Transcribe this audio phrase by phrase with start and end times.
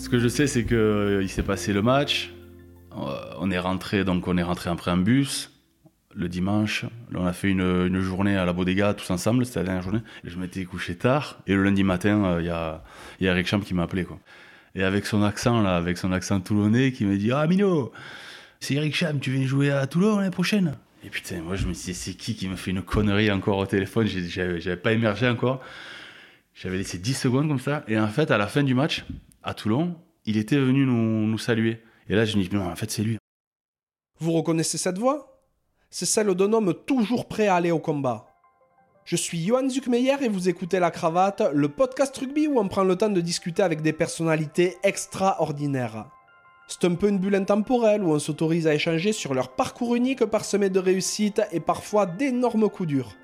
[0.00, 2.32] Ce que je sais, c'est qu'il s'est passé le match.
[2.90, 5.52] On est rentré, donc on est rentré après un bus
[6.14, 6.86] le dimanche.
[7.14, 10.00] on a fait une, journée à la Bodega tous ensemble, c'était la dernière journée.
[10.24, 11.38] Et je m'étais couché tard.
[11.46, 12.82] Et le lundi matin, il y, a,
[13.20, 14.04] y a Eric Champ qui m'a appelé.
[14.04, 14.18] Quoi.
[14.74, 17.92] Et avec son accent, là, avec son accent toulonnais, qui me dit Ah, Mino,
[18.58, 21.74] c'est Eric Cham, tu viens jouer à Toulon l'année prochaine Et putain, moi je me
[21.74, 24.06] suis dit C'est qui qui me fait une connerie encore au téléphone?
[24.06, 25.60] J'avais pas émergé encore.
[26.54, 27.84] J'avais laissé 10 secondes comme ça.
[27.86, 29.04] Et en fait, à la fin du match,
[29.42, 31.82] à Toulon, il était venu nous, saluer.
[32.08, 33.18] Et là, je me dis Non, en fait, c'est lui.
[34.18, 35.42] Vous reconnaissez cette voix?
[35.90, 38.26] C'est celle d'un homme toujours prêt à aller au combat.
[39.04, 42.84] Je suis Johan Zuckmeyer et vous écoutez La Cravate, le podcast rugby où on prend
[42.84, 46.06] le temps de discuter avec des personnalités extraordinaires.
[46.68, 50.24] C'est un peu une bulle intemporelle où on s'autorise à échanger sur leur parcours unique
[50.26, 53.16] parsemé de réussites et parfois d'énormes coups durs.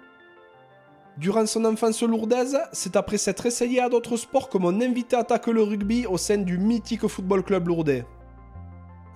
[1.19, 5.47] Durant son enfance lourdaise, c'est après s'être essayé à d'autres sports que mon invité attaque
[5.47, 8.05] le rugby au sein du mythique football club lourdais.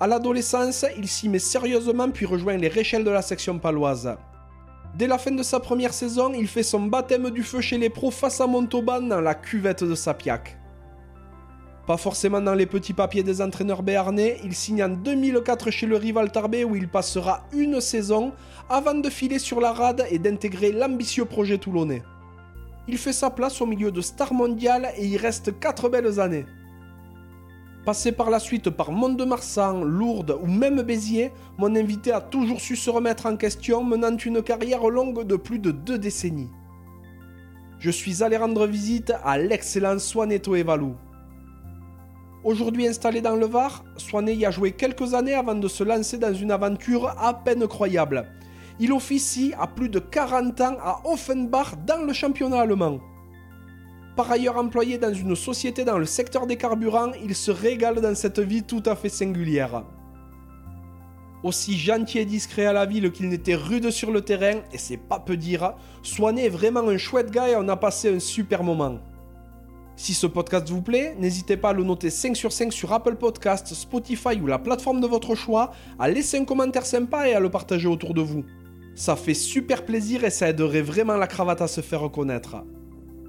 [0.00, 4.16] À l'adolescence, il s'y met sérieusement puis rejoint les Réchelles de la section paloise.
[4.94, 7.90] Dès la fin de sa première saison, il fait son baptême du feu chez les
[7.90, 10.59] pros face à Montauban dans la cuvette de Sapiac.
[11.90, 15.96] Pas forcément dans les petits papiers des entraîneurs béarnais, il signe en 2004 chez le
[15.96, 18.32] rival Tarbé où il passera une saison
[18.68, 22.04] avant de filer sur la rade et d'intégrer l'ambitieux projet toulonnais.
[22.86, 26.46] Il fait sa place au milieu de stars mondiales et y reste 4 belles années.
[27.84, 32.76] Passé par la suite par Mont-de-Marsan, Lourdes ou même Béziers, mon invité a toujours su
[32.76, 36.52] se remettre en question, menant une carrière longue de plus de deux décennies.
[37.80, 40.94] Je suis allé rendre visite à l'excellent Swaneto Evalou.
[42.42, 46.16] Aujourd'hui installé dans le Var, Swané y a joué quelques années avant de se lancer
[46.16, 48.26] dans une aventure à peine croyable.
[48.78, 52.98] Il officie à plus de 40 ans à Offenbach dans le championnat allemand.
[54.16, 58.14] Par ailleurs employé dans une société dans le secteur des carburants, il se régale dans
[58.14, 59.84] cette vie tout à fait singulière.
[61.42, 64.96] Aussi gentil et discret à la ville qu'il n'était rude sur le terrain, et c'est
[64.96, 68.64] pas peu dire, Swané est vraiment un chouette gars et on a passé un super
[68.64, 68.98] moment.
[70.00, 73.16] Si ce podcast vous plaît, n'hésitez pas à le noter 5 sur 5 sur Apple
[73.16, 77.38] Podcasts, Spotify ou la plateforme de votre choix, à laisser un commentaire sympa et à
[77.38, 78.42] le partager autour de vous.
[78.94, 82.64] Ça fait super plaisir et ça aiderait vraiment la cravate à se faire reconnaître.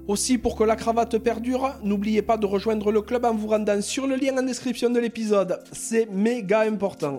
[0.08, 3.82] Aussi, pour que la cravate perdure, n'oubliez pas de rejoindre le club en vous rendant
[3.82, 5.62] sur le lien en description de l'épisode.
[5.72, 7.18] C'est méga important.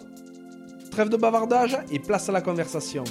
[0.90, 3.04] Trêve de bavardage et place à la conversation.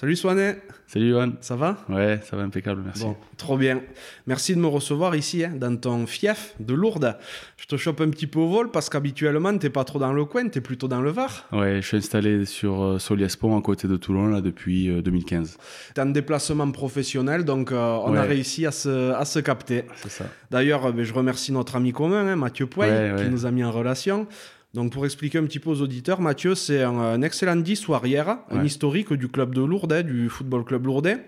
[0.00, 1.32] Salut Swanet Salut Johan.
[1.42, 1.76] Ça va?
[1.90, 3.02] Ouais, ça va impeccable, merci.
[3.02, 3.82] Bon, trop bien.
[4.26, 7.18] Merci de me recevoir ici, hein, dans ton fief de Lourdes.
[7.58, 10.24] Je te chope un petit peu au vol parce qu'habituellement, t'es pas trop dans le
[10.24, 11.46] coin, t'es plutôt dans le Var.
[11.52, 15.58] Ouais, je suis installé sur euh, Soliespont, à côté de Toulon, là, depuis 2015.
[15.58, 19.84] Euh, t'es en déplacement professionnel, donc euh, on a réussi à se, à se capter.
[19.96, 20.24] C'est ça.
[20.50, 23.70] D'ailleurs, ben, je remercie notre ami commun, hein, Mathieu Poy, qui nous a mis en
[23.70, 24.26] relation.
[24.74, 28.38] Donc pour expliquer un petit peu aux auditeurs, Mathieu, c'est un, excellent 10 ou arrière,
[28.50, 31.18] un historique du club de Lourdes, du football club lourdais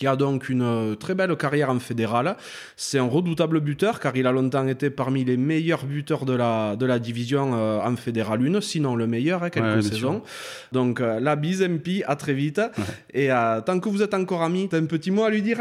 [0.00, 2.36] qui a donc une euh, très belle carrière en fédéral.
[2.74, 6.74] C'est un redoutable buteur car il a longtemps été parmi les meilleurs buteurs de la,
[6.74, 10.22] de la division euh, en fédéral 1, sinon le meilleur, hein, quelques saisons.
[10.72, 12.62] Donc euh, la bise MP, à très vite.
[13.12, 13.28] Et
[13.66, 15.58] tant que vous êtes encore amis, t'as un petit mot à lui dire?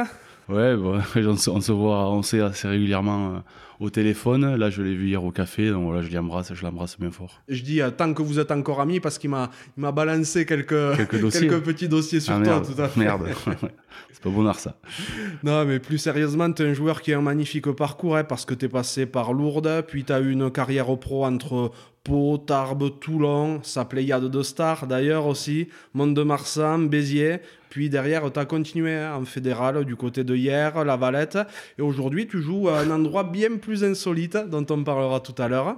[0.49, 3.43] Ouais, bon, on, se, voit, on sait assez régulièrement
[3.79, 4.55] au téléphone.
[4.55, 7.41] Là, je l'ai vu hier au café, donc voilà, je l'embrasse, je l'embrasse bien fort.
[7.47, 10.97] Je dis euh, tant que vous êtes encore amis parce qu'il m'a, m'a balancé quelques,
[11.09, 12.99] quelques, petits dossiers sur ah, toi, tout à fait.
[12.99, 13.29] Merde,
[14.11, 14.75] c'est pas bonheur ça.
[15.43, 18.45] Non, mais plus sérieusement, tu es un joueur qui a un magnifique parcours hein, parce
[18.45, 21.71] que tu es passé par Lourdes, puis tu as eu une carrière au pro entre
[22.03, 28.45] Pau, Tarbes, Toulon, sa pléiade de stars d'ailleurs aussi, Mont-de-Marsan, Béziers, puis derrière, tu as
[28.45, 31.37] continué hein, en fédéral du côté de hier, La Valette.
[31.77, 35.47] Et aujourd'hui, tu joues à un endroit bien plus insolite dont on parlera tout à
[35.47, 35.77] l'heure.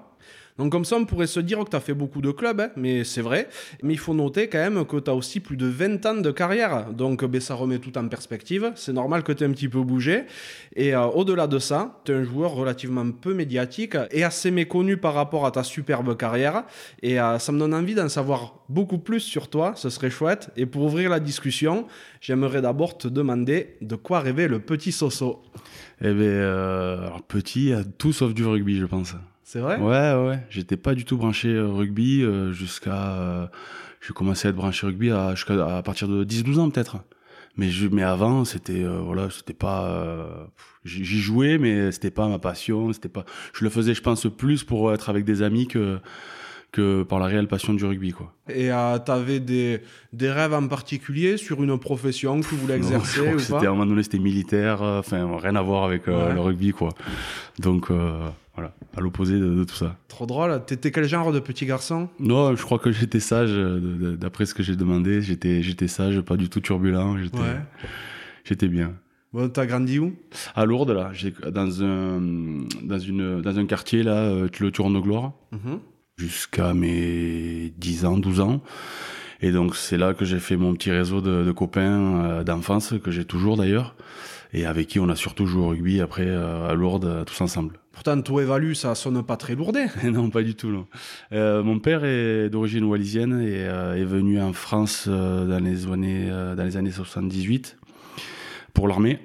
[0.57, 2.69] Donc comme ça, on pourrait se dire que tu as fait beaucoup de clubs, hein,
[2.75, 3.49] mais c'est vrai.
[3.83, 6.31] Mais il faut noter quand même que tu as aussi plus de 20 ans de
[6.31, 6.91] carrière.
[6.93, 8.71] Donc ben, ça remet tout en perspective.
[8.75, 10.23] C'est normal que tu aies un petit peu bougé.
[10.75, 14.97] Et euh, au-delà de ça, tu es un joueur relativement peu médiatique et assez méconnu
[14.97, 16.63] par rapport à ta superbe carrière.
[17.01, 19.73] Et euh, ça me donne envie d'en savoir beaucoup plus sur toi.
[19.75, 20.49] Ce serait chouette.
[20.57, 21.87] Et pour ouvrir la discussion,
[22.19, 25.41] j'aimerais d'abord te demander de quoi rêvait le petit Soso.
[26.01, 29.15] Eh bien, euh, petit, tout sauf du rugby, je pense.
[29.51, 29.75] C'est vrai?
[29.79, 30.39] Ouais, ouais.
[30.49, 33.15] J'étais pas du tout branché euh, rugby euh, jusqu'à.
[33.17, 33.47] Euh,
[33.99, 36.99] j'ai commencé à être branché rugby à, à partir de 10-12 ans peut-être.
[37.57, 40.49] Mais, je, mais avant, c'était voilà, c'était pas.
[40.85, 42.93] J'y jouais, mais c'était pas ma passion.
[42.93, 43.25] C'était pas.
[43.53, 45.99] Je le faisais, je pense, plus pour être avec des amis que
[46.71, 48.33] que par la réelle passion du rugby, quoi.
[48.47, 49.81] Et euh, t'avais des,
[50.13, 53.65] des rêves en particulier sur une profession que tu voulais Non, je exercer ou pas?
[53.65, 56.33] à un moment donné, c'était militaire, euh, enfin rien à voir avec euh, Ouais.
[56.33, 56.93] le rugby, quoi.
[57.59, 57.89] Donc
[58.61, 59.97] voilà, à l'opposé de, de tout ça.
[60.07, 60.63] Trop drôle.
[60.65, 62.09] T'étais quel genre de petit garçon?
[62.19, 66.19] Non, je crois que j'étais sage, euh, d'après ce que j'ai demandé, j'étais j'étais sage,
[66.21, 67.59] pas du tout turbulent, j'étais Ouais.
[68.43, 68.93] j'étais bien.
[69.33, 70.13] Bon, t'as grandi où?
[70.55, 71.11] À Lourdes, là,
[71.51, 72.19] dans un
[72.83, 75.33] dans une dans un quartier là, euh, le Tourne-Gloire.
[75.51, 75.79] Mhm.
[76.17, 78.61] jusqu'à mes 10 ans, 12 ans.
[79.41, 82.93] Et donc c'est là que j'ai fait mon petit réseau de, de copains euh, d'enfance,
[83.03, 83.95] que j'ai toujours d'ailleurs,
[84.53, 87.39] et avec qui on a surtout joué au rugby après euh, à Lourdes, euh, tous
[87.41, 87.81] ensemble.
[87.91, 89.85] Pourtant, tout évalue, ça sonne pas très lourdé.
[90.03, 90.69] non, pas du tout.
[90.69, 90.87] Non.
[91.33, 95.87] Euh, mon père est d'origine wallisienne et euh, est venu en France euh, dans, les
[95.87, 97.77] années, euh, dans les années 78
[98.73, 99.19] pour l'armée.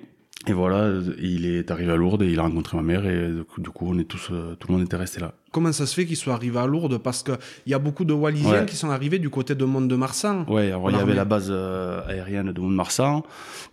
[0.49, 3.71] Et voilà, il est arrivé à Lourdes et il a rencontré ma mère et du
[3.71, 5.33] coup, on est tous, euh, tout le monde était resté là.
[5.51, 6.99] Comment ça se fait qu'il soit arrivé à Lourdes?
[6.99, 8.67] Parce qu'il y a beaucoup de Wallisiens Ouais.
[8.67, 10.45] qui sont arrivés du côté de Mont-de-Marsan.
[10.49, 13.25] Ouais, alors il y avait la base euh, aérienne de Mont-de-Marsan,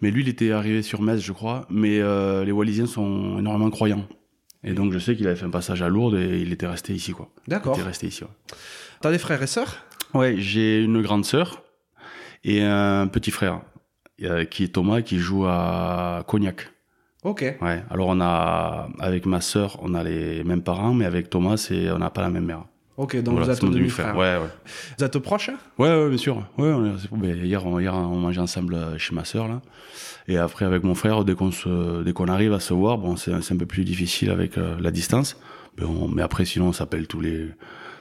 [0.02, 1.68] mais lui il était arrivé sur Metz, je crois.
[1.70, 4.08] Mais euh, les Wallisiens sont énormément croyants.
[4.64, 6.94] Et donc je sais qu'il avait fait un passage à Lourdes et il était resté
[6.94, 7.30] ici, quoi.
[7.46, 7.76] Il D'accord.
[7.76, 8.30] était resté ici, ouais.
[9.02, 9.76] T'as des frères et sœurs?
[10.16, 11.62] Ouais, j'ai une grande sœur
[12.44, 13.62] et un petit frère
[14.26, 16.70] euh, qui est Thomas qui joue à Cognac.
[17.24, 17.42] Ok.
[17.62, 17.84] Ouais.
[17.90, 21.90] Alors on a avec ma sœur, on a les mêmes parents, mais avec Thomas, c'est
[21.92, 22.66] on n'a pas la même mère.
[22.96, 24.16] Ok, donc Voilà, vous êtes mon demi-frères.
[24.16, 24.50] Ouais, ouais.
[25.00, 25.50] Vous êtes proches
[25.80, 26.38] Ouais, ouais, bien sûr.
[26.60, 29.62] Ouais, on est- ben, hier, on, hier, on mangeait ensemble chez ma sœur, là.
[30.28, 33.16] Et après, avec mon frère, dès qu'on se, dès qu'on arrive à se voir, bon,
[33.16, 35.38] c'est, c'est un peu plus difficile avec euh, la distance.
[35.80, 37.48] Mais, on- mais après, sinon, on s'appelle tous les,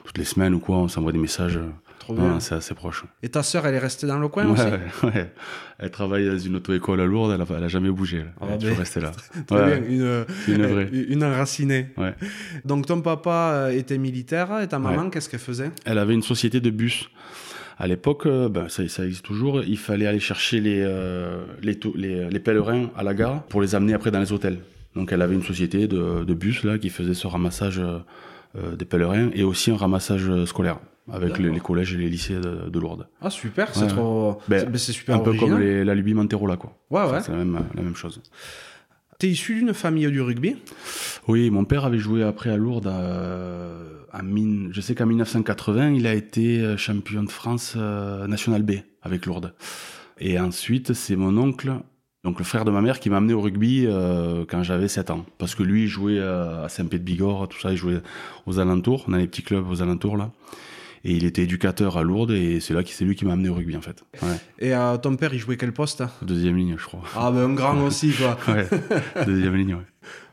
[0.05, 1.59] toutes les semaines ou quoi, on s'envoie des messages.
[2.03, 2.39] Euh, Trop non, bien.
[2.39, 3.03] c'est assez proche.
[3.21, 4.79] Et ta sœur, elle est restée dans le coin Ouais, aussi ouais,
[5.15, 5.31] ouais.
[5.79, 8.19] Elle travaille dans une auto-école à Lourdes, elle a, elle a jamais bougé.
[8.19, 8.23] là.
[8.39, 9.11] Ah, Elle est ben, toujours restée là.
[9.47, 10.89] Très bien, une, une vraie.
[10.91, 11.87] une enracinée.
[12.65, 15.71] Donc ton papa euh, était militaire et ta maman, qu'est-ce qu'elle faisait?
[15.85, 17.09] Elle avait une société de bus.
[17.79, 21.75] À l'époque, euh, ben, ça, ça existe toujours, il fallait aller chercher les, euh, les,
[21.79, 24.59] tou- les, les pèlerins à la gare pour les amener après dans les hôtels.
[24.95, 27.97] Donc elle avait une société de, de bus là, qui faisait ce ramassage euh,
[28.55, 30.77] euh, des pèlerins et aussi un ramassage euh, scolaire
[31.11, 33.07] avec les, les collèges et les lycées de, de Lourdes.
[33.21, 33.87] Ah super, c'est Ouais.
[33.87, 34.39] trop...
[34.47, 36.77] Ben, c'est- ben, c'est super un peu comme les, la Lubie Manterola, quoi.
[36.89, 37.21] Ouais, ouais.
[37.21, 38.21] C'est la même, la même chose.
[39.19, 40.55] T'es issu d'une famille du rugby?
[41.27, 42.87] Oui, mon père avait joué après à Lourdes.
[42.87, 48.27] euh, à mine, je sais qu'en 1980, il a été euh, champion de France euh,
[48.27, 49.53] National B avec Lourdes.
[50.19, 51.73] Et ensuite, c'est mon oncle,
[52.23, 55.09] donc le frère de ma mère, qui m'a amené au rugby euh, quand j'avais 7
[55.09, 55.25] ans.
[55.39, 58.01] Parce que lui, il jouait euh, à Saint-Pé-de-Bigorre, tout ça, il jouait
[58.45, 59.05] aux alentours.
[59.07, 60.31] On a des petits clubs aux alentours là.
[61.05, 63.49] Et il était éducateur à Lourdes et c'est là que c'est lui qui m'a amené
[63.49, 64.03] au rugby en fait.
[64.21, 64.29] Ouais,
[64.59, 67.01] Et euh, ton père, il jouait quel poste deuxième ligne, je crois.
[67.15, 68.37] Ah ben un grand aussi quoi.
[68.53, 68.67] Ouais,
[69.25, 69.85] deuxième ligne, ouais.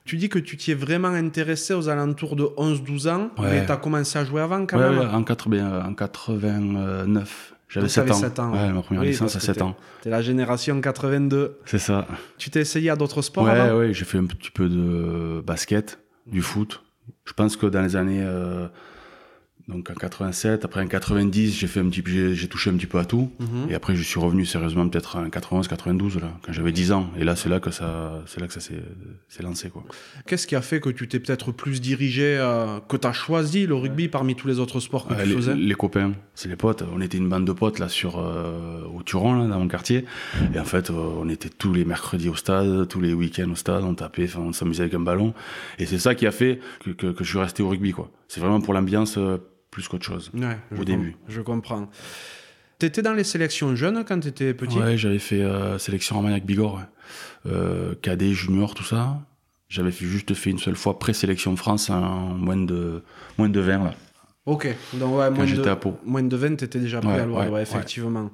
[0.04, 3.76] Tu dis que tu t'y es vraiment intéressé aux alentours de 11-12 ans, mais t'as
[3.76, 7.54] commencé à jouer avant quand même ouais, en, 80, en 89.
[7.68, 8.20] J'avais Donc, 7 t'avais ans.
[8.20, 9.76] 7 ans, Ouais, ma première Oui, licence à que 7 ans.
[10.02, 11.58] T'es la génération 82.
[11.66, 12.06] C'est ça.
[12.38, 13.78] Tu t'es essayé à d'autres sports ouais, avant?
[13.78, 16.82] ouais, j'ai fait un petit peu de basket, du foot.
[17.24, 18.22] Je pense que dans les années.
[18.22, 18.66] euh,
[19.68, 22.86] donc en 87, après en 90, j'ai fait un petit, j'ai j'ai touché un petit
[22.86, 23.30] peu à tout.
[23.38, 23.70] Mhm.
[23.70, 27.10] Et après, je suis revenu sérieusement peut-être en 91, 92 là, quand j'avais 10 ans.
[27.18, 28.82] Et là, c'est là que ça, c'est là que ça s'est
[29.28, 29.84] s'est lancé quoi.
[30.26, 33.74] Qu'est-ce qui a fait que tu t'es peut-être plus dirigé, euh, que t'as choisi le
[33.74, 35.54] rugby parmi tous les autres sports que Ouais, tu les, faisais?
[35.54, 36.82] les copains, c'est les potes.
[36.92, 40.04] On était une bande de potes là sur euh, au Turon là, dans mon quartier.
[40.54, 43.54] Et en fait, euh, on était tous les mercredis au stade, tous les week-ends au
[43.56, 43.84] stade.
[43.84, 45.32] On tapait, enfin, on s'amusait avec un ballon.
[45.78, 48.10] Et c'est ça qui a fait que, que, que je suis resté au rugby quoi.
[48.28, 49.38] C'est vraiment pour l'ambiance euh,
[49.70, 50.30] plus qu'autre chose.
[50.34, 51.16] Ouais, je Au com- début.
[51.28, 51.88] Je comprends.
[52.78, 54.78] T'étais dans les sélections jeunes quand t'étais petit?
[54.78, 57.50] Ouais, j'avais fait euh, sélection Armagnac Bigorre, ouais.
[57.52, 59.20] euh, cadet, junior, tout ça.
[59.68, 62.00] J'avais fait, juste fait une seule fois pré-sélection France en
[62.34, 63.02] moins de
[63.38, 63.94] moins de 20 là.
[64.46, 65.98] Ok, donc ouais, moins, de, à Pau.
[66.04, 67.62] moins de 20, t'étais déjà prêt Ouais, à Lourdes, ouais, ouais, ouais.
[67.62, 68.30] effectivement.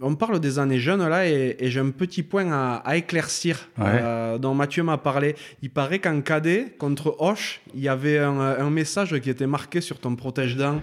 [0.00, 3.68] On parle des années jeunes là et, et j'ai un petit point à, à éclaircir
[3.78, 5.36] euh, dont Mathieu m'a parlé.
[5.62, 9.80] Il paraît qu'en cadet, contre Hoche, il y avait un, un message qui était marqué
[9.80, 10.82] sur ton protège-dents.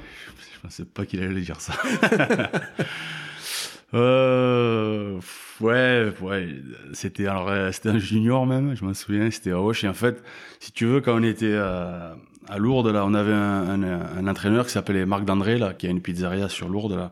[0.56, 1.74] Je pensais pas qu'il allait dire ça.
[3.94, 5.20] euh,
[5.62, 6.48] ouais, ouais,
[6.94, 9.84] c'était euh, c'était un junior même, je m'en souviens, c'était à Auch.
[9.84, 10.24] Et en fait,
[10.60, 12.14] si tu veux, quand on était euh,
[12.48, 16.02] à Lourdes là, on avait un, entraîneur qui s'appelait Marc Dandré là, qui a une
[16.02, 17.12] pizzeria sur Lourdes là.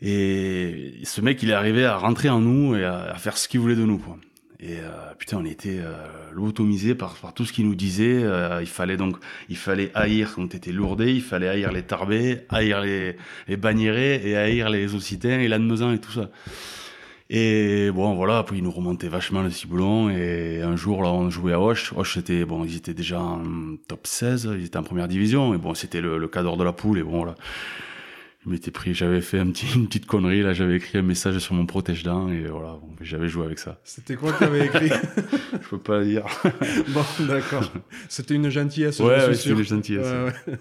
[0.00, 3.60] Et ce mec, il est arrivé à rentrer en nous et à, faire ce qu'il
[3.60, 4.16] voulait de nous, quoi.
[4.60, 8.22] Et euh, putain, on était euh, par, tout ce qu'il nous disait.
[8.22, 9.16] Euh, il fallait donc,
[9.48, 13.56] il fallait haïr quand t'étais lourdé, il fallait haïr les tarbés, haïr les, les
[14.24, 16.28] et haïr les occitans et l'admezan et tout ça.
[17.30, 20.08] Et bon, voilà, après, ils nous remontaient vachement le ciboulon.
[20.08, 21.92] Et un jour, là, on jouait à Hoche.
[21.94, 25.52] Hoche, c'était, bon, ils étaient déjà en top 16, ils étaient en première division.
[25.54, 26.98] Et bon, c'était le, le cadre de la poule.
[26.98, 27.34] Et bon, là,
[28.44, 31.38] je m'étais pris, j'avais fait un petit, une petite connerie, là, j'avais écrit un message
[31.40, 32.30] sur mon protège-dents.
[32.30, 33.78] Et voilà, bon, j'avais joué avec ça.
[33.84, 34.88] C'était quoi que tu avais écrit?
[35.60, 36.24] Je peux pas dire.
[36.94, 37.70] Bon, d'accord.
[38.08, 39.58] C'était une gentillesse, Ouais, ouais, sûr.
[39.58, 40.06] une gentillesse.
[40.06, 40.58] Ouais, ouais.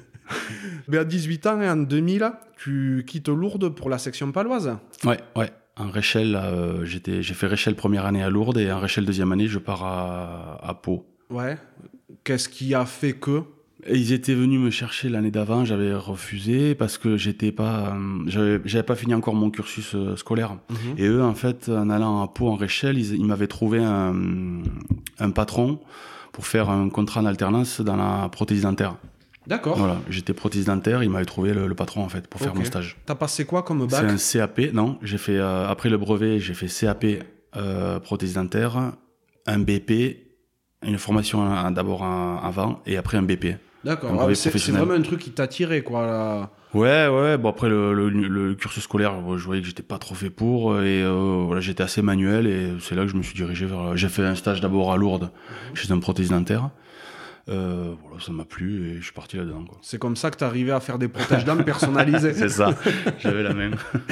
[0.90, 4.76] Mais à 18 ans et en 2000, tu quittes Lourdes pour la section paloise?
[5.06, 5.50] Ouais, ouais.
[5.80, 9.32] En Réchelle, là, euh, j'ai fait Réchelle première année à Lourdes et en Réchelle deuxième
[9.32, 11.06] année, je pars à, à Pau.
[11.30, 11.58] Ouais.
[12.24, 13.44] Qu'est-ce qui a fait que?
[13.86, 18.24] Et ils étaient venus me chercher l'année d'avant, j'avais refusé parce que j'étais pas, euh,
[18.26, 20.58] j'avais, pas fini encore mon cursus euh, scolaire.
[20.98, 24.16] Et eux, en fait, en allant à Pau en Réchelle, ils, ils m'avaient trouvé un,
[25.20, 25.80] un patron
[26.32, 28.96] pour faire un contrat en alternance dans la prothèse dentaire.
[29.48, 29.78] D'accord.
[29.78, 32.66] Voilà, j'étais prothèse dentaire, il m'avait trouvé le, le patron en fait pour faire mon
[32.66, 32.98] stage.
[33.06, 36.40] T'as passé quoi comme C'est bac un CAP, non J'ai fait euh, après le brevet,
[36.40, 37.06] j'ai fait CAP
[37.56, 38.92] euh, prothèse dentaire,
[39.46, 40.18] un BP,
[40.86, 43.56] une formation d'abord avant et après un BP.
[43.86, 44.12] D'accord.
[44.20, 46.06] Ah, c'est c'est vraiment un truc qui t'a tiré, quoi.
[46.06, 46.50] là.
[46.74, 47.38] Ouais, ouais.
[47.38, 50.76] Bon après le, le, le cursus scolaire, je voyais que j'étais pas trop fait pour
[50.82, 53.96] et euh, voilà, j'étais assez manuel et c'est là que je me suis dirigé vers.
[53.96, 55.32] J'ai fait un stage d'abord à Lourdes
[55.74, 56.70] chez un prothèse dentaire.
[57.50, 59.64] Euh, voilà, ça m'a plu et je suis parti là-dedans.
[59.82, 62.34] C'est comme ça que t'es arrivé à faire des protèges d'âme personnalisés.
[62.36, 62.76] C'est ça.
[63.20, 63.76] J'avais la même.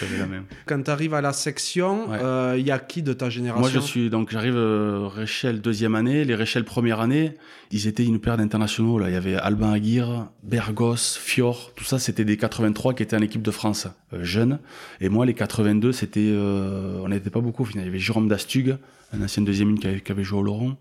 [0.00, 0.44] J'avais la même.
[0.66, 2.62] Quand t'arrives à la section, il Ouais.
[2.62, 3.60] y a qui de ta génération?
[3.60, 6.24] Moi, je suis donc j'arrive euh, Réchelle deuxième année.
[6.24, 7.34] Les Réchelle première année,
[7.72, 8.98] ils étaient une paire d'internationaux.
[8.98, 11.72] Là, il y avait Albin Aguirre, Bergos, Fior.
[11.74, 14.60] Tout ça, c'était des 83 qui étaient en équipe de France euh, jeunes.
[15.00, 17.62] Et moi, les 82, c'était euh, on n'était pas beaucoup.
[17.62, 18.76] Au final, il y avait Jérôme Dastug,
[19.12, 20.76] un ancien deuxième ligne qui avait, qui avait joué au Laurent.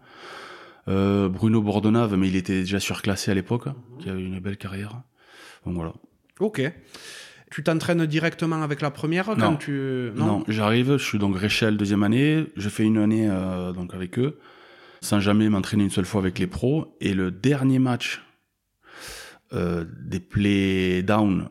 [0.88, 3.66] Euh, Bruno Bordonave, mais il était déjà surclassé à l'époque,
[4.00, 5.02] qui avait une belle carrière.
[5.66, 5.94] Donc voilà.
[6.40, 6.62] Ok.
[7.52, 9.56] Tu t'entraînes directement avec la première quand Non.
[9.56, 10.12] tu.
[10.16, 14.20] Non, j'arrive, je suis donc Réchelle deuxième année, je fais une année euh, donc avec
[14.20, 14.38] eux,
[15.02, 16.96] sans jamais m'entraîner une seule fois avec les pros.
[17.00, 18.22] Et le dernier match
[19.54, 21.50] euh, des play down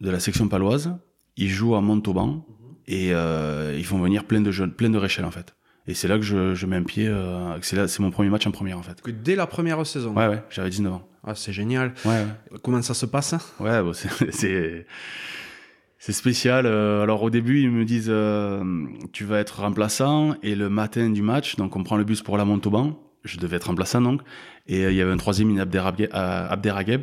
[0.00, 0.96] de la section paloise,
[1.36, 2.44] ils jouent à Montauban
[2.88, 5.54] et euh, ils font venir plein de jeunes, plein de Réchelle en fait.
[5.86, 8.28] Et c'est là que je, je mets un pied, euh, c'est là, c'est mon premier
[8.30, 9.00] match en première en fait.
[9.00, 10.14] Que dès la première saison.
[10.14, 11.08] Ouais ouais, j'avais 19 ans.
[11.26, 11.92] Ah, c'est génial.
[12.04, 12.58] Ouais ouais.
[12.62, 13.92] Comment ça se passe Ouais, bon,
[14.30, 14.86] c'est-
[15.98, 16.64] c'est spécial.
[16.66, 18.62] Euh, Alors au début, ils me disent euh,
[19.12, 22.38] tu vas être remplaçant et le matin du match, donc on prend le bus pour
[22.38, 22.98] la Montauban.
[23.24, 24.22] Je devais être remplaçant donc
[24.66, 27.02] et il y avait un troisième, Abderrageb, Abderrageb,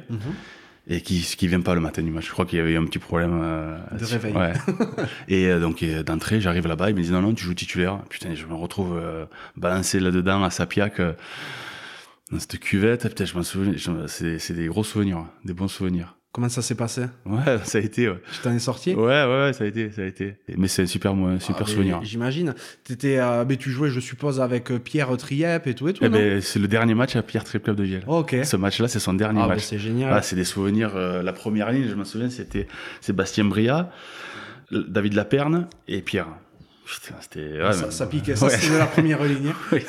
[0.89, 2.25] et qui qui vient pas le matin du match.
[2.27, 4.34] Je crois qu'il y avait eu un petit problème euh, De réveil.
[4.34, 4.53] Ouais.
[5.27, 8.00] et euh, donc euh, d'entrée, j'arrive là-bas, ils me disent non non, tu joues titulaire.
[8.10, 9.25] Putain, je me retrouve euh,
[9.56, 11.00] balancé là-dedans à Sapiac.
[11.00, 11.13] euh,
[12.32, 13.74] dans cette cuvette, putain, je m'en souviens,
[14.08, 16.16] c'est c'est des gros souvenirs, hein, des bons souvenirs.
[16.34, 17.03] Comment ça s'est passé?
[17.25, 18.22] Ouais, ça a été, ouais.
[18.31, 18.93] Tu t'en es sorti?
[18.93, 20.36] Ouais, ouais, ouais, ça a été, ça a été.
[20.55, 22.00] Mais c'est un super, super Ah, souvenir.
[22.03, 22.53] J'imagine.
[22.84, 26.03] T'étais, euh, mais tu jouais, je suppose, avec euh, Pierre Triep et tout et tout.
[26.05, 28.03] Eh ben, c'est le dernier match à Pierre Trip Club de Giel.
[28.05, 28.36] ok.
[28.43, 29.63] Ce match-là, c'est son dernier Ah, bah, match.
[29.63, 30.13] c'est génial.
[30.13, 30.91] Ah, c'est des souvenirs.
[30.96, 32.67] euh, la première ligne, je me souviens, c'était
[33.01, 33.89] Sébastien Bria,
[34.72, 36.27] David Laperne et Pierre.
[36.86, 37.62] Putain, c'était.
[37.63, 38.36] ouais, ça, ça piquait.
[38.38, 38.57] Ça, Ouais.
[38.57, 39.53] c'était la première ligne.
[39.72, 39.81] Oui,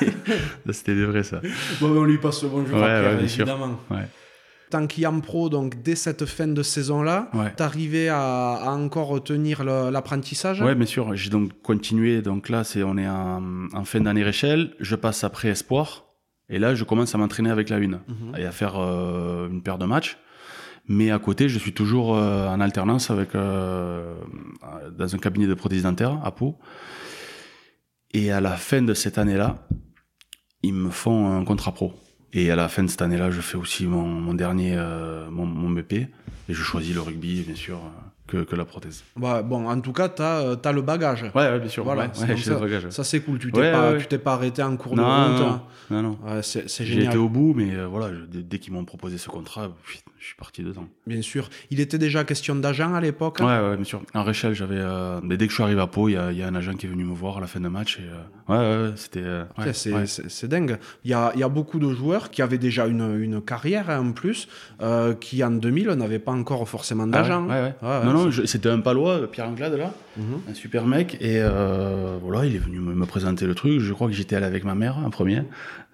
[0.73, 1.41] c'était des vrais, ça.
[1.81, 3.47] Bon, ben, on lui passe le bonjour Ouais, à Pierre, ouais, bien sûr.
[3.47, 3.79] évidemment.
[3.91, 4.09] Ouais.
[4.71, 7.53] Tant en pro, donc dès cette fin de saison-là, Ouais.
[7.57, 10.61] t'arrivais à, à encore retenir le- l'apprentissage?
[10.61, 11.15] Ouais, bien sûr.
[11.17, 12.21] J'ai donc continué.
[12.21, 14.75] Donc là, c'est on est en, en fin d'année Réchelle.
[14.81, 16.05] Je passe après Espoir.
[16.51, 18.37] Et là, je commence à m'entraîner avec la une Mhm.
[18.39, 20.19] et à faire euh, une paire de matchs.
[20.87, 24.15] Mais à côté, je suis toujours euh, en alternance avec euh,
[24.99, 26.57] dans un cabinet de prothèse dentaire à Pau.
[28.13, 29.67] Et à la fin de cette année-là,
[30.63, 31.93] ils me font un contrat pro.
[32.33, 35.47] Et à la fin de cette année-là, je fais aussi mon, mon dernier euh, mon,
[35.47, 36.09] mon BP et
[36.49, 39.03] je choisis le rugby, bien sûr, euh, que, que la prothèse.
[39.17, 41.23] Bah, Bon, en tout cas, t'as euh, t'as le bagage.
[41.35, 41.83] Ouais, ouais, bien sûr.
[41.83, 42.55] Voilà, ouais, ouais, j'ai ça.
[42.55, 42.89] le bagage.
[42.91, 43.39] Ça, c'est cool.
[43.39, 45.41] Tu t'es pas, tu pas arrêté en cours de Non, route.
[45.41, 46.19] non, non, non.
[46.43, 47.07] C'est J'ai génial.
[47.09, 49.71] été au bout, mais euh, voilà, je- dès, qu'ils m'ont proposé ce contrat,
[50.19, 50.87] je suis parti dedans.
[51.07, 51.49] Bien sûr.
[51.71, 53.39] Il était déjà question d'agent à l'époque.
[53.41, 54.03] Ouais, ouais, bien sûr.
[54.15, 54.77] En Réchelle, j'avais.
[54.79, 56.55] euh, dès que je suis arrivé à Pau, il y a, il y a un
[56.55, 57.99] agent qui est venu me voir à la fin de match.
[57.99, 59.23] Et, euh, ouais, c'était.
[59.23, 60.79] euh, ouais, Tiens, C'est dingue.
[61.05, 64.01] Il y a, y a beaucoup de joueurs qui avaient déjà une, une carrière hein,
[64.01, 64.49] en plus,
[64.83, 67.47] euh, qui en 2000 n'avaient pas encore forcément Ah d'agent.
[67.47, 67.75] ouais.
[67.83, 70.41] Ouais, ouais, non, c'était un palois, Pierre Anglade, là, Mhm.
[70.51, 71.17] un super mec.
[71.21, 73.81] Et euh, voilà, il est venu me, me présenter le truc.
[73.81, 75.43] Je crois que j'étais allé avec ma mère en premier,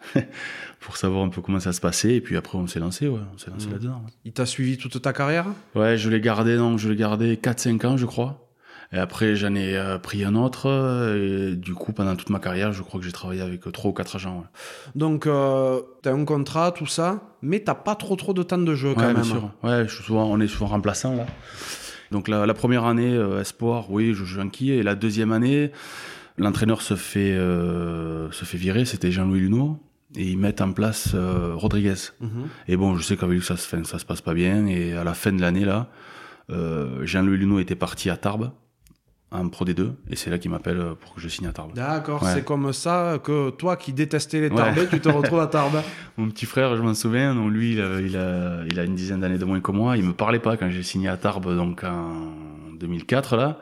[0.81, 2.15] pour savoir un peu comment ça se passait.
[2.15, 3.73] Et puis après, on s'est lancé, ouais, on s'est lancé Mhm.
[3.73, 4.03] là-dedans.
[4.05, 4.13] ouais.
[4.25, 5.47] Il t'a suivi toute ta carrière?
[5.75, 8.41] Ouais, je l'ai gardé, non, je l'ai gardé 4-5 ans, je crois.
[8.93, 10.69] Et après, j'en ai euh, pris un autre.
[11.19, 13.95] Et du coup, pendant toute ma carrière, je crois que j'ai travaillé avec 3 ou
[13.95, 14.37] 4 agents.
[14.39, 14.45] Ouais,
[14.95, 18.75] Donc, euh, t'as un contrat, tout ça, mais t'as pas trop trop de temps de
[18.75, 19.15] jeu quand même.
[19.15, 19.51] bien sûr.
[19.65, 21.27] Ouais, je suis souvent, on est souvent remplaçant, là.
[22.11, 24.71] Donc la, la première année, euh, espoir, oui, je qui.
[24.71, 25.71] Et la deuxième année,
[26.39, 28.85] l'entraîneur se fait euh, se fait virer.
[28.85, 29.79] C'était Jean-Louis Luneau.
[30.17, 31.95] Et ils mettent en place euh, Rodriguez.
[32.21, 32.47] Mhm.
[32.69, 34.67] Et bon, je sais qu'avec lui, ça se, fait, ça se passe pas bien.
[34.67, 35.89] Et à la fin de l'année, là,
[36.51, 38.53] euh, Jean-Louis Luneau était parti à Tarbes,
[39.35, 39.93] en Pro D2.
[40.11, 41.73] Et c'est là qu'il m'appelle euh, pour que je signe à Tarbes.
[41.75, 42.31] D'accord, Ouais.
[42.35, 44.57] c'est comme ça que toi qui détestais les Ouais.
[44.57, 45.83] Tarbais, tu te retrouves à Tarbes.
[46.17, 48.95] Mon petit frère, je m'en souviens, donc lui, il a, il, a, il a une
[48.95, 49.97] dizaine d'années de moins que moi.
[49.97, 52.31] Il me parlait pas quand j'ai signé à Tarbes, donc en
[52.81, 53.59] 2004, là.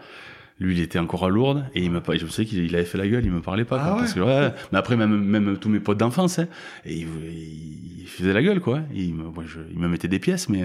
[0.60, 2.98] Lui, il était encore à Lourdes, et il me, je sais qu'il il avait fait
[2.98, 3.78] la gueule, il me parlait pas.
[3.80, 6.46] Ah quoi, ouais parce que, ouais, mais après, même, même tous mes potes d'enfance, hein,
[6.84, 8.80] et il, faisait la gueule, quoi.
[8.94, 10.62] Il me, moi, je- il me mettait des pièces, mais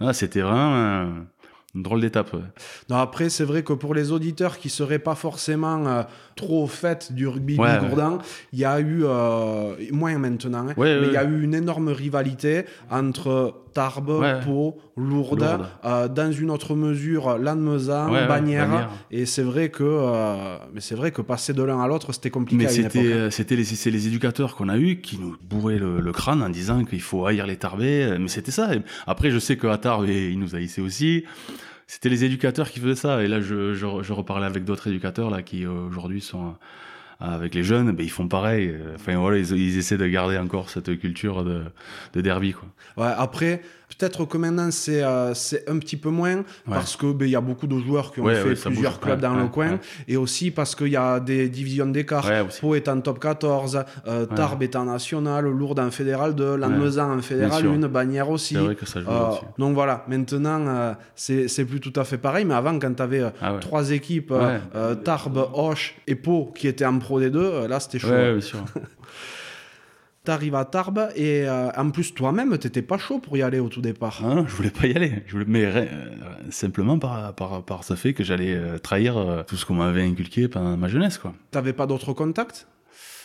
[0.00, 1.06] euh, c'était vraiment euh,
[1.74, 2.32] une drôle d'étape.
[2.32, 2.40] ouais.
[2.88, 6.02] Non, après, c'est vrai que pour les auditeurs qui seraient pas forcément euh,
[6.36, 8.18] trop au fait du rugby Ouais, bigourdan,
[8.52, 11.88] il y a eu, euh, moins maintenant, hein, mais il y a eu une énorme
[11.88, 14.40] rivalité entre Tarbes, Ouais.
[14.44, 15.66] Pau, Lourdes, Lourdes.
[15.84, 18.88] euh, dans une autre mesure, Lannemezan, Ouais, Bagnères.
[19.10, 22.30] Et c'est vrai que, euh, mais c'est vrai que passer de l'un à l'autre, c'était
[22.30, 23.02] compliqué Mais c'était, hein.
[23.04, 26.42] euh, c'était les, c'est les éducateurs qu'on a eu qui nous bourraient le, le crâne
[26.42, 28.16] en disant qu'il faut haïr les Tarbais.
[28.18, 28.70] Mais c'était ça.
[29.08, 31.24] Après, je sais qu'à Tarbes, ils nous haïssaient aussi.
[31.86, 33.22] C'était les éducateurs qui faisaient ça.
[33.22, 36.52] Et là, je, je, je reparlais avec d'autres éducateurs là qui euh, aujourd'hui sont euh,
[37.20, 37.92] avec les jeunes.
[37.92, 38.74] Ben, ils font pareil.
[38.94, 41.62] Enfin voilà, ils, ils essaient de garder encore cette culture de,
[42.14, 42.68] de derby quoi.
[42.96, 43.62] Ouais, après,
[43.98, 47.40] peut-être que maintenant c'est euh, c'est un petit peu moins parce que ben, y a
[47.40, 50.50] beaucoup de joueurs qui ont Ouais, fait ouais, plusieurs clubs dans le coin et aussi
[50.50, 52.26] parce qu'il y a des divisions d'écart.
[52.60, 54.26] Pau est en top 14, euh.
[54.26, 57.72] Tarbes est en national, Lourdes en fédéral 2, Lannemezan en fédéral sûr.
[57.72, 58.54] 1, Bagnères aussi.
[58.56, 59.40] Vrai que ça joue Euh, aussi.
[59.58, 63.22] donc voilà, maintenant euh, c'est plus tout à fait pareil, mais avant quand tu avais
[63.42, 67.68] Ah trois équipes, euh, euh, Tarbes, Hoche et Pau qui étaient en Pro D2, euh,
[67.68, 68.08] là c'était chaud.
[70.24, 73.68] T'arrives à Tarbes et euh, en plus toi-même t'étais pas chaud pour y aller au
[73.68, 74.20] tout départ.
[74.22, 75.22] Non, je voulais pas y aller.
[75.26, 75.84] Je voulais, mais euh,
[76.48, 80.48] simplement par, par, par ce fait que j'allais euh, trahir tout ce qu'on m'avait inculqué
[80.48, 81.34] pendant ma jeunesse, quoi.
[81.50, 82.66] T'avais pas d'autres contacts?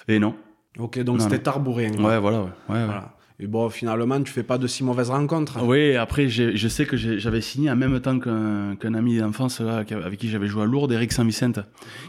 [0.10, 0.36] Et non.
[0.78, 1.40] Ok, donc c'était.
[1.40, 1.94] Tarbes ou rien.
[1.94, 2.52] Ouais, voilà, ouais.
[2.68, 3.14] Voilà.
[3.42, 5.64] Et bon, finalement, tu fais pas de si mauvaises rencontres.
[5.64, 10.30] Oui, après, je sais que j'avais signé en même temps qu'un ami d'enfance avec qui
[10.30, 11.60] j'avais joué à Lourdes, Eric Saint-Vicente,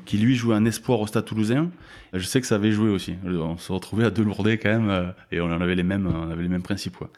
[0.04, 1.70] qui lui jouait en espoir au Stade Toulousain.
[2.12, 3.14] Je sais que ça avait joué aussi.
[3.24, 6.08] On se retrouvait à deux Lourdais quand même, euh, et on en avait les mêmes,
[6.12, 6.96] on avait les mêmes principes.
[6.96, 7.08] Quoi.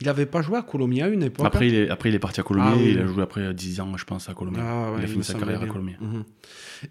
[0.00, 1.46] Il avait pas joué à Colomiers à une époque.
[1.46, 2.70] Après, il est, après, il est parti à Colomiers.
[2.72, 2.90] Ah oui.
[2.94, 4.58] Il a joué après 10 ans, je pense, à Colomiers.
[4.60, 5.66] Ah ouais, il a fini sa carrière à.
[5.66, 5.96] Colomiers.
[6.00, 6.24] Mhm.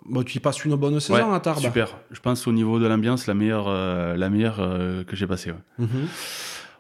[0.05, 1.59] Bon, tu y passes une bonne saison Ouais, à Tarbes.
[1.59, 1.97] Super.
[2.11, 5.51] Je pense au niveau de l'ambiance, la meilleure, euh, la meilleure euh, que j'ai passée.
[5.51, 5.57] ouais.
[5.79, 6.07] Mhm.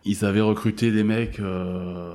[0.05, 2.11] Ils avaient recruté des mecs, euh,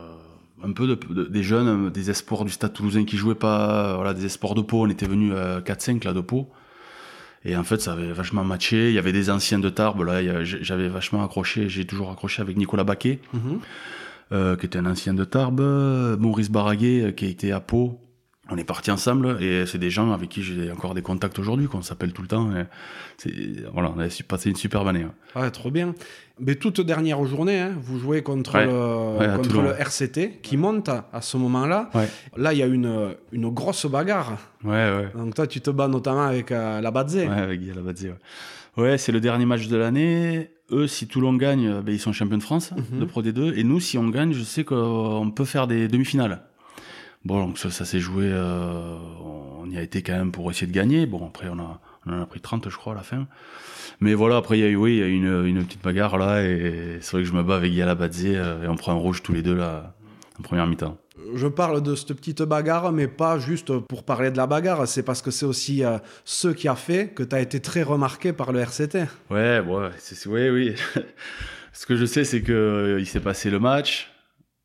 [0.62, 3.94] un peu de, de- des jeunes, des espoirs du Stade Toulousain qui jouaient pas, euh,
[3.96, 4.82] voilà, des espoirs de Pau.
[4.82, 6.48] On était venus à 4-5 là de Pau.
[7.44, 8.88] Et en fait, ça avait vachement matché.
[8.88, 10.02] Il y avait des anciens de Tarbes.
[10.02, 11.68] Là, j'avais vachement accroché.
[11.68, 13.58] J'ai toujours accroché avec Nicolas Baquet, Mhm.
[14.32, 15.60] euh, qui était un ancien de Tarbes.
[16.18, 18.00] Maurice Barraguet, euh, qui était à Pau.
[18.50, 21.66] On est partis ensemble et c'est des gens avec qui j'ai encore des contacts aujourd'hui,
[21.66, 22.50] qu'on s'appelle tout le temps.
[23.72, 25.04] voilà, on a passé une superbe année.
[25.34, 25.42] ouais.
[25.42, 25.94] Ouais, trop bien.
[26.40, 28.66] Mais toute dernière journée, hein, vous jouez contre, Ouais.
[28.66, 29.62] le, Ouais, à contre Toulon.
[29.62, 31.90] le RCT qui monte à, à ce moment-là.
[31.94, 32.08] Ouais.
[32.36, 34.36] Là, il y a une, une grosse bagarre.
[34.64, 35.08] Ouais, ouais.
[35.14, 37.16] Donc toi, tu te bats notamment avec euh, la Badze.
[37.16, 38.08] Ouais, avec Guy Alabadze,
[38.76, 38.98] ouais.
[38.98, 40.50] C'est le dernier match de l'année.
[40.70, 42.98] Eux, si Toulon gagne, ben, ils sont champions de France Mhm.
[43.00, 43.54] de Pro D2.
[43.56, 46.42] Et nous, si on gagne, je sais qu'on peut faire des demi-finales.
[47.24, 48.26] Bon, donc ça, ça s'est joué.
[48.30, 48.96] euh,
[49.58, 51.06] on y a été quand même pour essayer de gagner.
[51.06, 53.26] Bon, après, on, a, on en a pris 30, je crois, à la fin.
[54.00, 55.82] Mais voilà, après, il y a eu, oui, il y a eu une, une petite
[55.82, 56.42] bagarre là.
[56.42, 58.96] Et c'est vrai que je me bats avec Guy Alabadze euh, et on prend un
[58.96, 59.94] rouge tous les deux là,
[60.38, 60.98] en première mi-temps.
[61.34, 65.02] Je parle de cette petite bagarre, mais pas juste pour parler de la bagarre, c'est
[65.02, 68.32] parce que c'est aussi euh, ce qui a fait que tu as été très remarqué
[68.34, 69.06] par le RCT.
[69.30, 70.74] Ouais, ouais, c'est, ouais, oui.
[71.72, 74.13] Ce que je sais, c'est que euh, s'est passé le match.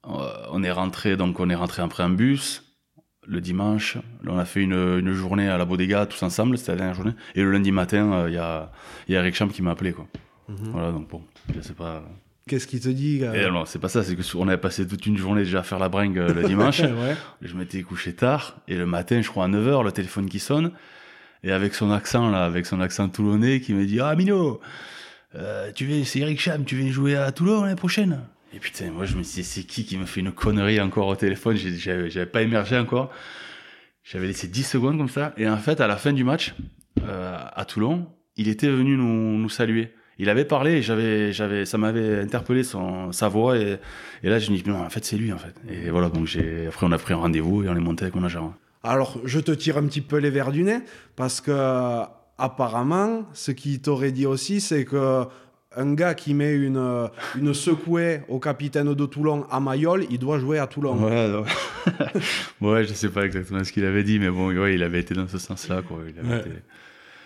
[0.07, 2.63] Euh, on est rentré, donc on est rentré après un bus
[3.27, 3.97] le dimanche.
[4.25, 7.13] On a fait une, une journée à la Bodega tous ensemble, c'était la dernière journée.
[7.35, 8.71] Et le lundi matin, euh, il y a,
[9.07, 10.07] il y a Eric Champ qui m'a appelé, quoi.
[10.47, 11.21] Voilà, donc bon,
[11.53, 12.03] je sais pas.
[12.47, 14.87] Qu'est-ce qui te dit euh, Et non, c'est pas ça, c'est que on avait passé
[14.87, 16.81] toute une journée déjà à faire la bringue euh, le dimanche.
[16.83, 17.15] Ouais.
[17.43, 20.71] Je m'étais couché tard et le matin, je crois à 9h, le téléphone qui sonne
[21.43, 24.59] et avec son accent là, avec son accent toulonnais qui me dit "Ah Mino,
[25.35, 28.21] euh, tu viens c'est Eric Cham, tu viens jouer à Toulon l'année prochaine?"
[28.53, 31.15] Et putain, moi je me dit c'est qui qui me fait une connerie encore au
[31.15, 33.11] téléphone, j'avais pas émergé encore.
[34.03, 36.55] J'avais laissé 10 secondes comme ça et en fait à la fin du match
[37.03, 38.07] euh, à Toulon,
[38.37, 39.93] il était venu nous, saluer.
[40.21, 43.77] Il avait parlé, et j'avais, j'avais, ça m'avait interpellé son, sa voix et,
[44.21, 45.55] et là je me dis non en fait c'est lui en fait.
[45.69, 48.15] Et voilà donc j'ai, après on a pris un rendez-vous et on est monté avec
[48.15, 48.53] mon agent.
[48.83, 50.79] Alors, je te tire un petit peu les verres du nez,
[51.17, 52.03] parce que euh,
[52.37, 55.25] apparemment, ce qu'il t'aurait dit aussi, c'est que
[55.75, 60.17] un gars qui met une, euh, une secouée au capitaine de Toulon à Mayol, il
[60.17, 60.95] doit jouer à Toulon.
[61.03, 61.31] Ouais,
[62.61, 65.13] ouais, je sais pas exactement ce qu'il avait dit, mais bon, ouais, il avait été
[65.13, 65.81] dans ce sens-là.
[65.91, 66.09] Ouais.
[66.09, 66.49] été-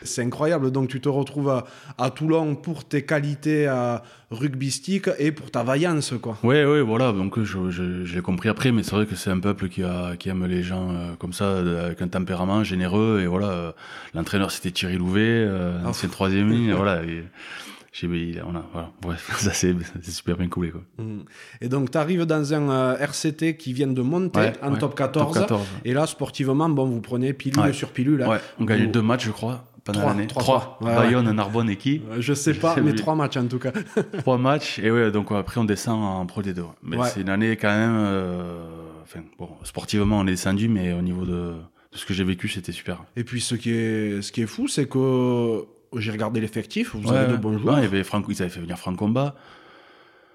[0.05, 0.69] C'est incroyable.
[0.71, 1.65] Donc tu te retrouves à,
[1.97, 3.95] à Toulon pour tes qualités euh,
[4.31, 6.13] rugbystiques et pour ta vaillance.
[6.21, 6.37] Quoi.
[6.43, 7.13] Ouais, ouais, voilà.
[7.13, 9.81] Donc je, je, je l'ai compris après, mais c'est vrai que c'est un peuple qui,
[9.83, 13.21] a, qui aime les gens euh, comme ça, avec un tempérament généreux.
[13.23, 13.71] Et voilà, euh,
[14.13, 15.47] l'entraîneur c'était Thierry Louvet,
[15.85, 15.93] Ah.
[15.93, 16.73] c'est le troisième ligne.
[16.73, 17.23] voilà, et
[17.93, 18.91] j'ai, on a, voilà.
[19.01, 20.81] Bref, ça c'est, super bien coulé quoi.
[20.97, 21.19] Mm.
[21.61, 24.79] Et donc tu arrives dans un euh, RCT qui vient de monter Ouais, en ouais.
[24.79, 25.33] top 14.
[25.33, 25.65] Top 14.
[25.85, 27.73] Et là, sportivement, bon, vous prenez pilule Ouais.
[27.73, 28.23] sur pilule.
[28.23, 28.29] hein.
[28.29, 30.27] Ouais, on gagne Vous- deux matchs, je crois, pendant Trois, l'année.
[30.27, 30.77] trois, Trois.
[30.81, 30.95] trois.
[30.95, 32.99] Bayonne, Narbonne et qui Euh, Je sais pas, sais mais plus.
[32.99, 33.71] trois matchs en tout cas.
[34.19, 36.61] Trois matchs, et ouais, donc après on descend en Pro D2.
[36.61, 36.67] ouais.
[36.81, 37.95] Mais c'est une année quand même.
[37.97, 38.65] euh,
[39.03, 42.47] Enfin, bon, sportivement on est descendu, mais au niveau de, de ce que j'ai vécu,
[42.47, 43.03] c'était super.
[43.17, 45.65] Et puis ce qui est, ce qui est fou, c'est que
[45.99, 47.79] j'ai regardé l'effectif, vous Ouais, avez de bons Non, joueurs.
[47.79, 49.35] il y avait Franck, ils avaient fait venir Franck Combat.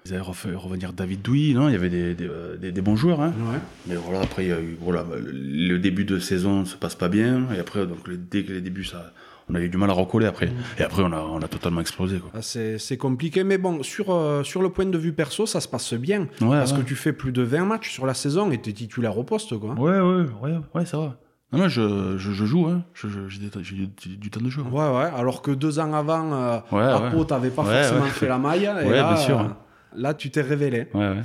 [0.05, 1.53] Ils avaient refait revenir David Douy.
[1.53, 3.19] Non, il y avait des, des, euh, des- des bons joueurs.
[3.21, 3.33] Hein.
[3.51, 3.59] Ouais.
[3.87, 6.95] Mais voilà, après, il y a eu, voilà, bah, le- début de saison se passe
[6.95, 7.47] pas bien.
[7.55, 9.11] Et après, donc, le- dès que les débuts, ça,
[9.49, 10.47] on a eu du mal à recoller après.
[10.47, 10.51] Mm.
[10.79, 12.21] Et après, on a, on a totalement explosé.
[12.33, 15.59] Ah, C'est c'est compliqué, mais bon, sur, euh, sur le point de vue perso, ça
[15.59, 16.21] se passe bien.
[16.41, 16.79] Ouais, parce ouais.
[16.79, 19.23] que tu fais plus de 20 matchs sur la saison et tu es titulaire au
[19.25, 19.57] poste.
[19.59, 19.73] Quoi.
[19.73, 21.17] Ouais, ouais, ouais, ouais, ça va.
[21.51, 22.83] Non, non, je, je, je joue, hein.
[22.93, 24.61] J'ai du, temps de jeu.
[24.65, 24.69] hein.
[24.71, 27.09] Ouais, ouais, alors que deux ans avant, euh, Ouais, à.
[27.11, 28.65] Pau, t'avais pas forcément fait la maille.
[28.65, 29.57] Et Ouais, là, bien sûr, euh, hein.
[29.95, 30.87] là, tu t'es révélé.
[30.93, 31.21] Ouais, ouais.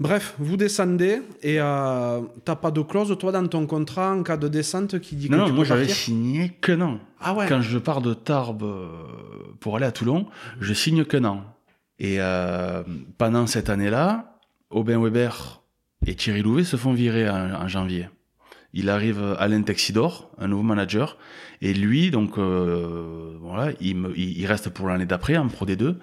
[0.00, 4.36] Bref, vous descendez et euh, t'as pas de clause, toi, dans ton contrat en cas
[4.36, 6.98] de descente qui dit que Non, tu non, moi j'avais signé qu'un an.
[7.20, 8.88] Ah ouais Quand je pars de Tarbes euh,
[9.60, 10.26] pour aller à Toulon,
[10.60, 11.44] je signe qu'un an.
[12.00, 12.82] Et euh,
[13.16, 14.38] pendant cette année-là,
[14.70, 15.60] Aubin Weber
[16.04, 18.08] et Thierry Louvet se font virer en, en janvier.
[18.74, 21.16] Il arrive Alain Texidor, un nouveau manager,
[21.60, 25.66] et lui, donc euh, voilà, il, me, il, il reste pour l'année d'après en Pro
[25.66, 25.96] D2,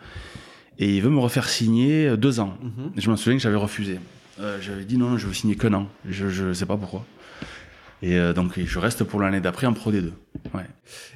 [0.77, 2.57] et il veut me refaire signer deux ans.
[2.61, 2.91] Mhm.
[2.95, 3.99] Je me souviens que j'avais refusé.
[4.39, 5.87] Euh, j'avais dit non, je veux signer qu'un an.
[6.07, 7.05] Je, je sais pas pourquoi.
[8.01, 10.11] Et euh, donc je reste pour l'année d'après en Pro D2.
[10.53, 10.63] Ouais.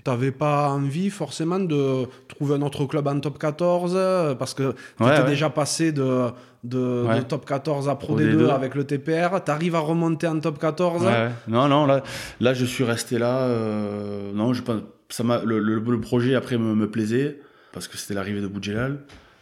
[0.03, 4.75] T'avais pas envie forcément de trouver un autre club en top 14 euh, parce que
[4.99, 5.23] Ouais, ouais.
[5.25, 6.25] déjà passé de,
[6.63, 7.17] de, Ouais.
[7.19, 8.49] de top 14 à Pro Pro D2, D2.
[8.49, 9.41] avec le TPR.
[9.43, 11.29] T'arrives à remonter en top 14 Ouais, ouais.
[11.47, 12.03] Non, non, là,
[12.39, 13.41] là, je suis resté là.
[13.41, 14.61] euh, non, je
[15.09, 17.39] ça le, le, le projet après me, me plaisait
[17.71, 18.99] parce que c'était l'arrivée de Boudjelal.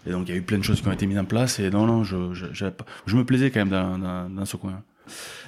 [0.08, 1.60] Et donc il y a eu plein de choses qui ont été mises en place.
[1.60, 2.46] Et non, non, je, je,
[3.06, 4.82] je me plaisais quand même dans, dans, dans ce coin.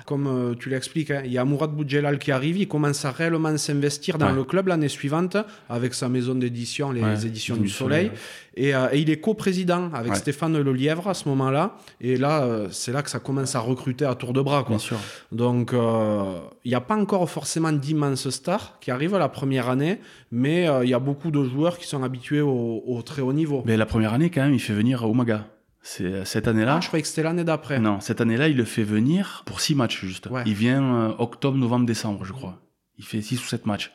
[0.05, 3.11] Comme euh, tu l'expliques, hein, il y a Mourad Boudjelal qui arrive, il commence à
[3.11, 4.33] réellement s'investir dans Ouais.
[4.35, 5.37] le club l'année suivante
[5.69, 8.11] avec sa maison d'édition, les Ouais, éditions du Soleil.
[8.55, 10.17] Et, euh, et il est coprésident avec Ouais.
[10.17, 11.75] Stéphane Lelièvre à ce moment-là.
[12.01, 14.63] Et là, euh, c'est là que ça commence à recruter à tour de bras.
[14.63, 14.75] Quoi.
[14.75, 14.97] Bien sûr.
[15.31, 19.99] Donc, euh, il n'y a pas encore forcément d'immenses stars qui arrivent la première année,
[20.31, 23.63] mais il y a beaucoup de joueurs qui sont habitués au, au très haut niveau.
[23.65, 25.47] Mais la première année, quand même, il fait venir Umaga.
[25.85, 26.75] C'est cette année-là.
[26.77, 27.79] Ah, je croyais que c'était l'année d'après.
[27.79, 30.27] Non, cette année-là, il le fait venir pour six matchs juste.
[30.27, 30.43] Ouais.
[30.45, 32.61] Il vient euh, octobre, novembre, décembre, je crois.
[32.97, 33.91] Il fait six ou sept matchs.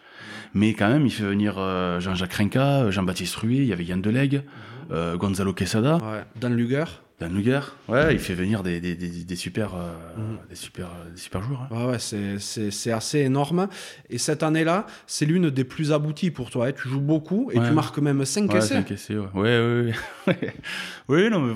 [0.52, 3.84] Mais quand même, il fait venir euh, Jean-Jacques Rinca, euh, Jean-Baptiste Ruy, il y avait
[3.84, 4.42] Yann Delegue,
[4.90, 6.24] euh, Gonzalo Quesada, Ouais.
[6.38, 6.84] Dan Luger.
[7.20, 7.60] Dan Luger.
[7.88, 10.38] Ouais, il fait venir des, des, des, des super, euh, Mhm.
[10.48, 11.62] des super, euh, des super joueurs.
[11.62, 11.76] hein.
[11.76, 13.66] Ouais, ouais, c'est- c'est c'est assez énorme.
[14.08, 16.68] Et cette année-là, c'est l'une des plus abouties pour toi.
[16.68, 16.72] hein.
[16.80, 17.66] Tu joues beaucoup et Ouais.
[17.66, 18.68] tu marques même 5 Ouais, essais.
[18.74, 19.26] c'est encaissé, ouais.
[19.34, 19.92] Ouais,
[20.28, 20.52] ouais,
[21.08, 21.54] oui, non, mais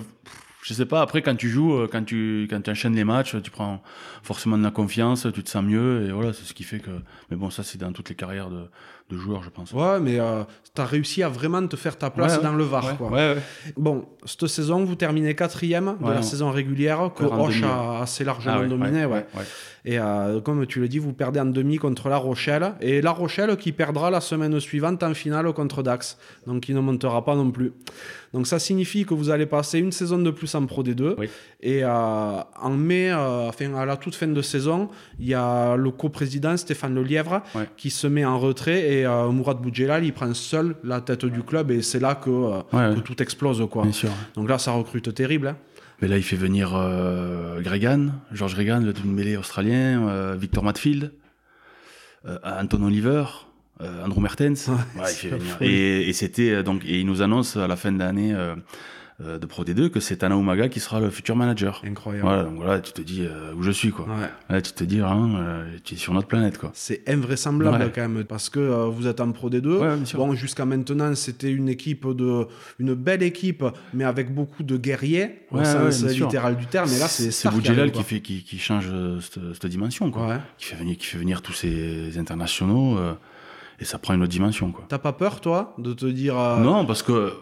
[0.65, 1.01] je sais pas.
[1.03, 3.83] Après, quand tu joues, euh, quand tu, quand tu enchaînes les matchs, tu prends
[4.25, 6.91] forcément de la confiance, tu te sens mieux, et voilà, c'est ce qui fait que.
[7.31, 8.65] Mais bon, ça, c'est dans toutes les carrières de,
[9.11, 9.73] de joueurs, je pense.
[9.73, 10.19] Ouais, mais
[10.75, 12.45] tu as réussi à vraiment te faire ta place Ouais, ouais.
[12.45, 12.85] dans le Var.
[12.87, 13.11] Ouais, quoi.
[13.77, 18.25] Bon, cette saison, vous terminez quatrième de la on- saison régulière, que demi, a assez
[18.25, 19.05] largement Ah dominé.
[19.05, 19.27] ouais.
[19.85, 22.75] Et euh, comme tu le dis, vous perdez en demi contre La Rochelle.
[22.81, 26.17] Et La Rochelle qui perdra la semaine suivante en finale contre Dax.
[26.47, 27.73] Donc il ne montera pas non plus.
[28.33, 31.17] Donc ça signifie que vous allez passer une saison de plus en Pro D2.
[31.19, 31.29] Oui.
[31.61, 34.89] Et euh, en mai, euh, enfin, à la toute fin de saison,
[35.19, 37.43] il y a le coprésident Stéphane Lelièvre
[37.77, 38.81] qui se met en retrait.
[38.89, 41.71] Et euh, Mourad Boudjelal, il prend seul la tête du club.
[41.71, 43.03] Et c'est là que, euh, Ouais, que ouais.
[43.03, 43.67] tout explose.
[43.71, 43.83] Quoi.
[43.85, 44.11] Bien sûr.
[44.35, 45.49] Donc là, ça recrute terrible.
[45.49, 45.57] hein.
[46.01, 51.13] Mais là, il fait venir euh, Gregan, George Gregan, le demi-mêlée australien, Victor Matfield,
[52.45, 53.25] Anton Oliver,
[54.05, 54.69] Andrew Mertens.
[54.69, 55.57] Ouais, il fait venir.
[55.61, 58.35] Et, et c'était donc et il nous annonce à la fin de l'année
[59.25, 61.83] euh, de Pro D2 que c'est Tana Umaga qui sera le futur manager.
[61.87, 62.27] Incroyable.
[62.27, 64.07] Voilà, donc voilà, tu te dis euh, où je suis quoi.
[64.07, 64.29] Ouais.
[64.49, 66.71] Là, tu te dis hein, euh, tu es sur notre planète quoi.
[66.75, 67.93] C'est invraisemblable Ouais.
[67.95, 69.67] quand même parce que vous êtes en Pro D2.
[69.79, 72.47] Ouais, bon, jusqu'à maintenant, c'était une équipe de,
[72.79, 76.91] une belle équipe, mais avec beaucoup de guerriers au sens littéral du terme.
[76.91, 80.27] Et là, c'est c'est Star qui qui fait qui, qui change cette, cette dimension quoi.
[80.29, 80.39] Ouais.
[80.59, 82.99] Qui fait venir qui fait venir tous ces internationaux.
[83.83, 84.71] Et ça prend une autre dimension.
[84.73, 84.85] Quoi.
[84.89, 86.39] T'as pas peur, toi, de te dire.
[86.39, 87.33] euh, Non, parce que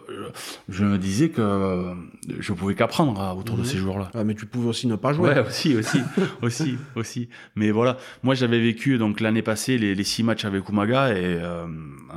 [0.67, 1.93] je me disais que
[2.39, 3.61] je pouvais qu'apprendre hein, autour Mhm.
[3.61, 4.09] de ces joueurs-là.
[4.13, 5.29] ah, mais tu pouvais aussi ne pas jouer.
[5.29, 5.99] Ouais, aussi, aussi,
[6.41, 7.29] aussi, aussi.
[7.55, 11.15] Mais voilà, moi j'avais vécu donc l'année passée les, les six matchs avec Umaga et
[11.39, 11.65] euh,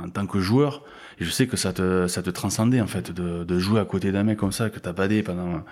[0.03, 0.81] en tant que joueur,
[1.19, 3.85] et je sais que ça te ça te transcendait en fait de, de jouer à
[3.85, 5.63] côté d'un mec comme ça que t'as badé pendant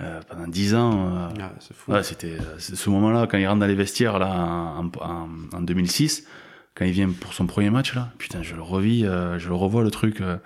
[0.00, 0.92] euh, pendant dix ans.
[1.14, 1.92] euh, Ah, c'est fou.
[1.92, 6.26] Ouais, c'était ce moment-là quand il rentre dans les vestiaires là en, en, en 2006,
[6.74, 8.10] quand il vient pour son premier match là.
[8.18, 10.20] Putain, je le revis, euh, je le revois le truc.
[10.20, 10.36] euh,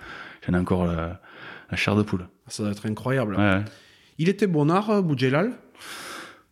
[0.47, 1.21] J'en ai encore la,
[1.69, 2.27] la chair de poule.
[2.47, 3.35] Ça doit être incroyable.
[3.35, 3.65] Ouais, ouais.
[4.17, 5.51] Il était bonnard, euh, Boudjelal?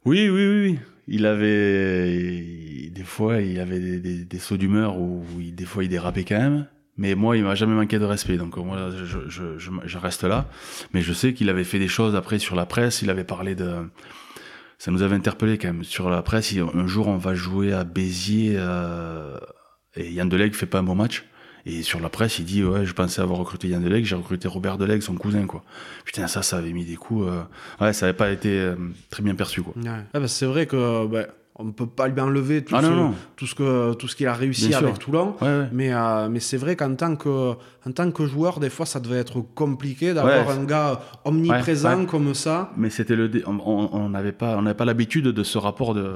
[0.06, 0.80] Oui, oui, oui, oui.
[1.08, 5.66] Il avait il- des fois il avait des, des, des sauts d'humeur où il, des
[5.66, 6.68] fois il dérapait quand même.
[7.00, 10.24] Mais moi, il m'a jamais manqué de respect, donc moi, je, je, je, je reste
[10.24, 10.50] là.
[10.94, 13.04] Mais je sais qu'il avait fait des choses après sur la presse.
[13.04, 13.72] Il avait parlé de,
[14.80, 16.56] ça nous avait interpellé quand même sur la presse.
[16.74, 19.38] Un jour, on va jouer à Béziers euh,
[19.98, 21.26] et Yann Delegue fait pas un bon match.
[21.66, 24.48] Et sur la presse, il dit ouais, je pensais avoir recruté Yann Delegue, j'ai recruté
[24.48, 25.64] Robert Delegue, son cousin quoi.
[26.06, 27.28] Putain, ça, ça avait mis des coups.
[27.28, 27.42] euh,
[27.84, 28.76] Ouais, ça avait pas été euh,
[29.10, 29.74] très bien perçu quoi.
[30.14, 31.28] Ah, bah, c'est vrai que ben,
[31.60, 33.14] on ne peut pas lui enlever tout Ah ce, non non.
[33.36, 34.88] tout ce que tout ce qu'il a réussi Bien sûr.
[34.88, 35.36] avec Toulon.
[35.42, 35.70] Ouais ouais.
[35.72, 37.54] Mais, euh, mais c'est vrai qu'en tant que,
[37.86, 42.06] en tant que joueur, des fois, ça devait être compliqué d'avoir Ouais, un gars omniprésent
[42.06, 42.72] comme ça.
[42.78, 46.14] Mais c'était le, dé- on- n'avait pas, on n'avait pas l'habitude de ce rapport de,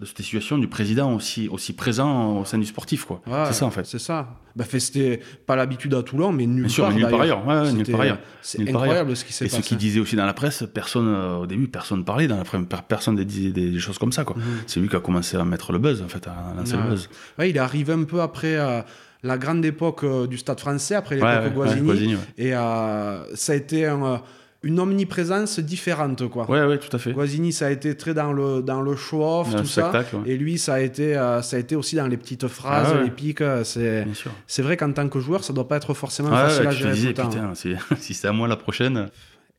[0.00, 3.20] de cette situation du président aussi, aussi présent au sein du sportif quoi.
[3.46, 3.86] C'est ça en fait.
[3.86, 4.28] C'est ça.
[4.56, 6.92] Bah, c'était pas l'habitude à Toulon, mais nulle sûr, part.
[7.10, 7.48] part d'ailleurs.
[7.48, 8.18] ailleurs.
[8.42, 9.68] C'est incroyable ce qui s'est Et ce passé.
[9.68, 12.62] qu'il disait aussi dans la presse, personne euh, au début, personne parlait dans la presse,
[12.68, 14.36] per- personne ne disait des, des choses comme ça quoi.
[14.36, 14.42] Mhm.
[14.66, 16.82] C'est lui qui a commencé à mettre le buzz en fait, à lancer Ouais.
[16.84, 17.08] le buzz.
[17.38, 18.80] Ouais, il est arrivé un peu après euh,
[19.22, 22.16] la grande époque euh, du Stade français, après l'époque Ouais, ouais, ouais.
[22.36, 24.22] Et euh, ça a été un,
[24.62, 26.28] une omniprésence différente.
[26.28, 26.48] Quoi.
[26.50, 27.12] Ouais, ouais, tout à fait.
[27.12, 29.92] Guazzini, ça a été très dans le, dans le show-off, le tout ça.
[30.26, 33.02] Et lui, ça a, été, euh, ça a été aussi dans les petites phrases, Ah
[33.02, 33.42] les pics.
[33.64, 34.06] C'est,
[34.46, 36.90] c'est vrai qu'en tant que joueur, ça doit pas être forcément Ouais, facile à gérer
[36.90, 37.28] tout disais, le temps.
[37.28, 39.08] putain, c'est- si c'est à moi la prochaine.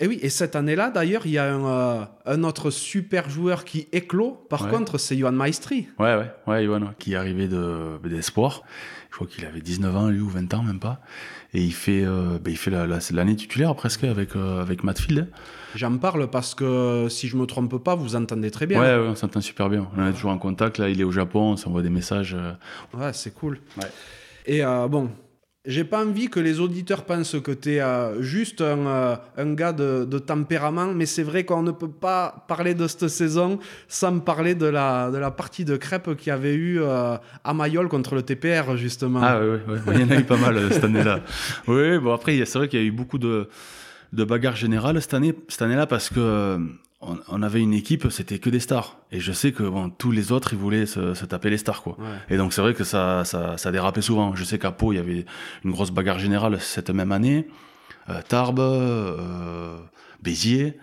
[0.01, 3.65] Et oui, et cette année-là, d'ailleurs, il y a un, euh, un autre super joueur
[3.65, 4.45] qui éclot.
[4.49, 4.69] Par Ouais.
[4.71, 5.89] contre, c'est Johan Maestri.
[5.99, 8.61] Ouais, ouais, ouais, ouais, qui est arrivé de, d'espoir.
[9.09, 11.01] Je crois qu'il avait 19 ans, lui, ou 20 ans, même pas.
[11.53, 14.85] Et il fait, euh, ben, il fait la- la- l'année titulaire presque avec, euh, avec
[14.85, 15.27] Matfield.
[15.75, 18.79] J'en parle parce que, si je me trompe pas, vous entendez très bien.
[18.79, 19.89] Ouais, ouais, on s'entend super bien.
[19.97, 20.77] On est toujours en contact.
[20.77, 22.37] Là, il est au Japon, on s'envoie des messages.
[22.93, 23.59] Ouais, c'est cool.
[23.77, 23.87] Ouais.
[24.45, 25.09] Et bon,
[25.69, 29.71] j'ai pas envie que les auditeurs pensent que tu es juste un, euh, un gars
[29.71, 34.17] de, de tempérament, mais c'est vrai qu'on ne peut pas parler de cette saison sans
[34.19, 37.87] parler de la, de la partie de crêpes qu'il y avait eu euh, à Mayol
[37.87, 39.21] contre le TPR, justement.
[39.21, 39.61] Ah, ouais.
[39.93, 41.19] Il y en a eu pas mal euh, cette année-là.
[41.67, 43.47] Oui, bon, après, c'est vrai qu'il y a eu beaucoup de,
[44.11, 46.57] de bagarres générales cette année, cette année-là parce que euh,
[47.01, 48.97] on, on avait une équipe, c'était que des stars.
[49.11, 51.81] Et je sais que bon, tous les autres, ils voulaient se, se taper les stars,
[51.81, 51.95] quoi.
[51.99, 52.05] Ouais.
[52.29, 54.35] Et donc c'est vrai que ça, ça, ça dérapait souvent.
[54.35, 55.25] Je sais qu'à Pau, il y avait
[55.63, 57.47] une grosse bagarre générale cette même année.
[58.09, 59.77] Euh, Tarbes, euh,
[60.21, 60.77] Béziers.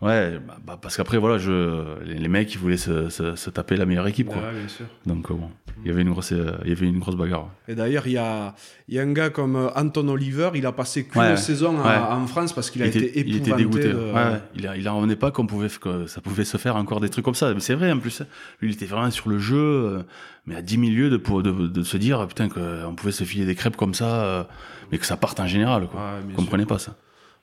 [0.00, 3.50] Ouais, bah, bah, parce qu'après, voilà, je, les, les mecs, ils voulaient se, se, se
[3.50, 4.42] taper la meilleure équipe, quoi.
[4.42, 4.86] Ouais, bien sûr.
[5.06, 5.48] Donc euh, bon,
[5.84, 7.48] il y avait une grosse, euh, il y avait une grosse bagarre.
[7.68, 8.54] Et d'ailleurs, il y a,
[8.88, 12.26] y a un gars comme euh, Anton Oliver, il a passé qu'une Ouais, saison en-
[12.26, 13.62] France parce qu'il a été il était épouvanté.
[13.64, 13.88] dégoûté.
[13.92, 14.40] de- Ouais.
[14.54, 17.08] Il, a- il en revenait pas qu'on pouvait, que ça pouvait se faire encore des
[17.08, 17.52] trucs comme ça.
[17.54, 18.22] Mais c'est vrai, en plus,
[18.60, 20.02] lui, il était vraiment sur le jeu, euh,
[20.46, 23.44] mais à 10 000 lieues de, de, de se dire, putain, qu'on pouvait se filer
[23.46, 24.48] des crêpes comme ça,
[24.90, 26.00] mais que ça parte en général, quoi.
[26.36, 26.94] Comprenais pas ça.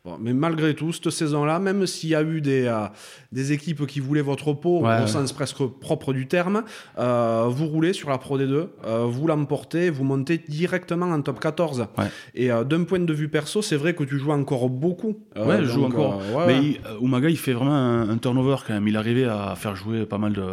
[0.05, 2.85] Bon, mais malgré tout, cette saison-là, même s'il y a eu des, euh,
[3.33, 5.07] des équipes qui voulaient votre peau, Ouais, au ouais.
[5.07, 6.63] sens presque propre du terme,
[6.97, 11.41] euh, vous roulez sur la Pro D2, euh, vous l'emportez, vous montez directement en top
[11.41, 11.87] 14.
[11.97, 12.05] Ouais.
[12.33, 15.17] Et euh, d'un point de vue perso, c'est vrai que tu joues encore beaucoup.
[15.35, 16.21] Ouais, je joue encore.
[16.47, 18.87] mais il- Umaga, il fait vraiment un, un turnover quand même.
[18.87, 20.43] Il arrivait à faire jouer pas mal de.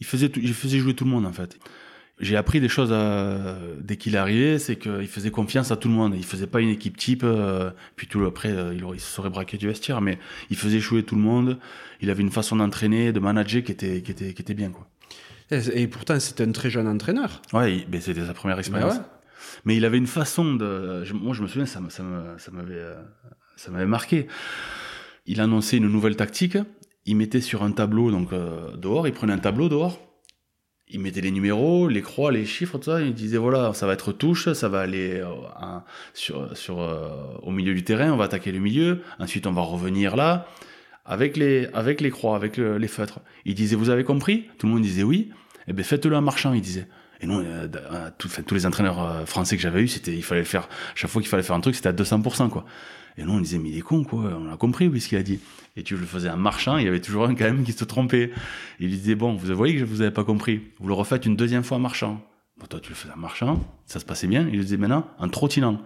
[0.00, 1.58] Il faisait, tout- il faisait jouer tout le monde en fait.
[2.20, 5.86] J'ai appris des choses à- dès qu'il est arrivé, c'est qu'il faisait confiance à tout
[5.88, 6.14] le monde.
[6.16, 9.00] Il faisait pas une équipe type, euh, puis tout le- après euh, il, aurait- il
[9.00, 10.18] se serait braqué du vestiaire, mais
[10.50, 11.58] il faisait jouer tout le monde.
[12.00, 14.88] Il avait une façon d'entraîner, de manager qui était, qui était, qui était bien quoi.
[15.50, 17.40] Et, pourtant, c'était un très jeune entraîneur.
[17.54, 18.94] Ouais, ben, c'était sa première expérience.
[18.96, 19.00] ouais.
[19.64, 21.04] Mais il avait une façon de.
[21.14, 23.00] moi, je me souviens, ça, ça m'avait, euh,
[23.56, 24.26] ça m'avait marqué.
[25.26, 26.58] Il annonçait une nouvelle tactique.
[27.06, 29.98] Il mettait sur un tableau, donc euh, dehors, il prenait un tableau dehors.
[30.90, 33.02] Il mettait les numéros, les croix, les chiffres, tout ça.
[33.02, 35.26] Il disait voilà, ça va être touche, ça va aller euh,
[36.14, 37.10] sur, sur, euh,
[37.42, 39.02] au milieu du terrain, on va attaquer le milieu.
[39.18, 40.46] Ensuite, on va revenir là
[41.04, 43.20] avec les, avec les croix, avec le- les feutres.
[43.44, 44.46] Il disait vous avez compris?
[44.58, 45.30] Tout le monde disait oui.
[45.66, 46.86] Eh bien, faites-le en marchant, il disait.
[47.20, 50.40] Et non, euh, euh, tous les entraîneurs euh, français que j'avais eu, c'était, il fallait
[50.42, 50.68] le faire.
[50.94, 52.64] Chaque fois qu'il fallait faire un truc, c'était à 200%, quoi.
[53.18, 54.30] Et nous, on disait, mais il est con, quoi.
[54.40, 55.40] On a compris, oui, ce qu'il a dit.
[55.76, 57.84] Et tu le faisais en marchant, il y avait toujours un, quand même, qui se
[57.84, 58.30] trompait.
[58.80, 60.62] Il disait, bon, vous voyez que vous avez pas compris.
[60.78, 62.20] Vous le refaites une deuxième fois en marchant.
[62.60, 64.48] Bon, toi, tu le faisais en marchant, ça se passait bien.
[64.52, 65.80] Il disait maintenant en trottinant.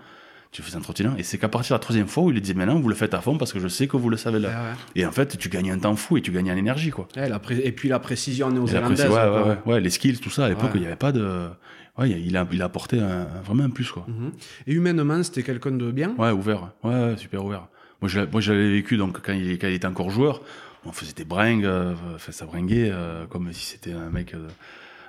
[0.51, 1.15] Tu le faisais en trottinant.
[1.17, 3.15] Et c'est qu'à partir de la troisième fois où il disait maintenant, vous le faites
[3.15, 4.49] à fond parce que je sais que vous le savez là.
[4.49, 4.77] Ouais, ouais.
[4.97, 7.09] Et en fait, tu gagnes un temps fou et tu gagnes en énergie, quoi.
[7.17, 9.09] Ouais, la pré- Et puis la précision néo-zélandaise.
[9.09, 10.45] ouais, ouais, ouais, les skills, tout ça.
[10.45, 11.49] À l'époque, il n'y avait pas de.
[11.99, 14.07] Ouais, il a, il a apporté un- vraiment un plus, quoi.
[14.09, 14.33] Mhm.
[14.67, 16.15] Et humainement, c'était quelqu'un de bien?
[16.17, 16.73] Ouais, ouvert.
[16.83, 17.69] Ouais, super ouvert.
[18.01, 20.41] Moi, je, moi, je l'avais vécu donc quand il, quand il était encore joueur.
[20.85, 24.49] On faisait des bringues, euh, enfin, ça bringuait euh, comme si c'était un mec, euh,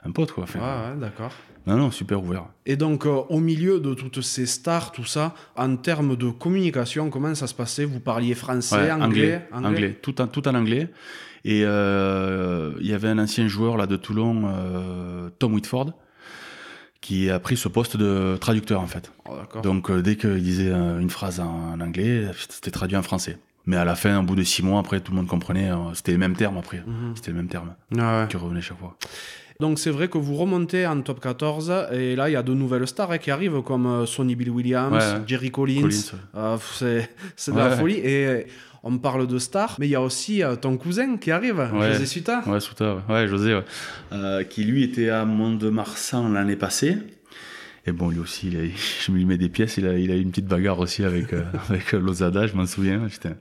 [0.05, 0.43] un pote, quoi.
[0.43, 1.31] Enfin, Ouais, ouais, d'accord.
[1.65, 2.45] Non, non, super ouvert.
[2.65, 7.09] Et donc, euh, au milieu de toutes ces stars, tout ça, en termes de communication,
[7.09, 7.85] comment ça se passait?
[7.85, 10.89] Vous parliez français, Ouais, anglais, anglais, tout en, tout en anglais.
[11.45, 15.93] Et euh, il y avait un ancien joueur là de Toulon, euh, Tom Whitford,
[17.03, 19.11] qui a pris ce poste de traducteur en fait.
[19.29, 19.33] Oh.
[19.61, 23.37] Donc euh, dès qu'il disait euh, une phrase en, en anglais, c'était traduit en français.
[23.65, 25.69] Mais à la fin, au bout de six mois, après, tout le monde comprenait.
[25.71, 26.79] euh, c'était les mêmes termes après.
[26.85, 27.13] Mhm.
[27.15, 28.25] C'était le même terme Ouais, ouais.
[28.29, 28.95] qui revenait chaque fois.
[29.59, 32.53] Donc c'est vrai que vous remontez en top 14 et là il y a de
[32.53, 35.21] nouvelles stars hein, qui arrivent comme euh, Sonny Bill Williams, Ouais.
[35.27, 35.89] Jerry Collins.
[36.33, 36.83] Pff,
[37.35, 37.97] c'est de la folie.
[37.97, 38.47] Et
[38.83, 41.93] on parle de stars, mais il y a aussi euh, ton cousin qui arrive, Ouais.
[41.93, 42.43] José Suta.
[42.47, 43.01] Ouais, Souta, ouais.
[43.13, 43.63] Ouais, José, ouais.
[44.11, 46.97] Euh, qui lui était à Mont-de-Marsan l'année passée.
[47.85, 48.65] Et bon, lui aussi, il a-
[49.05, 51.33] je lui mets des pièces, il a, il a eu une petite bagarre aussi avec,
[51.33, 52.99] euh, avec Lozada, je m'en souviens.
[53.09, 53.35] Putain.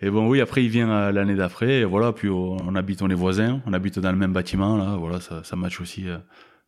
[0.00, 3.10] Et bon, oui, après, il vient l'année d'après, et voilà, puis on, on habite, on
[3.10, 6.04] est voisins, on habite dans le même bâtiment, là, voilà, ça, ça match aussi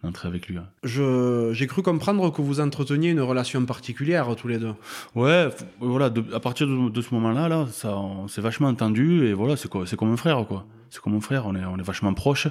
[0.02, 0.56] d'entrer avec lui.
[0.82, 4.72] Je- J'ai cru comprendre que vous entreteniez une relation particulière tous les deux.
[5.14, 5.48] Ouais,
[5.80, 9.32] voilà, de- à partir de, de ce moment-là, là, ça, on s'est vachement entendu et
[9.34, 10.64] voilà, c'est c'est comme un frère, quoi.
[10.88, 12.48] C'est comme un frère, on est, on est vachement proches.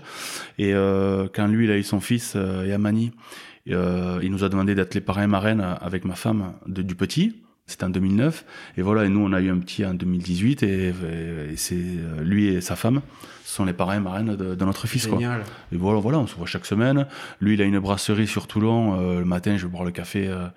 [0.58, 3.12] Et euh, quand lui, il a eu son fils, euh, Yamani,
[3.70, 6.96] euh, il nous a demandé d'être les parrains et marraines avec ma femme de- du
[6.96, 7.36] petit.
[7.70, 8.46] C'était en 2009.
[8.78, 10.94] Et voilà, et nous, on a eu un petit en 2018 et, et
[11.56, 13.02] c'est euh, lui et sa femme
[13.46, 15.18] sont les parrains et marraines de, de notre fils, quoi.
[15.18, 15.42] Génial.
[15.72, 17.08] Et voilà, voilà, on se voit chaque semaine.
[17.42, 19.00] Lui, il a une brasserie sur Toulon.
[19.00, 20.48] Euh, le matin, je vais boire le café euh,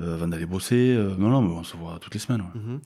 [0.00, 0.94] avant d'aller bosser.
[0.96, 2.42] Euh, non, non, mais on se voit toutes les semaines.
[2.42, 2.60] ouais.
[2.60, 2.80] Mhm.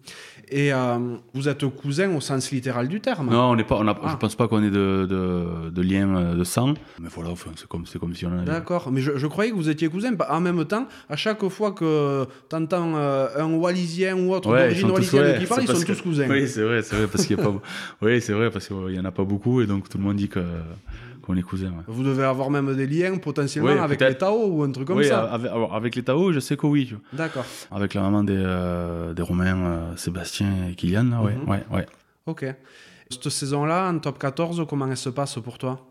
[0.48, 0.98] Et euh,
[1.34, 3.30] vous êtes cousin au sens littéral du terme?
[3.30, 3.76] Non, on n'est pas.
[3.80, 4.08] On a, Ah.
[4.12, 6.74] Je pense pas qu'on ait de, de, de lien euh, de sang.
[7.00, 8.44] Mais voilà, enfin, c'est comme, comme si on en avait.
[8.46, 10.12] D'accord, mais je, je croyais que vous étiez cousins.
[10.28, 14.90] En même temps, à chaque fois que t'entends euh, un Wallisien ou autre Ouais, d'origine
[14.90, 16.26] wallisienne ouais, qui parle, ils sont que- tous cousins.
[16.28, 17.54] Oui, c'est vrai, c'est vrai, parce qu'il y a pas.
[18.02, 20.16] oui, c'est vrai, parce qu'il y en a pas beaucoup et donc tout le monde
[20.16, 20.40] dit que
[21.22, 21.68] qu'on est cousins.
[21.70, 21.84] ouais.
[21.86, 24.98] Vous devez avoir même des liens potentiellement Oui, avec les Tao ou un truc comme
[24.98, 25.22] oui, ça.
[25.32, 26.94] avec, alors, avec les Tao, je sais que oui.
[27.12, 31.64] D'accord, Avec la maman des, euh, des Romains, euh, Sébastien et Kylian, là, ouais, ouais,
[31.70, 31.86] ouais.
[32.26, 32.44] ok.
[33.10, 35.86] Cette saison-là, en top 14, comment elle se passe pour toi?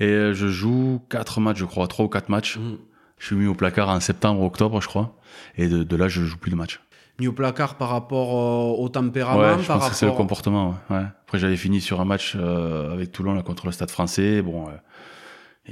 [0.00, 2.58] Et euh, je joue 4 matchs, je crois, 3 ou 4 matchs.
[2.58, 2.76] Mhm.
[3.18, 5.16] Je suis mis au placard en septembre, octobre, je crois.
[5.56, 6.80] Et de, de là, je joue plus de matchs.
[7.18, 10.10] Mis au placard par rapport euh, au tempérament, Ouais, je par pense que c'est le
[10.10, 10.24] rapport.
[10.26, 10.74] comportement.
[10.90, 10.96] Ouais.
[10.96, 11.02] Ouais.
[11.26, 14.42] Après, j'avais fini sur un match euh, avec Toulon là, contre le Stade français.
[14.42, 14.72] Bon, euh,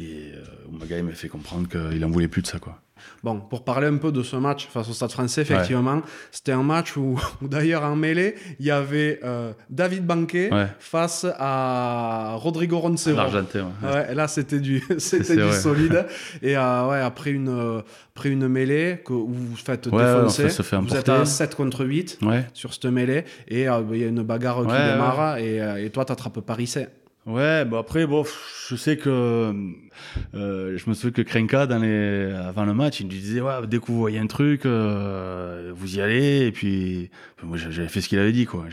[0.01, 2.59] et euh, Oumaga, il m'a fait comprendre qu'il en voulait plus de ça.
[2.59, 2.79] Quoi.
[3.23, 6.63] Bon, pour parler un peu de ce match face au Stade français, effectivement, c'était un
[6.63, 10.67] match où, où d'ailleurs en mêlée, il y avait euh, David Banquet Ouais.
[10.79, 13.17] face à Rodrigo Roncero.
[13.17, 14.15] L'Argentin, ouais.
[14.15, 16.07] Là c'était du, c'était solide.
[16.43, 17.81] Et euh, ouais, après une, euh,
[18.15, 21.23] après une mêlée que, où vous faites défoncer, fait- se fait vous êtes emporter.
[21.23, 23.25] à 7 contre 8 Ouais, sur cette mêlée.
[23.49, 25.39] Et euh, il y a une bagarre qui démarre.
[25.39, 26.89] Et, et toi, t'attrapes Parisais.
[27.27, 28.25] Ouais bon après, bon,
[28.69, 29.53] je sais que.
[30.35, 33.53] euh, je me souviens que Krenka, dans les, avant le match, il me disait ouais,
[33.67, 36.47] dès que vous voyez un truc, euh, vous y allez.
[36.47, 37.11] Et puis,
[37.43, 38.47] moi, j'avais fait ce qu'il avait dit.
[38.47, 38.65] Quoi.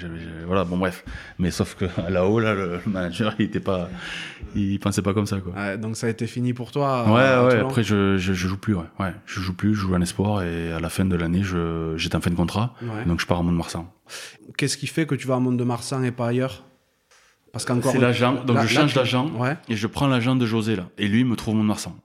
[0.46, 1.04] Voilà, bon, bref.
[1.40, 3.90] Mais sauf que là-haut, là, le, manager, il était pas.
[4.56, 5.40] Il pensait pas comme ça.
[5.40, 5.54] Quoi.
[5.54, 7.06] Ouais, donc ça a été fini pour toi.
[7.06, 8.84] Ouais, ouais, après je, je, je joue plus, ouais.
[9.00, 9.14] ouais.
[9.26, 12.16] Je joue plus, je joue en espoir et à la fin de l'année, je, j'étais
[12.16, 13.06] en fin de contrat, Ouais.
[13.06, 13.90] donc je pars à Mont-de-Marsan.
[14.58, 16.66] Qu'est-ce qui fait que tu vas à Mont-de-Marsan et pas ailleurs?
[17.52, 17.92] Parce qu'encore.
[17.92, 18.96] C'est l'agent, donc je change
[19.38, 19.58] Ouais.
[19.70, 20.88] et je prends l'agent de José là.
[20.98, 21.96] Et lui, il me trouve Mont-de-Marsan.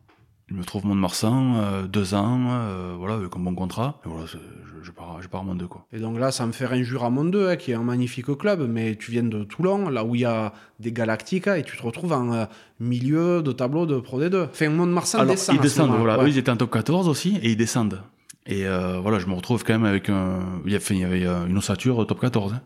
[0.51, 4.01] Il me trouve Mont-de-Marsan, euh, deux ans, euh, voilà, avec un bon contrat.
[4.07, 4.37] Et voilà, je,
[4.83, 5.85] je pars, je pars à Mont 2, quoi.
[5.93, 8.27] Et donc là, ça me fait injure à Mont 2, hein, qui est un magnifique
[8.39, 11.77] club, mais tu viens de Toulon, là où il y a des Galactiques, et tu
[11.77, 12.45] te retrouves en euh,
[12.79, 14.45] milieu de tableau de Pro D2.
[14.45, 15.57] Enfin, Mont-de-Marsan descend.
[15.57, 16.19] ils descendent, voilà.
[16.19, 16.25] ouais.
[16.27, 18.01] Eux, ils étaient en top 14 aussi et ils descendent.
[18.47, 20.39] Et euh, voilà, je me retrouve quand même avec un.
[20.65, 22.53] Il y avait une ossature top 14.
[22.55, 22.61] hein.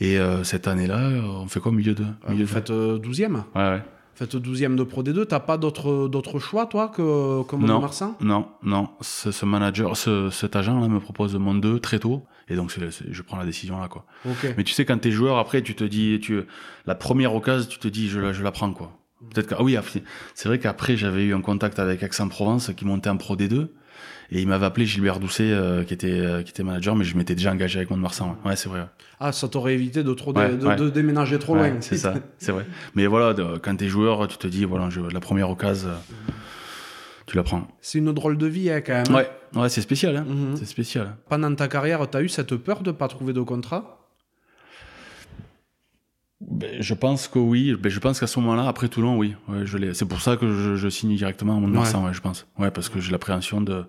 [0.00, 2.70] Et euh, cette année-là, euh, on fait quoi milieu de Euh, milieu Vous de- faites
[2.70, 3.82] euh, 12e Ouais, ouais.
[4.16, 7.66] Faites 12e de Pro D2, t'as pas d'autre d'autre choix, toi, que, que Non.
[7.66, 8.88] Mont-de-Marsan Non, non.
[9.00, 12.22] Ce, ce manager, ce, cet agent-là me propose mon 2 très tôt.
[12.48, 12.72] Et donc,
[13.10, 14.04] je prends la décision là, quoi.
[14.28, 14.54] Ok.
[14.56, 16.42] Mais tu sais, quand t'es joueur, après, tu te dis, tu,
[16.86, 18.92] la première occasion, tu te dis, je la, je la prends, quoi.
[19.32, 19.76] Peut-être que, ah oui,
[20.34, 23.68] c'est vrai qu'après, j'avais eu un contact avec Aix-en-Provence qui montait en Pro D2.
[24.30, 27.16] Et il m'avait appelé Gilbert Doucet, euh, qui était, euh, qui était manager, mais je
[27.16, 28.36] m'étais déjà engagé avec Mont-de-Marsan.
[28.44, 28.86] Ouais, Ouais, c'est vrai.
[29.20, 31.70] Ah, ça t'aurait évité de, trop Ouais, de, déménager trop loin.
[31.80, 32.66] c'est ça, c'est vrai.
[32.94, 36.32] Mais voilà, de- quand t'es joueur, tu te dis, voilà, je, la première occasion, euh,
[37.26, 37.66] tu la prends.
[37.80, 39.14] C'est une drôle de vie, hein, quand même.
[39.14, 40.16] Ouais, ouais c'est spécial.
[40.16, 40.24] Hein.
[40.28, 40.56] Mhm.
[40.56, 41.16] C'est spécial.
[41.28, 44.00] Pendant ta carrière, tu as eu cette peur de pas trouver de contrat?
[46.50, 47.74] Ben, je pense que oui.
[47.78, 49.34] Ben, je pense qu'à ce moment-là, après Toulon, oui.
[49.48, 49.94] Ouais, je l'ai.
[49.94, 52.12] C'est pour ça que je, je signe directement à Mont-de-Marsan, ouais.
[52.12, 52.46] je pense.
[52.58, 53.84] Ouais, parce que j'ai l'appréhension de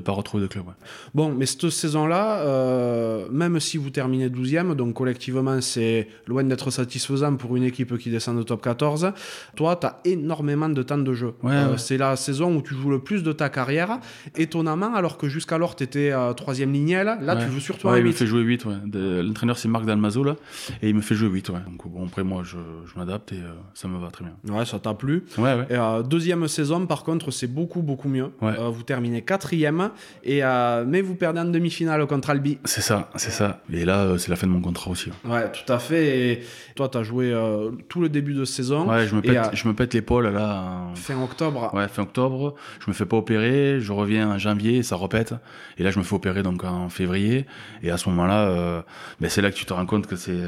[0.00, 0.66] pas retrouver de club.
[0.66, 0.74] Ouais.
[1.14, 6.70] Bon, mais cette saison-là, euh, même si vous terminez 12e, donc collectivement, c'est loin d'être
[6.70, 9.12] satisfaisant pour une équipe qui descend de top 14,
[9.56, 11.34] toi, tu as énormément de temps de jeu.
[11.42, 11.78] Ouais, Euh, ouais.
[11.78, 13.98] C'est la saison où tu joues le plus de ta carrière.
[14.36, 17.96] Étonnamment, alors que jusqu'alors, tu étais euh, troisième lignel, là, tu joues surtout Ouais, en
[17.96, 18.12] il me 8.
[18.14, 18.74] fait jouer 8, ouais.
[18.84, 20.36] De- L'entraîneur, c'est Marc Dalmazo, là.
[20.82, 21.60] Et il me fait jouer 8, ouais.
[21.66, 22.56] Donc, bon, après, moi, je,
[22.92, 24.54] je m'adapte et euh, ça me va très bien.
[24.56, 25.24] Ouais, ça t'a plu.
[25.38, 25.66] Ouais, ouais.
[25.70, 28.30] Et, euh, deuxième saison, par contre, c'est beaucoup, beaucoup mieux.
[28.42, 29.87] Euh, vous terminez quatrième,
[30.24, 32.58] et, euh, mais vous perdez en demi-finale contre Albi.
[32.64, 33.60] C'est ça, c'est ça.
[33.72, 35.10] Et là, euh, c'est la fin de mon contrat aussi.
[35.24, 36.30] Ouais, Ouais, tout à fait.
[36.32, 36.42] Et
[36.74, 38.88] toi, tu as joué euh, tout le début de saison.
[38.90, 40.88] Ouais, je me pète, euh, je me pète l'épaule, là.
[40.94, 41.70] Fin octobre.
[41.74, 42.54] Ouais, fin octobre.
[42.80, 43.78] Je me fais pas opérer.
[43.80, 45.34] Je reviens en janvier, ça repète.
[45.78, 47.46] Et là, je me fais opérer donc en février.
[47.82, 48.84] Et à ce moment-là,
[49.20, 50.38] ben, c'est là que tu te rends compte que c'est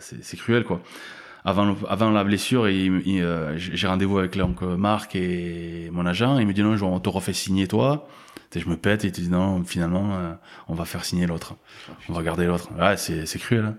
[0.00, 0.80] c'est cruel, quoi.
[1.44, 6.04] Avant, avant la blessure, il- il, euh, j'ai j'ai rendez-vous avec donc Marc et mon
[6.04, 6.38] agent.
[6.38, 8.08] Il me dit non, on te refait signer toi.
[8.50, 10.32] Sais, je me pète et il te dit non, finalement, euh,
[10.68, 11.54] on va faire signer l'autre.
[12.08, 12.68] On va garder l'autre.
[12.78, 13.64] Ouais, c'est c'est cruel.
[13.64, 13.76] hein.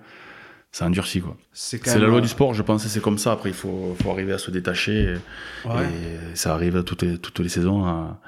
[0.71, 1.35] Ça endurcit, quoi.
[1.53, 3.31] C'est C'est la loi du sport, je pense, c'est comme ça.
[3.31, 5.15] Après, il faut, faut arriver à se détacher.
[5.65, 5.85] Et, Ouais.
[5.85, 8.19] et ça arrive toutes les, toutes les saisons à,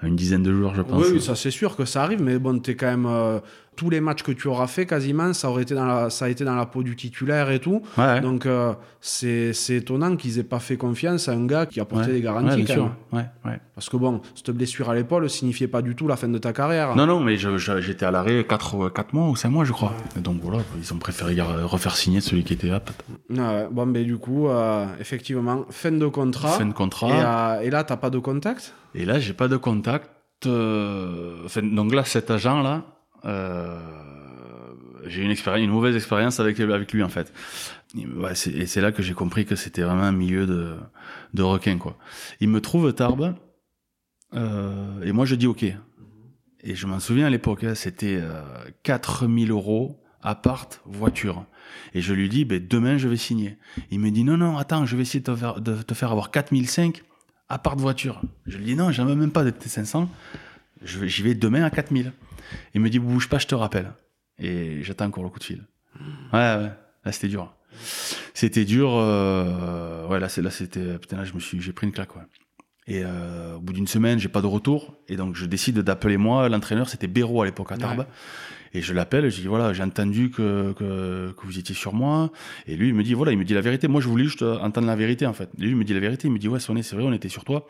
[0.00, 1.04] à une dizaine de jours, je pense.
[1.04, 3.06] Oui, oui, ça c'est sûr que ça arrive, mais bon, t'es quand même.
[3.06, 3.40] euh,
[3.78, 6.28] tous les matchs que tu auras fait, quasiment, ça, aurait été dans la, ça a
[6.28, 7.80] été dans la peau du titulaire et tout.
[7.96, 8.20] Ouais.
[8.20, 12.12] Donc, euh, c'est étonnant qu'ils aient pas fait confiance à un gars qui apportait Ouais.
[12.14, 12.92] des garanties Ouais, quand
[13.48, 13.60] même.
[13.76, 16.52] Parce que bon, cette blessure à l'épaule signifiait pas du tout la fin de ta
[16.52, 16.96] carrière.
[16.96, 19.92] Non, non, mais j'étais à l'arrêt 4, quatre mois ou 5 mois, je crois.
[20.16, 22.92] Et donc voilà, ils ont préféré refaire signer celui qui était apte.
[23.30, 26.48] Ouais, bon, ben du coup, euh, effectivement, fin de contrat.
[26.48, 27.58] Fin de Et, contrat.
[27.58, 28.74] euh, et là, t'as pas de contact?
[28.96, 30.10] Et, là, j'ai pas de contact.
[30.46, 32.80] euh, enfin, donc là, cet agent-là, euh,
[33.24, 37.32] j'ai eu une, mauvaise expérience avec, lui, en fait.
[37.96, 40.76] Et, c'est- là que j'ai compris que c'était vraiment un milieu de,
[41.34, 41.96] de requins, quoi.
[42.40, 43.34] Il me trouve Tarbes,
[44.34, 45.64] euh, et moi, je dis OK.
[46.60, 48.42] Et je m'en souviens à l'époque, hein, c'était euh,
[48.82, 51.46] 4000 euros appart, voiture.
[51.94, 53.56] Et je lui dis, ben, demain, je vais signer.
[53.90, 56.10] Il me dit, non, non, attends, je vais essayer de te faire, de te faire
[56.10, 57.02] avoir 4005
[57.48, 58.20] appart, voiture.
[58.46, 60.10] Je lui dis, non, j'en veux même pas de tes 500.
[60.82, 62.12] Je vais- J'y vais demain à 4000.
[62.74, 63.92] Il me dit, bouge pas, je te rappelle.
[64.38, 65.64] Et j'attends encore le coup de fil.
[66.32, 66.70] Ouais, ouais,
[67.04, 67.52] là, c'était dur.
[68.34, 71.86] C'était dur, euh, ouais, là, c'est- là, c'était, putain, là, je me suis, j'ai pris
[71.86, 72.22] une claque, ouais.
[72.86, 74.94] Et euh, au bout d'une semaine, j'ai pas de retour.
[75.08, 76.48] Et donc, je décide d'appeler moi.
[76.48, 77.98] L'entraîneur, c'était Béraud à l'époque à Tarbes.
[77.98, 78.06] Ouais.
[78.74, 79.30] Et je l'appelle.
[79.30, 82.30] Je dis voilà, j'ai entendu que, que, que vous étiez sur moi.
[82.66, 83.88] Et lui, il me dit voilà, il me dit la vérité.
[83.88, 85.50] Moi, je voulais juste entendre la vérité en fait.
[85.58, 86.28] Et lui, il me dit la vérité.
[86.28, 87.66] Il me dit ouais, Soné, c'est vrai, on était sur toi.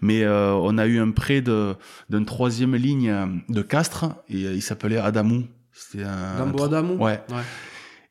[0.00, 1.74] Mais euh, on a eu un prêt de
[2.10, 4.06] d'une troisième ligne euh, de Castres.
[4.28, 5.44] Et euh, il s'appelait Adamou.
[5.72, 6.38] C'était un.
[6.38, 7.20] Gambo un- Adamou Ouais.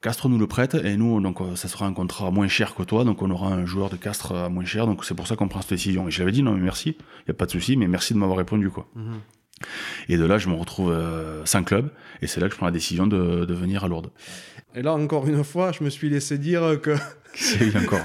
[0.01, 2.83] Castres nous le prête et nous donc euh, ça sera un contrat moins cher que
[2.83, 5.37] toi donc on aura un joueur de Castres à moins cher donc c'est pour ça
[5.37, 7.45] qu'on prend cette décision et je l'avais dit non mais merci il y a pas
[7.45, 9.13] de souci mais merci de m'avoir répondu quoi Mhm.
[10.09, 11.89] Et de là je me retrouve euh, sans club.
[12.21, 14.09] Et c'est là que je prends la décision de, de venir à Lourdes.
[14.75, 16.95] Et là, encore une fois, je me suis laissé dire que,
[17.35, 18.01] c'est eu encore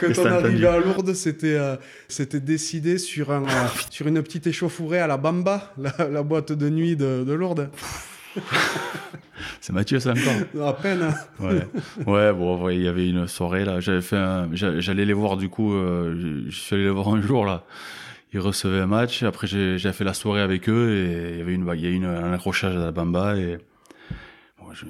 [0.00, 1.76] que ton arrivée à Lourdes, c'était euh,
[2.08, 6.52] c'était décidé sur, un, euh, sur une petite échauffourée à la Bamba, la, la boîte
[6.52, 7.68] de nuit de, de Lourdes.
[9.60, 10.66] c'est Mathieu ça encore?
[10.68, 11.02] À peine.
[11.02, 11.14] hein.
[11.40, 11.66] ouais.
[12.06, 13.78] Ouais bon ouais, il y avait une soirée là.
[13.80, 14.16] J'avais fait
[14.52, 17.64] j'allais les voir du coup euh, je suis allé les voir un jour là
[18.34, 21.54] ils recevaient un match après j'ai fait la soirée avec eux et il y avait
[21.54, 23.58] une il y a eu une, un accrochage à la bamba et
[24.60, 24.84] bon, je,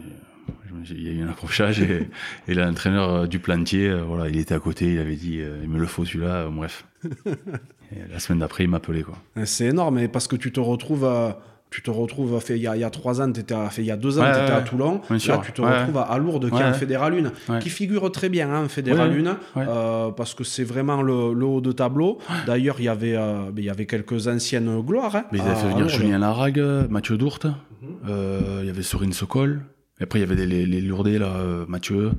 [0.68, 2.08] je me suis- il y a eu un accrochage et,
[2.48, 5.58] et l'entraîneur euh, du plantier euh, voilà il était à côté il avait dit euh,
[5.62, 6.86] il me le faut celui-là bref
[7.26, 11.04] et la semaine d'après il m'appelait quoi C'est énorme, et parce que tu te retrouves.
[11.04, 11.30] euh,
[11.74, 13.82] tu te retrouves, fait, il, y a, il y a trois ans, t'étais à- fait,
[13.82, 15.00] il y a deux ans, Ouais, tu étais ouais, à Toulon.
[15.18, 15.34] sûr.
[15.34, 16.72] Là, tu te Ouais, retrouves à, à Lourdes, qui est en.
[16.72, 17.14] Fédéral
[17.48, 17.58] 1, Ouais.
[17.58, 19.66] qui figure très bien hein, en Fédéral 1, ouais.
[19.68, 22.18] euh, parce que c'est vraiment le, le haut de tableau.
[22.46, 25.16] D'ailleurs, il y avait, euh, ben, il y avait quelques anciennes gloires.
[25.16, 25.88] hein, mais ils avaient fait venir.
[25.88, 27.46] Julien Larague Mathieu Dourte
[28.08, 29.60] euh, il y avait Sorine Sokol
[30.00, 31.32] et après il y avait des, les, les Lourdais là
[31.68, 32.12] Mathieu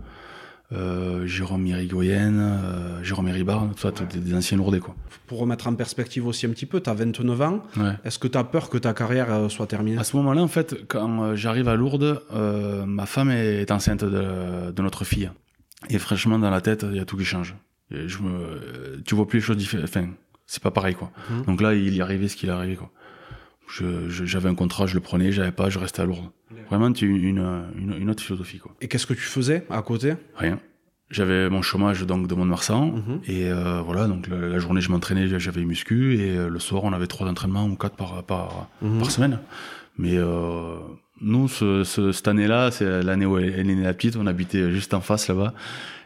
[0.71, 4.95] euh, Jérôme Irigoyen euh, Jérôme Iribar tout ça tout des, des anciens Lourdais quoi
[5.27, 7.61] Pour remettre en perspective aussi un petit peu, tu as 29 ans.
[7.77, 9.97] ouais Est-ce que tu as peur que ta carrière euh, soit terminée?
[9.97, 14.71] À ce moment-là, en fait, quand j'arrive à Lourdes, euh, ma femme est enceinte de,
[14.71, 15.29] de notre fille.
[15.89, 17.55] Et franchement, dans la tête, il y a tout qui change.
[17.91, 19.87] Et je me, tu vois plus les choses différentes.
[19.87, 20.07] Enfin,
[20.47, 21.11] c'est pas pareil, quoi.
[21.29, 21.45] Mhm.
[21.45, 22.91] Donc là, il y arrivait ce qu'il est arrivé, quoi.
[23.67, 26.29] Je- je- J'avais un contrat, je le prenais, j'avais pas, je restais à Lourdes.
[26.69, 27.37] Vraiment, tu une,
[27.77, 28.73] une, une autre philosophie, quoi.
[28.81, 30.13] Et qu'est-ce que tu faisais à côté?
[30.35, 30.59] Rien.
[31.11, 32.87] j'avais mon chômage donc de Mont-de-Marsan.
[32.91, 33.19] Mhm.
[33.27, 36.15] Et euh, voilà, donc la, la journée, je m'entraînais, j'avais muscu.
[36.19, 38.99] Et euh, le soir, on avait trois entraînements ou quatre par, par, Mhm.
[38.99, 39.39] par semaine.
[39.97, 40.77] Mais euh,
[41.21, 44.25] nous, ce, ce- cette année-là, c'est l'année où elle elle est née la petite, on
[44.27, 45.53] habitait juste en face là-bas.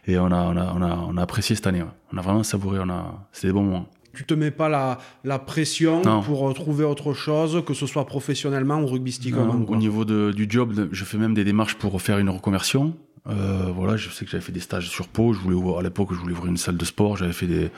[0.07, 1.82] Et on a, on, a, on, a, on a apprécié cette année.
[1.82, 1.88] ouais.
[2.14, 3.28] On a vraiment savouré, on a...
[3.32, 3.89] c'était des bons moments.
[4.20, 6.22] Tu te mets pas la, la pression Non.
[6.22, 9.48] pour euh, trouver autre chose, que ce soit professionnellement ou rugbystiquement.
[9.66, 12.98] Au niveau de- du job, je fais même des démarches pour faire une reconversion.
[13.30, 15.32] Euh, voilà, je sais que j'avais fait des stages sur Pau.
[15.32, 17.16] Je voulais ouvrir- à l'époque, je voulais ouvrir une salle de sport.
[17.16, 17.70] J'avais fait des,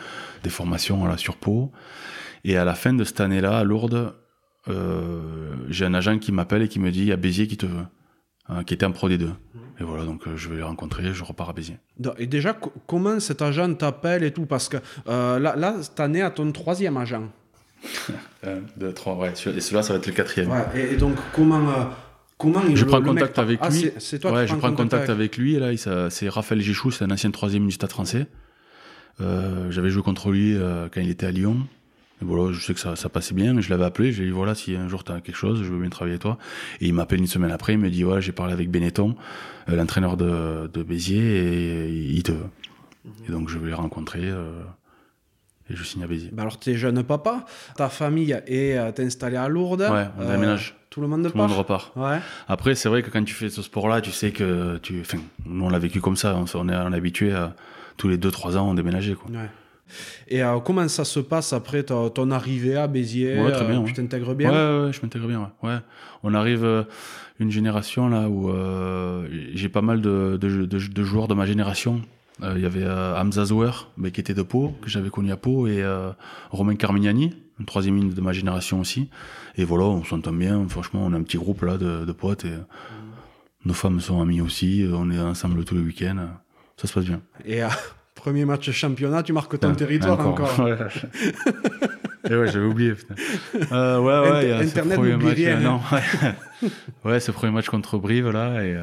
[0.44, 1.72] des formations voilà, sur Pau.
[2.44, 4.16] Et à la fin de cette année-là, à Lourdes,
[4.68, 7.58] euh, j'ai un agent qui m'appelle et qui me dit il y a Béziers qui
[7.58, 7.86] te veut,
[8.50, 9.28] hein, qui était en Pro D2.
[9.80, 11.14] Et voilà, donc euh, je vais les rencontrer.
[11.14, 11.78] Je repars à Béziers.
[12.18, 14.46] Et déjà, co- comment cet agent t'appelle et tout?
[14.46, 17.24] Parce que euh, là, là, cette année, à ton troisième agent.
[18.44, 19.32] Un, deux, trois, ouais.
[19.32, 20.50] Et celui-là, ça va être le quatrième.
[20.52, 21.84] Ouais, et, et donc, comment, euh,
[22.38, 23.80] comment il- Je prends le contact mec- avec Ah, lui.
[23.80, 25.56] c'est- C'est toi ouais, qui je prends contact avec lui.
[25.56, 25.70] Et là,
[26.10, 28.28] c'est Raphaël Gichou, c'est un ancien troisième du Stade français.
[29.20, 31.58] Euh, J'avais joué contre lui euh, quand il était à Lyon.
[32.22, 33.60] Et voilà, je sais que ça, ça passait bien.
[33.62, 34.12] Je l'avais appelé.
[34.12, 36.22] J'ai dit voilà, si un jour tu as quelque chose, je veux bien travailler avec
[36.22, 36.38] toi.
[36.80, 37.74] Et il m'appelle une semaine après.
[37.74, 39.16] Il me dit voilà, j'ai parlé avec Benetton,
[39.70, 42.46] euh, l'entraîneur de, de Béziers, et il te veut.
[43.28, 44.22] Et donc je vais les rencontrer.
[44.24, 44.62] euh,
[45.70, 46.30] et je signe à Béziers.
[46.34, 47.46] Bah alors, t'es jeune papa,
[47.78, 49.88] ta famille est euh, installée à Lourdes.
[49.90, 50.76] Ouais, on déménage.
[50.90, 51.96] Tout le monde Tout le part monde repart.
[51.96, 52.20] Ouais.
[52.50, 55.00] Après, c'est vrai que quand tu fais ce sport-là, tu sais que tu.
[55.00, 56.36] Enfin, nous on l'a vécu comme ça.
[56.36, 57.56] On, s- on est, on est habitué à
[57.96, 59.32] tous les 2-3 ans on déménageait quoi.
[59.32, 59.50] ouais.
[60.28, 63.80] Et euh, comment ça se passe après ton arrivée à Béziers Ouais, très bien, euh,
[63.80, 63.88] ouais.
[63.88, 64.50] Tu t'intègres bien?
[64.52, 65.52] Ouais, ouais, je m'intègre bien.
[65.64, 65.78] Ouais.
[66.24, 66.84] On arrive euh,
[67.40, 71.46] une génération là où euh, j'ai pas mal de, de, de- de joueurs de ma
[71.46, 72.02] génération.
[72.56, 75.68] Il y avait Hamza Zouer, mais qui était de Pau, que j'avais connu à Pau,
[75.68, 75.84] et
[76.50, 79.12] Romain Carmignani, une troisième ligne de ma génération aussi.
[79.58, 80.68] Et voilà, on s'entend bien.
[80.68, 82.54] Franchement, on a un petit groupe là de, potes et
[83.64, 84.88] nos femmes sont amies aussi.
[84.92, 86.30] On est ensemble tous les week-ends.
[86.78, 87.22] Ça se passe bien.
[87.46, 87.62] Et
[88.22, 90.52] premier match championnat, tu marques ton Ah, territoire encore.
[92.30, 92.94] Et ouais, j'avais oublié.
[93.72, 95.36] Euh, ouais, ouais, Inter- il y a ce Internet premier match.
[95.36, 95.60] rien, euh, hein.
[95.62, 96.72] non, ouais.
[97.12, 98.82] ouais, ce premier match contre Brive là et euh,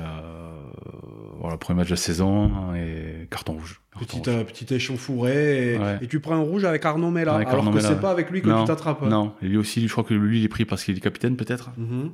[1.41, 3.81] voilà, premier match de saison et carton rouge.
[3.93, 4.35] Carton Petite, rouge.
[4.37, 5.75] euh, petite échauffourée.
[5.75, 5.99] Et, Ouais.
[6.03, 7.35] et tu prends un rouge avec Arnaud Mella.
[7.35, 9.03] Avec alors Arnaud que c'est pas avec lui que non, tu t'attrapes.
[9.03, 11.37] Non, et lui aussi, je crois que lui il est pris parce qu'il est capitaine
[11.37, 11.71] peut-être.
[11.77, 12.11] Mhm.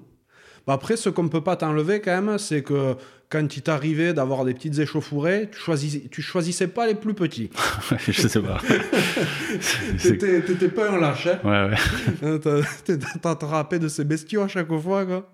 [0.66, 2.96] Bah après, ce qu'on peut pas t'enlever quand même, c'est que
[3.34, 7.50] quand il t'arrivait d'avoir des petites échauffourées, tu choisissais, tu choisissais pas les plus petits.
[7.98, 8.60] je sais pas.
[10.00, 11.26] T'étais pas un lâche.
[11.26, 11.40] Hein.
[11.42, 12.60] ouais, ouais.
[12.86, 15.28] Hein, attrapé de ces bestiaux à chaque fois, quoi.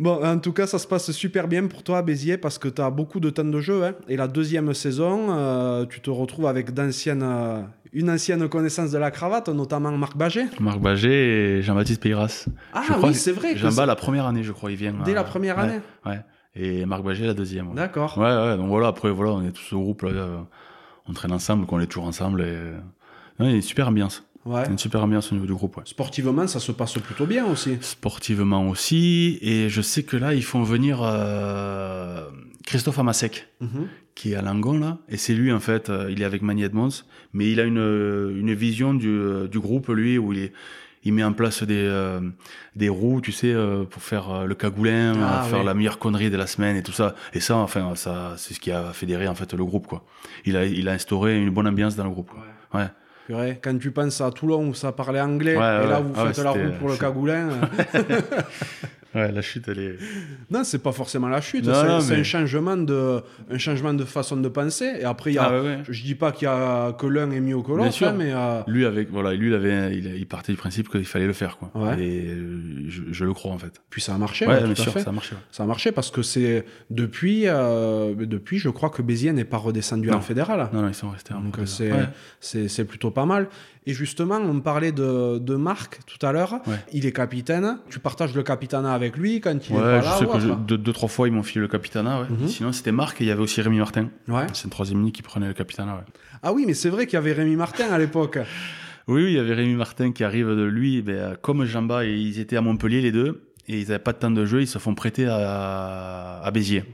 [0.00, 2.82] Bon, en tout cas, ça se passe super bien pour toi, Béziers, parce que tu
[2.82, 3.84] as beaucoup de temps de jeu.
[3.84, 3.94] hein.
[4.08, 7.62] Et la deuxième saison, euh, tu te retrouves avec d'anciennes, euh,
[7.92, 10.46] une ancienne connaissance de la cravate, notamment Marc Baget.
[10.58, 12.46] Marc Baget et Jean-Baptiste Peyras.
[12.72, 13.56] Ah Je crois oui, c'est vrai.
[13.56, 14.94] Jean-Baptiste la première année, je crois, il vient.
[15.04, 16.18] Dès euh, la première ouais, année Ouais.
[16.54, 17.68] Et Marc Baget la deuxième.
[17.68, 17.74] ouais.
[17.74, 18.18] D'accord.
[18.18, 20.36] Ouais, ouais, donc voilà, après, voilà, on est tous au groupe, là, euh,
[21.08, 22.56] on traîne ensemble, qu'on est toujours ensemble, et...
[23.38, 24.66] Non, il y a une super ambiance, Ouais.
[24.70, 25.82] Une super ambiance au niveau du groupe, ouais.
[25.84, 27.76] Sportivement, ça se passe plutôt bien aussi.
[27.82, 32.24] Sportivement aussi, et je sais que là, ils font venir euh,
[32.66, 33.88] Christophe Amasek, Mhm.
[34.14, 36.62] qui est à Langon, là, et c'est lui, en fait, euh, il est avec Mani
[36.64, 36.88] Edmonds,
[37.34, 40.52] mais il a une, euh, une vision du, euh, du groupe, lui, où il est...
[41.08, 42.20] Il met en place des, euh,
[42.76, 46.28] des roues, tu sais, euh, pour faire euh, le cagoulin, Ah, faire la meilleure connerie
[46.28, 47.14] de la semaine et tout ça.
[47.32, 50.04] Et ça, enfin, ça, c'est ce qui a fédéré en fait le groupe, quoi.
[50.44, 52.30] Il a, il a instauré une bonne ambiance dans le groupe.
[52.30, 52.78] quoi.
[52.78, 52.88] Ouais.
[53.26, 56.02] Purée, Quand tu penses à Toulon où ça parlait anglais, Ouais, et là ouais.
[56.02, 57.48] vous Ah ouais, faites la roue pour le cagoulin.
[59.14, 59.96] Ouais, la chute, elle est.
[60.50, 61.70] non, c'est pas forcément la chute, c'est
[62.10, 64.92] mais- un, changement de, un changement de façon de penser.
[65.00, 65.78] Et après, il y a, Ah ouais, ouais.
[65.88, 68.60] je, dis pas qu'il y a que l'un est mieux que l'autre, hein, mais euh,
[68.66, 71.56] Lui, avec, voilà, lui, il avait, il, il partait du principe qu'il fallait le faire,
[71.56, 71.70] quoi.
[71.74, 72.02] Ouais.
[72.02, 73.72] Et euh, je, je le crois, en fait.
[73.88, 74.46] puis ça a marché.
[74.46, 75.00] Ouais, ouais, bien sûr, fait.
[75.00, 75.34] ça a marché.
[75.50, 79.56] Ça a marché parce que c'est depuis, euh, depuis, je crois que Béziers n'est pas
[79.56, 80.18] redescendu Non.
[80.18, 80.68] en fédéral.
[80.72, 81.56] Non, non, ils sont restés en Donc
[82.40, 83.48] c'est plutôt pas mal.
[83.88, 86.60] Et justement, on parlait de, de Marc tout à l'heure.
[86.66, 86.76] Ouais.
[86.92, 87.78] Il est capitaine.
[87.88, 90.12] Tu partages le capitanat avec lui quand il est pas je là.
[90.18, 92.26] sais ou que je- deux, deux, trois fois, ils m'ont filé le capitanat, ouais.
[92.28, 92.48] Mhm.
[92.48, 94.10] Sinon, c'était Marc et il y avait aussi Rémi Martin.
[94.28, 94.46] Ouais.
[94.52, 96.04] C'est une troisième ligne qui prenait le capitanat, ouais.
[96.42, 98.38] Ah oui, mais c'est vrai qu'il y avait Rémi Martin à l'époque.
[99.10, 102.04] Oui, oui, il y avait Rémi Martin qui arrive de lui, ben, euh, comme Jamba,
[102.04, 104.60] et ils étaient à Montpellier les deux, et ils n'avaient pas de temps de jeu,
[104.60, 106.84] ils se font prêter à, à Béziers,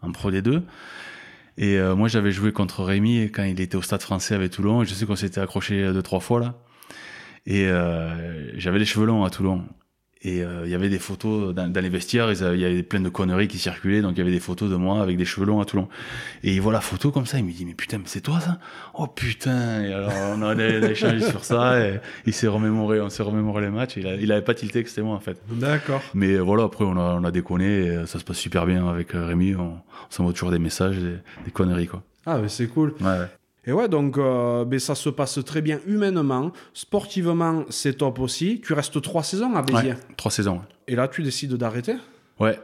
[0.00, 0.62] en Pro D2.
[1.56, 4.82] Et euh, moi, j'avais joué contre Rémi quand il était au Stade français avec Toulon,
[4.82, 6.54] et je sais qu'on s'était accroché deux, trois fois là.
[7.46, 9.64] Et euh, j'avais les cheveux longs à Toulon.
[10.26, 13.00] Et euh, il y avait des photos dans, dans les vestiaires, il y avait plein
[13.00, 15.44] de conneries qui circulaient, donc il y avait des photos de moi avec des cheveux
[15.44, 15.86] longs à Toulon.
[16.42, 18.40] Et il voit la photo comme ça, il me dit, mais putain, mais c'est toi
[18.40, 18.58] ça?
[18.94, 23.22] Oh putain Et alors on a, échangé sur ça, et il s'est remémoré, on s'est
[23.22, 25.36] remémoré les matchs, il, a, il avait pas tilté que c'était moi en fait.
[25.50, 26.00] D'accord.
[26.14, 28.64] Mais euh, voilà, après on a, on a déconné, et euh, ça se passe super
[28.64, 32.02] bien avec Rémi, on, on s'envoie toujours des messages, des, des conneries quoi.
[32.24, 32.94] Ah, mais c'est cool.
[33.00, 33.28] Ouais, ouais.
[33.66, 36.52] Et ouais, donc euh, ben, ça se passe très bien humainement.
[36.74, 38.60] Sportivement, c'est top aussi.
[38.64, 39.90] Tu restes trois saisons à Béziers.
[39.92, 40.60] Ouais, trois saisons.
[40.86, 41.94] Et là, tu décides d'arrêter?
[42.38, 42.58] Ouais,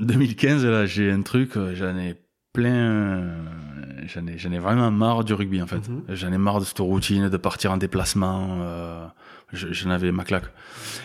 [0.00, 2.16] 2015, là, j'ai un truc, euh, j'en ai
[2.52, 3.30] plein,
[4.06, 5.88] j'en ai, j'en ai vraiment marre du rugby, en fait.
[5.88, 6.02] Mhm.
[6.10, 9.06] J'en ai marre de cette routine, de partir en déplacement, euh,
[9.52, 10.44] je- j'en avais ma claque.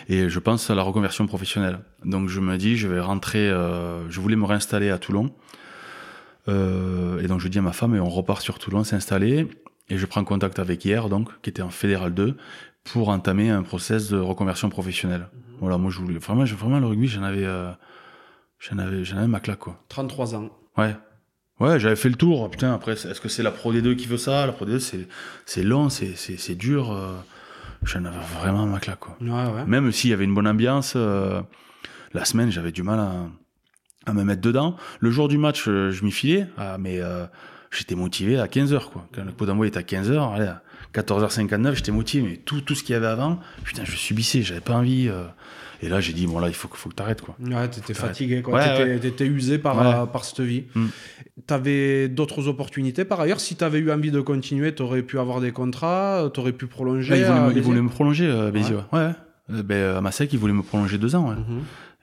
[0.08, 1.78] Et je pense à la reconversion professionnelle.
[2.04, 5.30] Donc je me dis, je vais rentrer, euh, je voulais me réinstaller à Toulon.
[6.48, 9.46] Euh, et donc je dis à ma femme, et on repart sur Toulon, s'installer.
[9.90, 12.36] Et je prends contact avec hier, donc, qui était en Fédéral 2,
[12.84, 15.28] pour entamer un process de reconversion professionnelle.
[15.60, 17.70] Voilà, moi je voulais, vraiment, je- vraiment le rugby, j'en avais, euh,
[18.60, 19.80] J'en avais, j'en avais ma claque, quoi.
[19.88, 20.50] 33 ans.
[20.76, 20.96] Ouais.
[21.60, 22.50] Ouais, j'avais fait le tour.
[22.50, 24.46] Putain, après, est-ce que c'est la Pro D2 qui veut ça?
[24.46, 25.06] La Pro D2, c'est,
[25.46, 26.90] c'est long, c'est, c'est, c'est dur.
[26.90, 27.12] euh,
[27.84, 29.16] J'en avais vraiment ma claque, quoi.
[29.20, 29.64] Ouais, ouais.
[29.66, 33.12] Même s'il y avait une bonne ambiance, la semaine, j'avais du mal à,
[34.06, 34.76] à me mettre dedans.
[35.00, 37.24] Le jour du match, euh, je m'y filais, ah, mais euh,
[37.70, 39.06] j'étais motivé à 15h, quoi.
[39.14, 40.62] Quand le pot d'envoi était à 15h, allez, à
[40.94, 44.60] 14h59, j'étais motivé, mais tout, tout ce qu'il y avait avant, putain, je subissais, j'avais
[44.60, 45.08] pas envie.
[45.08, 45.24] euh.
[45.80, 47.36] Et là, j'ai dit, bon, là, il faut, que- faut que t'arrêtes, quoi.
[47.40, 48.54] Ouais, t'étais fatigué, quoi.
[48.54, 48.98] Ouais, t'étais, ouais.
[48.98, 49.94] t'étais usé par, Ouais.
[50.02, 50.64] euh, par cette vie.
[50.74, 50.86] Mm.
[51.46, 53.38] T'avais d'autres opportunités par ailleurs.
[53.38, 57.10] Si t'avais eu envie de continuer, t'aurais pu avoir des contrats, t'aurais pu prolonger.
[57.10, 57.24] Là, il,
[57.62, 59.10] voulait à me, il prolonger, euh, Béziers, ouais.
[59.48, 61.36] ben, à Massec, il voulait me prolonger deux ans, ouais.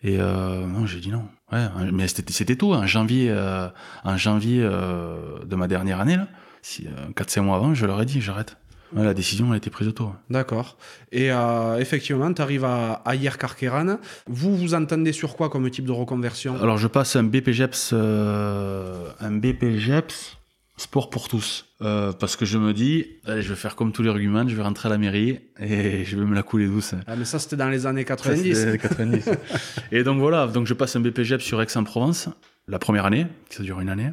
[0.04, 1.28] Et euh, j'ai dit non.
[1.52, 3.68] Ouais, mais c'était, c'était tôt, en janvier, euh,
[4.04, 6.28] en janvier euh, de ma dernière année, là.
[6.62, 8.58] Si, euh, 4-5 mois avant, je leur ai dit, j'arrête.
[8.96, 10.14] Ouais, la décision a été prise tôt.
[10.30, 10.78] D'accord.
[11.12, 13.98] Et euh, effectivement, tu arrives à, à Hier Carqueran.
[14.28, 16.56] Vous vous entendez sur quoi comme type de reconversion?
[16.62, 20.38] Alors, je passe un BPGEPS, euh, un BPGEPS
[20.78, 21.66] sport pour tous.
[21.82, 24.56] Euh, parce que je me dis, allez, je vais faire comme tous les rugbyman, je
[24.56, 26.94] vais rentrer à la mairie et je vais me la couler douce.
[27.08, 28.56] Ah, mais ça, c'était dans les années Ça, 90.
[28.56, 29.30] c'était les 90.
[29.92, 32.30] et donc voilà, donc je passe un BPGEP sur Aix-en-Provence,
[32.68, 34.12] la première année, ça dure une année.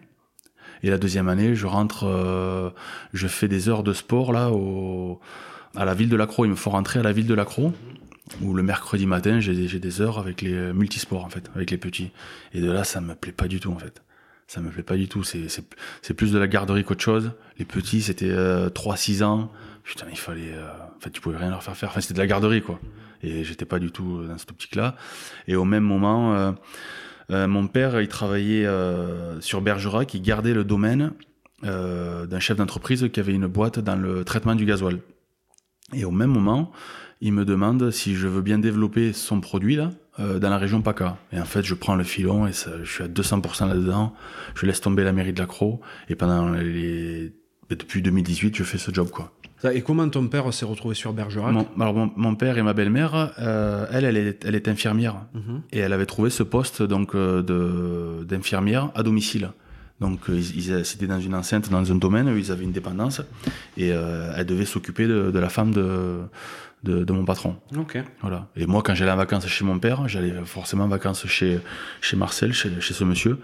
[0.84, 2.70] Et la deuxième année, je rentre, euh,
[3.12, 5.20] je fais des heures de sport là au,
[5.76, 6.44] à la ville de Lacro.
[6.44, 7.72] Il me faut rentrer à la ville de Lacro,
[8.40, 11.70] où le mercredi matin, j'ai des, j'ai des heures avec les multisports en fait, avec
[11.70, 12.10] les petits.
[12.52, 14.02] Et de là, ça me plaît pas du tout en fait.
[14.52, 15.24] Ça me plaît pas du tout.
[15.24, 17.32] C'est, plus de la garderie qu'autre chose.
[17.58, 19.50] Les petits, c'était euh, 3-6 ans.
[19.82, 20.52] Putain, il fallait.
[20.52, 21.88] euh, en fait, tu pouvais rien leur faire faire.
[21.88, 22.78] Enfin, c'était de la garderie, quoi.
[23.22, 24.94] Et j'étais pas du tout dans cette optique-là.
[25.48, 26.52] Et au même moment, euh,
[27.30, 31.12] euh, mon père, il travaillait euh, sur Bergerac, il gardait le domaine
[31.64, 34.98] euh, d'un chef d'entreprise qui avait une boîte dans le traitement du gasoil.
[35.94, 36.72] Et au même moment,
[37.22, 40.82] il me demande si je veux bien développer son produit là euh, dans la région
[40.82, 41.16] PACA.
[41.32, 44.14] Et en fait, je prends le filon et ça, je suis à 200% là-dedans.
[44.54, 47.32] Je laisse tomber la mairie de Lacro et pendant les
[47.70, 49.32] depuis 2018, je fais ce job quoi.
[49.72, 51.52] Et comment ton père s'est retrouvé sur Bergerac?
[51.52, 55.22] Mon, alors mon, mon père et ma belle-mère, euh, elle, elle est, elle est infirmière
[55.34, 55.62] Mhm.
[55.72, 59.50] et elle avait trouvé ce poste donc euh, d'infirmière à domicile.
[60.00, 62.72] Donc euh, ils, ils- c'était dans une enceinte, dans un domaine où ils avaient une
[62.72, 63.22] dépendance
[63.76, 66.18] et elle devait s'occuper de, de la femme de,
[66.82, 67.56] de, de mon patron.
[67.76, 67.98] Ok.
[68.22, 68.48] Voilà.
[68.56, 71.60] Et moi, quand j'allais en vacances chez mon père, j'allais forcément en vacances chez,
[72.00, 73.38] chez Marcel, chez, chez ce monsieur.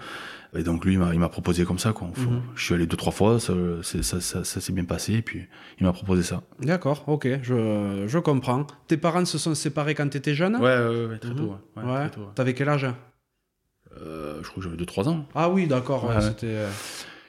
[0.57, 1.93] Et donc lui, il m'a- proposé comme ça.
[1.93, 2.09] Quoi.
[2.15, 2.41] Faut- Mhm.
[2.57, 5.47] Je suis allé deux, trois fois, ça, ça, ça, ça s'est bien passé, et puis
[5.79, 6.43] il m'a proposé ça.
[6.61, 8.67] D'accord, ok, je, je comprends.
[8.87, 10.57] Tes parents se sont séparés quand tu étais jeune?
[10.57, 11.37] Ouais, ouais, ouais, très Mhm.
[11.37, 11.57] tôt.
[11.77, 11.99] Ouais, Ouais, Ouais.
[12.09, 12.27] très tôt, ouais.
[12.35, 12.87] T'avais quel âge?
[14.01, 15.27] Euh, je crois que j'avais deux, trois ans.
[15.35, 16.47] Ah oui, d'accord, c'était...
[16.47, 16.71] euh,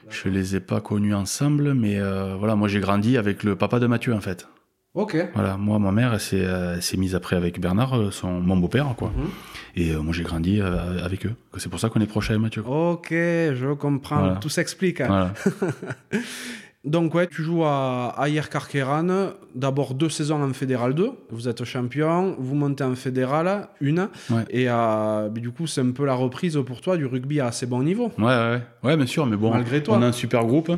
[0.08, 3.78] Je les ai pas connus ensemble, mais euh, voilà, moi j'ai grandi avec le papa
[3.80, 4.48] de Mathieu en fait.
[4.94, 5.16] Ok.
[5.34, 8.40] Voilà, moi ma mère elle s'est, euh, elle s'est mise après avec Bernard, euh, son
[8.40, 9.12] mon beau-père quoi.
[9.16, 9.28] Mhm.
[9.76, 11.34] Et euh, moi j'ai grandi euh, avec eux.
[11.58, 12.62] C'est pour ça qu'on est proche avec Mathieu.
[12.62, 12.92] quoi.
[12.92, 14.36] Ok, je comprends, Voilà.
[14.36, 15.00] tout s'explique.
[15.00, 15.32] Voilà.
[16.84, 21.62] Donc ouais, tu joues à Ayer Carqueran, d'abord deux saisons en Fédéral 2, vous êtes
[21.64, 24.44] champion, vous montez en Fédéral, une, Ouais.
[24.48, 27.66] et euh, du coup c'est un peu la reprise pour toi du rugby à assez
[27.66, 28.10] bon niveau.
[28.16, 29.98] Ouais, ouais, ouais, bien sûr, mais bon, Malgré toi.
[29.98, 30.70] on a un super groupe.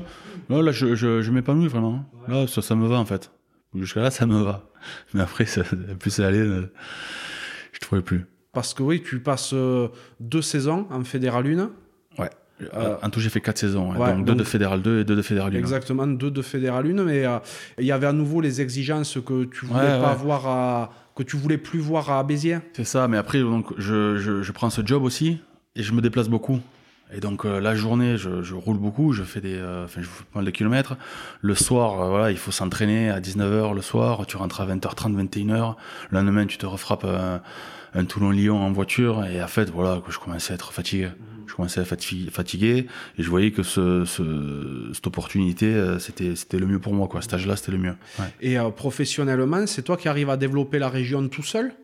[0.51, 2.05] Là, là je, je, je m'épanouis vraiment.
[2.27, 3.31] Là, ça, ça me va en fait.
[3.75, 4.69] Jusqu'à là, ça me va.
[5.15, 5.63] Mais après, ça,
[5.99, 6.71] plus ça allait, euh,
[7.73, 8.27] je trouvais plus.
[8.53, 9.89] Parce que oui, tu passes euh,
[10.21, 11.71] deux saisons en Fédéral 1,
[12.19, 12.31] Ouais.
[12.75, 13.93] Euh, en tout, j'ai fait quatre saisons.
[13.97, 14.15] ouais.
[14.15, 15.59] donc deux de Fédéral 2 et deux de Fédéral 1.
[15.59, 17.39] exactement deux de Fédéral 1, mais euh,
[17.79, 20.17] il y avait à nouveau les exigences que tu voulais Ouais, pas ouais.
[20.23, 22.59] voir à, que tu voulais plus voir à Béziers.
[22.75, 25.41] C'est ça, mais après, donc, je, je, je prends ce job aussi
[25.75, 26.61] et je me déplace beaucoup.
[27.15, 30.07] Et donc euh, la journée, je, je, roule beaucoup, je fais des, euh, enfin je
[30.07, 30.97] fais pas mal de kilomètres.
[31.43, 34.27] Le soir, euh, voilà, il faut s'entraîner à 19h le soir.
[34.27, 35.75] Tu rentres à 20h30, 21h.
[36.11, 37.43] Le lendemain, tu te refrappes un,
[37.95, 39.25] un Toulon-Lyon en voiture.
[39.27, 41.11] Et en fait, voilà, que je commençais à être fatigué.
[41.47, 42.87] Je commençais à être fatigué
[43.19, 47.21] et je voyais que ce, ce, cette opportunité, c'était c'était le mieux pour moi, quoi.
[47.21, 47.95] Cet âge-là, c'était le mieux.
[48.19, 48.25] Ouais.
[48.41, 51.75] Et professionnellement, c'est toi qui arrives à développer la région tout seul?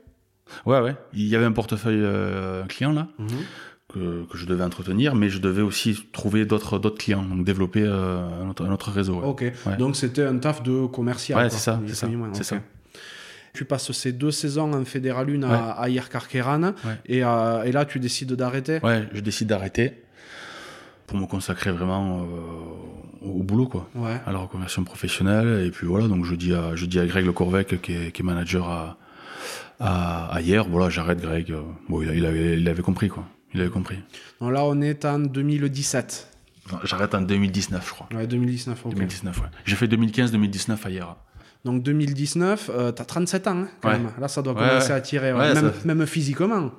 [0.65, 0.95] Ouais, ouais.
[1.13, 2.03] Il y avait un portefeuille
[2.69, 3.09] client là.
[3.21, 3.27] -hmm
[3.93, 7.83] que, que, je devais entretenir, mais je devais aussi trouver d'autres d'autres clients, donc développer
[7.83, 9.21] euh, un, autre, un, autre, réseau.
[9.21, 9.27] Ouais.
[9.27, 9.41] Ok.
[9.67, 9.77] Ouais.
[9.79, 11.39] Donc c'était un taf de commercial.
[11.39, 12.07] Ouais, c'est ça, c'est ça.
[12.07, 12.45] Okay.
[12.45, 12.57] ça.
[13.55, 16.75] Tu passes ces deux saisons en Fédéral 1 à, à Yerkarkeran,
[17.07, 18.79] et, euh, et, là tu décides d'arrêter?
[18.83, 20.03] Ouais, je décide d'arrêter
[21.07, 23.89] pour me consacrer vraiment euh, au boulot, quoi,
[24.27, 25.65] à la reconversion professionnelle.
[25.67, 28.13] Et puis voilà, donc je dis à, je dis à Greg Le Corvec, qui est,
[28.13, 28.99] qui est manager à,
[29.81, 31.55] à, à hier, voilà, j'arrête Greg.
[31.89, 33.25] Bon, il, il, avait, il avait compris, quoi.
[33.55, 33.99] Il avait compris.
[34.41, 36.29] Donc là, on est en 2017.
[36.85, 38.09] J'arrête en 2019, je crois.
[38.15, 38.95] Ouais, 2019, ok.
[38.95, 39.47] 2019, ouais.
[39.65, 41.17] J'ai fait 2015-2019 à hier.
[41.65, 43.99] Donc 2019, euh, t'as 37 ans, hein, quand ouais.
[43.99, 44.13] même.
[44.21, 45.73] Là, ça doit commencer à tirer, même, ça...
[45.85, 46.71] même, physiquement.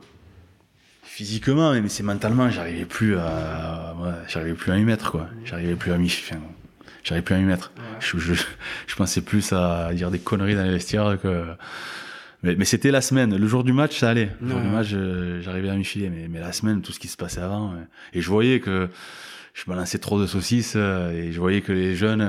[1.04, 3.96] Physiquement, mais c'est mentalement, j'arrivais plus à,
[4.28, 5.28] j'arrivais plus à y mettre, quoi.
[5.44, 6.40] J'arrivais plus à m'y, enfin,
[7.04, 7.72] j'arrivais plus à y mettre.
[8.00, 8.34] Je, je,
[8.88, 11.46] je, pensais plus à dire des conneries dans les vestiaires que
[12.44, 13.36] mais, mais c'était la semaine.
[13.36, 14.32] Le jour du match, ça allait.
[14.42, 14.88] Le jour du match,
[15.42, 16.10] j'arrivais à m'y filer.
[16.10, 17.74] Mais, mais la semaine, tout ce qui se passait avant.
[18.14, 18.90] Et je voyais que
[19.54, 20.76] je balançais trop de saucisses.
[20.76, 22.26] Et je voyais que les jeunes,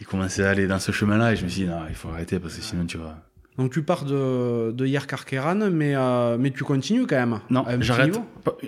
[0.00, 1.32] ils commençaient à aller dans ce chemin-là.
[1.32, 3.18] Et je me suis dit, non, il faut arrêter parce que sinon tu vas.
[3.58, 7.66] Donc tu pars de, de hier Karkeran, mais, euh, mais tu continues quand même Non,
[7.80, 8.18] j'arrête,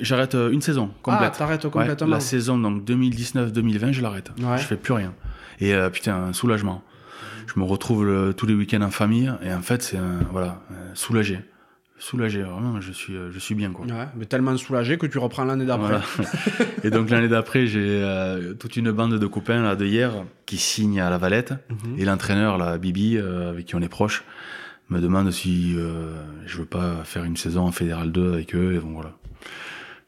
[0.00, 1.30] j'arrête une saison complète.
[1.32, 2.08] Ah, t'arrêtes complètement.
[2.08, 4.30] Ouais, la saison donc 2019-2020, je l'arrête.
[4.38, 4.58] Ouais.
[4.58, 5.14] Je fais plus rien.
[5.60, 6.82] Et euh, putain, un soulagement
[7.46, 9.98] je me retrouve le, tous les week-ends en famille et en fait c'est
[10.30, 10.62] voilà
[10.94, 11.40] soulagé.
[11.98, 13.86] Soulagé vraiment je suis je suis bien quoi.
[13.86, 16.00] Ouais, mais tellement soulagé que tu reprends l'année d'après.
[16.16, 16.30] Voilà.
[16.84, 20.10] et donc l'année d'après j'ai euh, toute une bande de copains là de hier
[20.44, 21.52] qui signent à la Valette.
[21.52, 22.00] Mm -hmm.
[22.00, 24.24] et l'entraîneur là Bibi euh, avec qui on est proche
[24.90, 28.72] me demande si euh, je veux pas faire une saison en fédéral 2 avec eux.
[28.74, 29.12] Et donc voilà.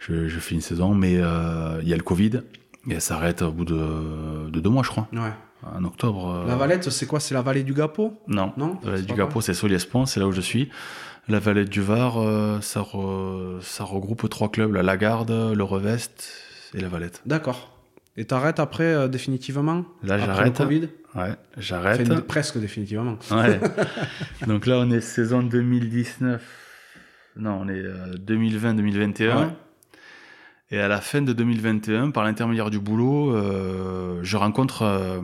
[0.01, 2.35] Je, je fais une saison mais euh, il y a le Covid
[2.89, 5.07] et elle s'arrête au bout de, de deux mois je crois.
[5.13, 5.35] Ouais
[5.77, 6.43] en octobre.
[6.45, 6.47] Euh...
[6.47, 7.21] La Valette, c'est quoi?
[7.21, 8.79] C'est la vallée du Gapot Non, non?
[8.85, 10.71] La vallée du Gapot, c'est Soliespont, c'est là où je suis.
[11.29, 13.59] La vallée du Var, euh, ça, re...
[13.63, 16.33] ça regroupe trois clubs, la Lagarde, le Revest
[16.75, 17.23] et la Valette.
[17.25, 17.71] D'accord.
[18.17, 19.85] Et t'arrêtes après euh, définitivement?
[20.03, 20.57] Là, j'arrête.
[20.57, 20.89] Covid?
[21.15, 22.01] Ouais, j'arrête.
[22.03, 23.17] Enfin, presque définitivement.
[23.31, 23.59] Ouais.
[24.47, 26.43] Donc là, on est saison 2019.
[27.37, 27.83] Non, on est
[28.19, 29.37] 2020-2021.
[29.37, 29.47] Ouais.
[30.71, 35.21] Et à la fin de 2021, par l'intermédiaire du boulot, euh, je rencontre euh,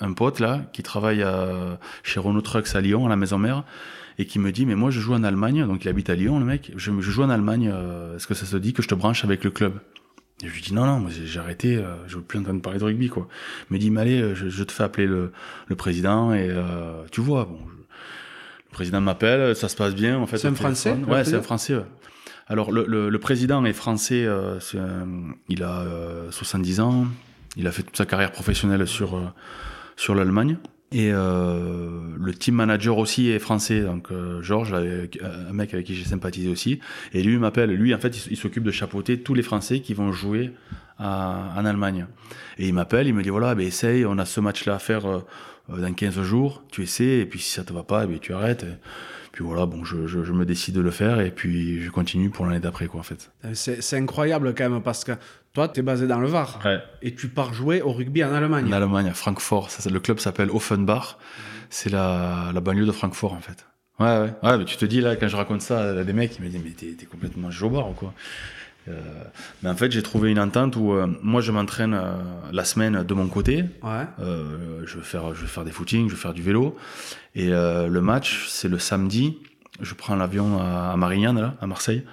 [0.00, 3.64] un pote là qui travaille à, chez Renault Trucks à Lyon, à la maison mère,
[4.18, 6.38] et qui me dit mais moi je joue en Allemagne, donc il habite à Lyon
[6.40, 8.88] le mec, je, je joue en Allemagne, euh, est-ce que ça se dit que je
[8.88, 9.74] te branche avec le club?
[10.42, 12.80] Et je lui dis non non, moi j'ai arrêté, euh, je veux plus entendre parler
[12.80, 13.28] de rugby quoi.
[13.70, 15.32] Il me dit mais allez, je, je te fais appeler le,
[15.68, 17.58] le président et euh, tu vois bon.
[17.68, 20.38] Je, le président m'appelle, ça se passe bien en fait.
[20.38, 20.96] C'est un français.
[21.06, 21.76] Ouais, c'est un français.
[21.76, 21.84] Ouais.
[22.50, 25.06] Alors, le, le, le, président est français, euh, un,
[25.48, 27.06] il a euh, 70 ans,
[27.56, 29.22] il a fait toute sa carrière professionnelle sur, euh,
[29.94, 30.56] sur l'Allemagne.
[30.90, 34.08] Et euh, le team manager aussi est français, donc
[34.40, 36.80] Georges, un mec avec qui j'ai sympathisé aussi.
[37.12, 40.10] Et lui m'appelle, lui en fait, il, s'occupe de chapeauter tous les Français qui vont
[40.10, 40.50] jouer
[40.98, 42.08] à, en Allemagne.
[42.58, 45.02] Et il m'appelle, il me dit voilà, ben essaye, on a ce match-là à faire
[45.68, 48.66] dans 15 jours, tu essaies, et puis si ça te va pas, ben tu arrêtes.
[49.32, 52.30] Puis voilà, bon, je, je, je, me décide de le faire et puis je continue
[52.30, 53.30] pour l'année d'après, quoi, en fait.
[53.54, 55.12] C'est incroyable quand même parce que
[55.52, 56.78] toi, tu es basé dans le Var ouais.
[57.02, 58.66] et tu pars jouer au rugby en Allemagne.
[58.68, 59.70] En Allemagne, à Francfort.
[59.70, 61.16] Ça, le club s'appelle Offenbach.
[61.68, 63.66] C'est la, la banlieue de Francfort, en fait.
[64.00, 64.32] Ouais, ouais.
[64.42, 66.48] Ouais, mais tu te dis, là, quand je raconte ça à des mecs, ils me
[66.48, 68.14] disent, mais t'es complètement jobard ou quoi
[68.88, 68.92] euh,
[69.62, 72.14] mais en fait, j'ai trouvé une entente où euh, moi je m'entraîne euh,
[72.52, 73.64] la semaine de mon côté.
[73.82, 74.06] Ouais.
[74.18, 76.76] je vais faire, je vais faire des footings, je vais faire du vélo.
[77.34, 79.38] Et le match, c'est le samedi.
[79.80, 82.04] Je prends l'avion à, à Marignane, là, à Marseille.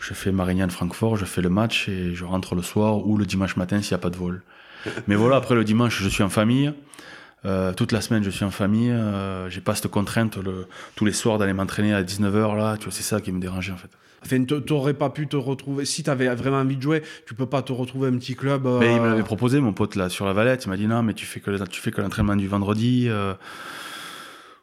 [0.00, 3.56] Je fais Marignane-Francfort, je fais le match et je rentre le soir ou le dimanche
[3.56, 4.42] matin s'il n'y a pas de vol.
[5.08, 6.72] Mais voilà, après le dimanche, je suis en famille.
[7.46, 8.90] Euh, toute la semaine, je suis en famille.
[8.90, 12.76] Euh, j'ai pas cette contrainte le, tous les soirs d'aller m'entraîner à 19h là.
[12.76, 13.90] Tu vois, c'est ça qui me dérangeait en fait.
[14.22, 15.86] Enfin, t'aurais pas pu te retrouver.
[15.86, 18.66] Si t'avais vraiment envie de jouer, tu peux pas te retrouver un petit club.
[18.66, 18.78] Euh...
[18.78, 20.66] Mais il me l'avait proposé, mon pote là sur la Valette.
[20.66, 23.08] Il m'a dit non, mais tu fais que tu fais que l'entraînement du vendredi.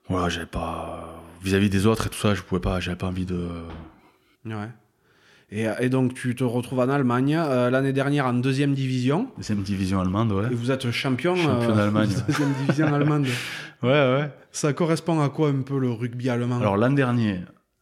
[0.10, 3.08] Voilà, j'avais pas vis-à-vis -vis des autres et tout ça, je pouvais pas, j'avais pas
[3.08, 3.50] envie de.
[4.46, 4.70] Ouais.
[5.50, 9.32] Et, et, donc tu te retrouves en Allemagne euh, l'année dernière en deuxième division.
[9.38, 10.48] Deuxième division allemande, ouais.
[10.52, 11.36] Et vous êtes champion.
[11.38, 12.10] Champion euh, d'Allemagne.
[12.28, 13.28] deuxième division allemande.
[13.84, 14.32] Ouais, ouais.
[14.52, 16.60] Ça correspond à quoi un peu le rugby allemand?
[16.60, 17.42] Alors l'an dernier,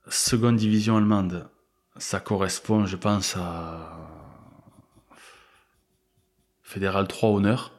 [0.09, 1.47] seconde division allemande,
[1.95, 3.95] ça correspond, je pense, à
[6.63, 7.72] fédéral 3 honneur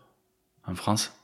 [0.67, 1.16] en France.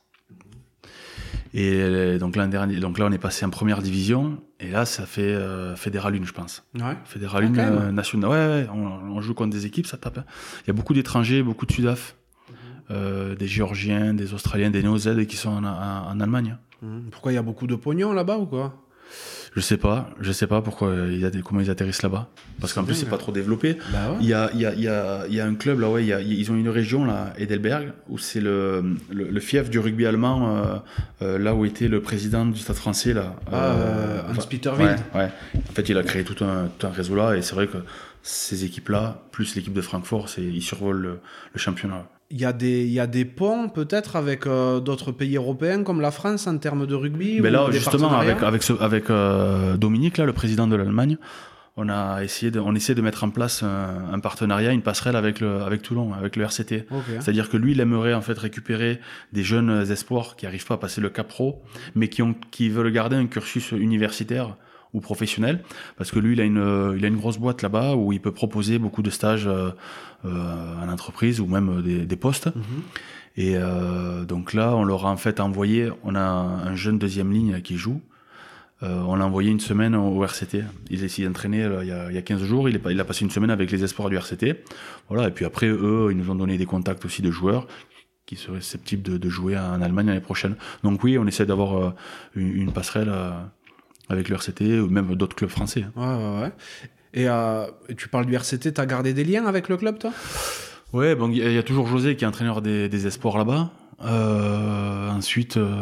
[1.55, 4.85] Et euh, donc l'an dernier, donc là on est passé en première division et là
[4.85, 6.63] ça fait euh, fédéral 1 je pense.
[6.75, 6.97] Ouais.
[7.05, 7.77] Fédéral Ah, 1 quand même.
[7.89, 8.29] euh, national.
[8.31, 8.87] Ouais, ouais, on,
[9.17, 10.17] on joue contre des équipes, ça tape.
[10.17, 10.25] hein.
[10.63, 12.15] Il y a beaucoup d'étrangers, beaucoup de Sudaf,
[12.89, 16.57] euh, des Géorgiens, des Australiens, des Néo-Z qui sont en, en- en Allemagne.
[16.81, 17.09] Mhm.
[17.11, 18.73] Pourquoi il y a beaucoup de pognon là-bas ou quoi?
[19.55, 22.27] Je sais pas, je sais pas pourquoi ils comment ils atterrissent là-bas.
[22.59, 23.77] Parce qu'en plus c'est pas trop développé.
[23.91, 24.17] Bah ouais.
[24.21, 25.89] Il y a, il y, a, il y, a, il y a un club là,
[25.91, 29.39] ouais, il y a- ils ont une région là, Edelberg, où c'est le, le, le
[29.39, 30.75] fief du rugby allemand, euh,
[31.21, 33.35] euh, là où était le président du Stade Français là.
[33.51, 35.29] Ah, euh, Hans enfin, Peter ouais, ouais.
[35.69, 37.77] En fait, il a créé tout un, tout un réseau là, et c'est vrai que
[38.23, 41.19] ces équipes là, plus l'équipe de Francfort, c'est ils survolent le,
[41.53, 42.07] le championnat.
[42.35, 45.83] Il y, a des, il y a des ponts peut-être avec euh, d'autres pays européens
[45.83, 48.73] comme la France en termes de rugby Mais ou là, des justement, avec, avec, ce,
[48.81, 51.17] avec euh, Dominique, là, le président de l'Allemagne,
[51.77, 55.15] on a essayé de, on essaie de mettre en place un, un partenariat, une passerelle
[55.15, 56.87] avec le, avec Toulon, avec le RCT.
[57.19, 58.99] C'est-à-dire que lui, il aimerait en fait récupérer
[59.31, 61.61] des jeunes espoirs qui n'arrivent pas à passer le cap pro,
[61.93, 64.57] mais qui, ont, qui veulent garder un cursus universitaire
[64.93, 65.63] ou professionnel,
[65.97, 68.31] parce que lui, il a une, il a une grosse boîte là-bas où il peut
[68.31, 69.49] proposer beaucoup de stages
[70.25, 72.47] euh, en entreprise ou même des, des postes.
[72.55, 72.63] Mhm.
[73.35, 77.31] Et euh, donc là, on leur a en fait envoyé, on a un jeune deuxième
[77.31, 77.99] ligne qui joue.
[78.83, 80.63] Euh, on l'a envoyé une semaine au RCT.
[80.89, 82.67] Il s'est entraîné euh, il, y a, il y a 15 jours.
[82.69, 84.63] Il, est, pas- il a passé une semaine avec les espoirs du RCT.
[85.09, 85.29] Voilà.
[85.29, 87.65] Et puis après, eux, ils nous ont donné des contacts aussi de joueurs
[88.25, 90.55] qui seraient susceptibles de, de jouer en Allemagne l'année prochaine.
[90.83, 91.91] Donc oui, on essaie d'avoir euh,
[92.35, 93.11] une, une passerelle
[94.09, 95.85] avec le RCT ou même d'autres clubs français.
[95.95, 96.51] Ouais, ouais, ouais.
[97.13, 100.11] Et, euh, et tu parles du RCT, t'as gardé des liens avec le club, toi?
[100.93, 103.69] Ouais, bon, il y, a- toujours José qui est entraîneur des, espoirs là-bas.
[104.05, 105.75] Euh, ensuite, euh,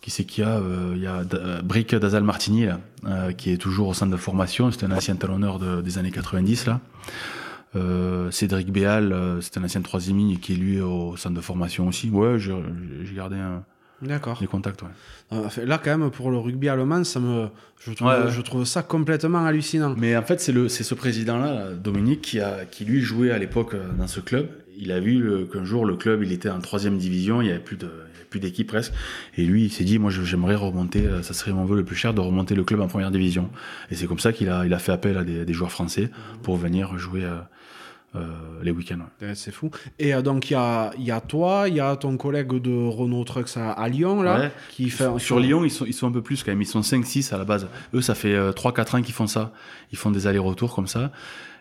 [0.00, 1.22] qui c'est qu'il y a Euh, Il y a
[1.62, 4.70] Brick Dazal Martini, là, qui est toujours au centre de formation.
[4.70, 6.80] C'est un ancien talonneur de- des années 90, là.
[8.30, 12.10] Cédric Béal, c'est un ancien troisième ligne qui est lui au centre de formation aussi.
[12.10, 12.54] Ouais, j'ai
[13.14, 13.62] gardé un-
[14.02, 14.38] D'accord.
[14.40, 14.82] des contacts.
[14.82, 14.88] Ouais.
[15.32, 17.48] Euh, Là, quand même, pour le rugby allemand, ça me...
[17.80, 18.30] je, trouve, Ouais, ouais.
[18.30, 19.94] je trouve ça complètement hallucinant.
[19.98, 23.30] Mais en fait, c'est le, c'est ce président-là, là, Dominique, qui a, qui lui jouait
[23.32, 24.48] à l'époque euh, dans ce club.
[24.76, 27.50] Il a vu le- qu'un jour le club, il était en troisième division, il y
[27.50, 28.92] avait plus de, il y avait plus d'équipe presque.
[29.36, 31.96] Et lui, il s'est dit, moi, j'aimerais remonter, euh, ça serait mon vœu le plus
[31.96, 33.50] cher de remonter le club en première division.
[33.90, 36.10] Et c'est comme ça qu'il a, il a fait appel à des, des joueurs français
[36.44, 37.38] pour venir jouer euh,
[38.62, 38.98] les week-ends.
[39.22, 39.34] ouais.
[39.34, 39.70] C'est fou.
[39.98, 42.88] Et euh, donc, il y a, y a toi, il y a ton collègue de
[42.88, 44.52] Renault Trucks à, à Lyon, là, Ouais.
[44.70, 45.06] qui fait...
[45.18, 46.62] Sur Lyon, ils sont, ils sont un peu plus quand même.
[46.62, 47.68] Ils sont 5-6 à la base.
[47.94, 49.52] Eux, ça fait euh, 3-4 ans qu'ils font ça.
[49.92, 51.12] Ils font des allers-retours comme ça.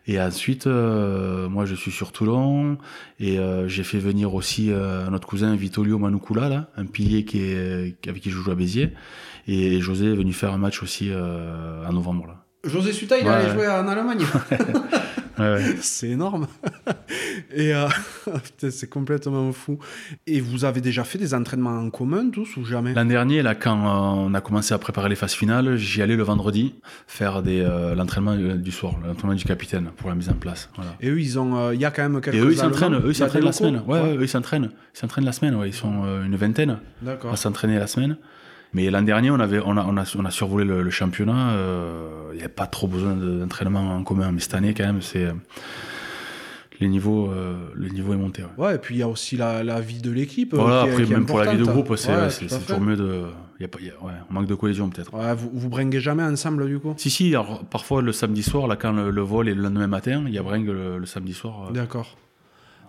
[0.09, 2.77] Et ensuite, euh, moi, je suis sur Toulon.
[3.19, 7.41] Et euh, j'ai fait venir aussi euh, notre cousin Vitolio Manukula, là, un pilier qui
[7.41, 8.93] est, avec qui je joue à Béziers.
[9.47, 12.25] Et José est venu faire un match aussi euh, en novembre.
[12.27, 12.45] Là.
[12.63, 13.33] José Suta, il Ouais.
[13.33, 14.23] allait jouer en Allemagne.
[15.37, 15.75] Ouais, ouais.
[15.81, 16.47] c'est énorme.
[17.53, 17.87] Et euh,
[18.69, 19.79] c'est complètement fou.
[20.25, 22.93] Et vous avez déjà fait des entraînements en commun, tous, ou jamais?
[22.93, 26.15] L'an dernier, là, quand euh, on a commencé à préparer les phases finales, j'y allais
[26.15, 26.75] le vendredi
[27.07, 30.69] faire des, euh, l'entraînement du soir, l'entraînement du capitaine pour la mise en place.
[30.75, 30.91] Voilà.
[31.01, 33.11] Et eux, ils ont, il y a quand même quelques Et eux, ils s'entraînent, eux,
[33.11, 33.81] ils la semaine.
[33.87, 34.71] Ouais, ouais, eux, ils s'entraînent.
[34.95, 35.69] Ils s'entraînent la semaine, ouais.
[35.69, 36.79] Ils sont une vingtaine
[37.31, 38.17] à s'entraîner la semaine.
[38.73, 41.51] Mais l'an dernier, on, avait, on, a, on, a, on a survolé le, le championnat.
[41.51, 44.31] euh, Il n'y a pas trop besoin de- d'entraînement en commun.
[44.31, 45.23] Mais cette année, quand même, c'est.
[45.25, 45.33] euh,
[46.79, 48.43] les niveaux, euh, le niveau est monté.
[48.43, 48.49] ouais.
[48.67, 50.53] Ouais, et puis il y a aussi la, la vie de l'équipe.
[50.53, 52.27] euh, Voilà, qui après, qui même pour la vie de groupe, c'est Ouais,
[52.67, 53.23] toujours mieux de.
[53.59, 55.11] Y a pas, il y a- ouais, on manque de cohésion, peut-être.
[55.15, 56.93] Ouais, vous, vous bringuez jamais ensemble, du coup?
[56.97, 59.87] Si, si, alors, parfois le samedi soir, là, quand le, le vol est le lendemain
[59.87, 61.69] matin, il y a bringue le, le samedi soir.
[61.69, 61.71] euh.
[61.73, 62.15] D'accord.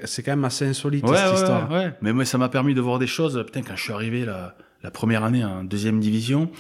[0.04, 1.70] C'est quand même assez insolite, cette histoire.
[1.70, 1.92] ouais, ouais.
[2.02, 3.42] Mais moi, ça m'a permis de voir des choses.
[3.46, 6.50] Putain, quand je suis arrivé la, la première année en deuxième division,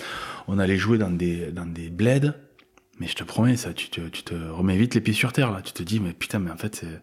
[0.48, 2.32] on allait jouer dans des, dans des bleds.
[3.00, 5.52] Mais je te promets, ça, tu te, tu te remets vite les pieds sur terre,
[5.52, 5.62] là.
[5.62, 7.00] Tu te dis, mais putain, mais en fait, c'est-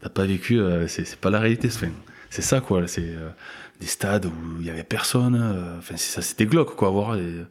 [0.00, 1.68] t'as pas vécu, euh, c'est c'est pas la réalité.
[1.68, 1.88] Enfin,
[2.30, 2.88] c'est ça, quoi.
[2.88, 3.28] C'est euh,
[3.78, 5.34] des stades où il y avait personne.
[5.38, 7.16] euh, Enfin, c'est ça, c'était glauque, quoi, voir.
[7.16, 7.44] Et,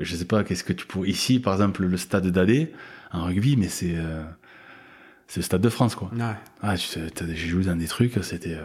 [0.00, 1.08] je sais pas, qu'est-ce que tu pourrais.
[1.08, 2.72] Ici, par exemple, le stade d'Adé,
[3.12, 3.96] en rugby, mais c'est.
[3.96, 4.22] euh,
[5.26, 6.10] c'est le stade de France, quoi.
[6.14, 6.34] Ouais.
[6.62, 8.58] Ah, j'ai joué dans des trucs, c'était.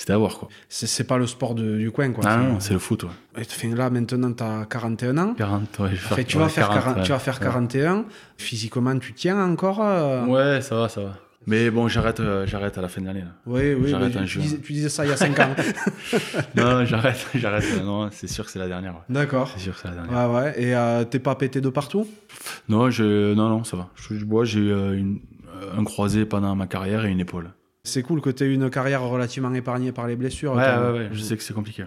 [0.00, 0.48] C'était à voir, quoi.
[0.70, 2.24] C'est pas le sport de- du coin, quoi.
[2.26, 3.10] Ah non, c'est le foot, ouais.
[3.38, 5.34] Enfin, là, maintenant, tu as 41 ans.
[5.34, 7.16] 40, ouais, je vais Enfin, tu, vas faire 40, 40 tu ouais.
[7.16, 8.04] vas faire 41.
[8.38, 11.16] Physiquement, tu tiens encore euh Ouais, ça va, ça va.
[11.46, 13.24] Mais bon, j'arrête, euh, j'arrête à la fin de l'année.
[13.44, 13.92] Oui, oui.
[13.94, 15.54] Un tu, disais, tu disais ça il y a 5 ans.
[16.56, 17.84] non, j'arrête, j'arrête.
[17.84, 18.92] Non, c'est sûr que c'est la dernière.
[18.94, 19.00] ouais.
[19.10, 19.50] D'accord.
[19.54, 20.30] C'est sûr que c'est la dernière.
[20.30, 20.54] Ouais, ouais.
[20.62, 22.06] Et euh, t'es pas pété de partout?
[22.70, 23.88] Non, je, non, non, ça va.
[23.96, 25.20] Je, bois, j'ai eu une-
[25.76, 27.50] un croisé pendant ma carrière et une épaule.
[27.84, 30.52] C'est cool que tu aies une carrière relativement épargnée par les blessures.
[30.54, 30.92] Ouais, toi.
[30.92, 31.08] ouais, ouais.
[31.12, 31.84] Je sais que c'est compliqué.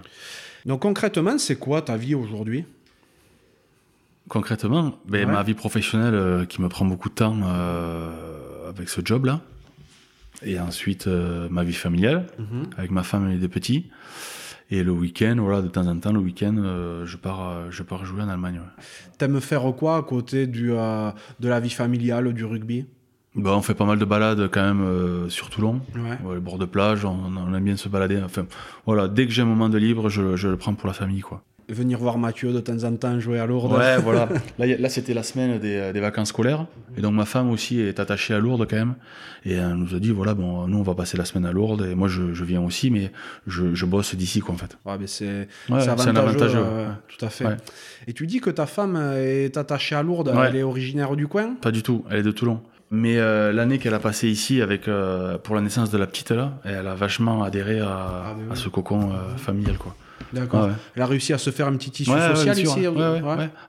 [0.65, 2.65] Donc concrètement, c'est quoi ta vie aujourd'hui?
[4.29, 5.33] Concrètement, ben, Ouais.
[5.33, 9.41] ma vie professionnelle euh, qui me prend beaucoup de temps euh, avec ce job-là.
[10.43, 12.69] Et ensuite, euh, ma vie familiale, Mhm.
[12.77, 13.89] avec ma femme et les deux petits.
[14.71, 16.55] Et le week-end, voilà, de temps en temps, le week-end,
[17.05, 18.59] je, pars, je pars jouer en Allemagne.
[18.59, 18.83] ouais.
[19.19, 22.87] T'aimes faire quoi à côté du, de la vie familiale, du rugby?
[23.35, 25.81] Bah, on fait pas mal de balades quand même euh, sur Toulon.
[25.95, 26.17] Ouais.
[26.23, 28.21] Ouais, le bord de plage, on, on aime bien se balader.
[28.23, 28.45] Enfin,
[28.85, 31.21] voilà, dès que j'ai un moment de libre, je, je le prends pour la famille,
[31.21, 31.41] quoi.
[31.69, 33.71] Venir voir Mathieu de temps en temps jouer à Lourdes.
[33.71, 34.27] Ouais, voilà.
[34.59, 36.65] Là, là c'était la semaine des, des vacances scolaires.
[36.97, 38.95] Et donc, ma femme aussi est attachée à Lourdes quand même.
[39.45, 41.87] Et elle nous a dit, voilà, bon, nous, on va passer la semaine à Lourdes.
[41.89, 43.11] Et moi, je, je viens aussi, mais
[43.47, 44.77] je, je bosse d'ici, quoi, en fait.
[44.85, 46.17] Ouais, mais c'est Ouais, avantageux.
[46.17, 46.89] avantage, euh.
[47.07, 47.45] Tout à fait.
[48.07, 51.55] Et tu dis que ta femme est attachée à Lourdes, elle est originaire du coin?
[51.61, 52.61] Pas du tout, elle est de Toulon.
[52.95, 56.29] Mais euh, l'année qu'elle a passée ici avec euh, pour la naissance de la petite
[56.29, 57.87] là, elle a vachement adhéré à,
[58.27, 58.49] Ah, mais oui.
[58.51, 59.95] à ce cocon euh, familial quoi.
[60.31, 60.65] D'accord.
[60.65, 60.75] Ouais, ouais.
[60.95, 62.85] Elle a réussi à se faire un petit tissu Ouais, social ici.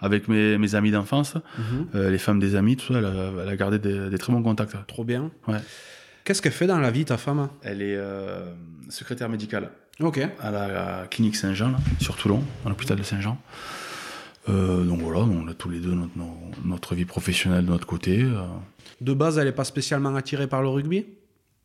[0.02, 2.08] Avec mes, mes amis d'enfance, Mhm.
[2.10, 3.12] les femmes des amis, tout ça, elle a,
[3.42, 4.76] elle a gardé des, des très bons contacts.
[4.86, 5.30] Trop bien.
[6.24, 7.48] Qu'est-ce qu'elle fait dans la vie, ta femme?
[7.62, 7.98] Elle est
[8.90, 9.70] secrétaire médicale
[10.00, 10.20] Ok.
[10.42, 13.38] à la clinique Saint-Jean, là, sur Toulon, à l'hôpital de Saint-Jean.
[14.48, 15.96] Donc voilà, on a tous les deux
[16.64, 18.24] notre vie professionnelle de notre côté.
[19.04, 21.04] De base, elle n'est pas spécialement attirée par le rugby?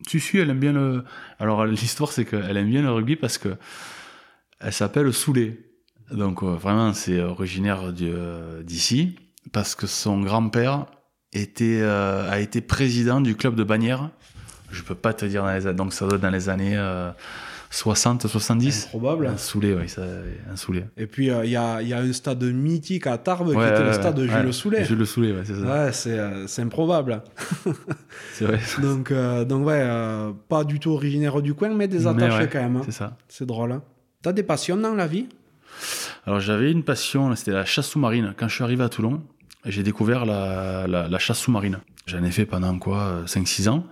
[0.06, 1.06] Si, si, elle aime bien le.
[1.40, 3.56] Alors, l'histoire, c'est qu'elle aime bien le rugby parce que
[4.60, 5.58] elle s'appelle Soulé.
[6.12, 9.16] Donc, euh, vraiment, c'est originaire euh, d'ici
[9.54, 10.88] parce que son grand-père
[11.62, 14.10] euh, a été président du club de Bagnères.
[14.70, 15.78] Je peux pas te dire dans les années.
[15.78, 16.78] Donc, ça doit être dans les années
[17.72, 18.86] 60, 70.
[18.88, 19.28] Improbable.
[19.28, 20.02] Un Soulé, oui, ça,
[20.52, 20.86] un Soulé.
[20.98, 23.84] Et puis, euh, il y, a, y a un stade mythique à Tarbes qui était
[23.84, 24.54] le stade de Jules.
[24.54, 24.84] Soulet.
[24.86, 25.62] Jules Soulé, ouais, c'est ça.
[25.86, 27.22] Ouais, c'est euh, improbable.
[28.34, 28.60] C'est vrai.
[28.82, 29.88] Donc, euh, donc ouais,
[30.48, 32.78] pas du tout originaire du coin, mais des Mais ouais, quand même.
[32.78, 32.82] hein.
[32.86, 33.16] C'est ça.
[33.28, 33.72] C'est drôle.
[33.72, 33.82] hein.
[34.22, 35.28] T'as des passions dans la vie?
[36.26, 38.34] Alors j'avais une passion, c'était la chasse sous-marine.
[38.38, 39.22] Quand je suis arrivé à Toulon,
[39.66, 41.80] j'ai découvert la, la, la chasse sous-marine.
[42.06, 43.86] J'en ai fait pendant quoi 5-6 ans.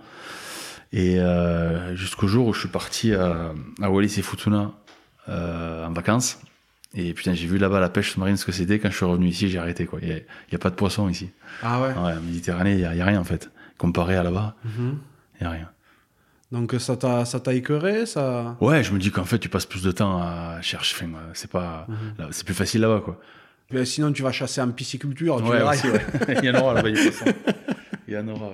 [0.92, 4.72] Et euh, jusqu'au jour où je suis parti à, à Wallis et Futuna
[5.28, 6.40] euh, en vacances.
[6.94, 8.78] Et putain, j'ai vu là-bas la pêche sous-marine, ce que c'était.
[8.78, 9.86] Quand je suis revenu ici, j'ai arrêté.
[10.00, 11.30] Il n'y a, pas de poisson ici.
[11.62, 11.88] Ah ouais.
[11.88, 13.50] Ouais, en Méditerranée, il n'y a, rien en fait.
[13.76, 14.80] Comparé à là-bas, il
[15.42, 15.68] n'y a rien.
[16.50, 18.56] Donc ça t'a ça t'a écœuré ça?
[18.62, 21.04] Ouais, je me dis qu'en fait, tu passes plus de temps à chercher.
[21.04, 22.28] Enfin, c'est pas, Mhm.
[22.30, 23.20] c'est plus facile là-bas, quoi.
[23.84, 25.36] Sinon tu vas chasser en pisciculture.
[25.36, 25.74] tu Ouais, verras.
[25.74, 26.00] aussi, ouais.
[26.42, 26.88] il y en aura là-bas.
[26.88, 28.52] Il y en aura.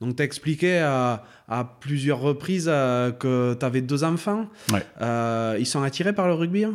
[0.00, 4.46] Donc t'as expliqué à, à plusieurs reprises euh, que t'avais deux enfants.
[4.72, 4.84] Ouais.
[5.02, 6.74] Euh, ils sont attirés par le rugby hein?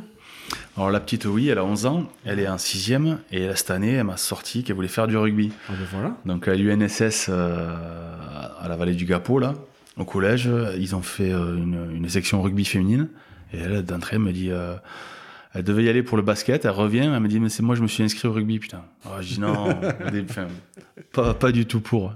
[0.78, 2.94] Alors la petite, oui, elle a 11 ans, elle est en 6
[3.32, 5.52] et cette année, elle m'a sorti qu'elle voulait faire du rugby.
[5.68, 6.18] Ah ben voilà.
[6.26, 7.76] Donc à l'UNSS, euh,
[8.62, 9.56] à la vallée du Gapot, là,
[9.98, 10.48] au collège,
[10.78, 13.08] ils ont fait une, une section rugby féminine.
[13.54, 14.76] Et elle, d'entrée, elle me dit, euh,
[15.54, 17.76] elle devait y aller pour le basket, elle revient, elle me dit, mais c'est moi,
[17.76, 18.84] je me suis inscrit au rugby, putain.
[19.06, 19.70] Alors, je dis non,
[20.30, 22.14] enfin, pas du tout pour.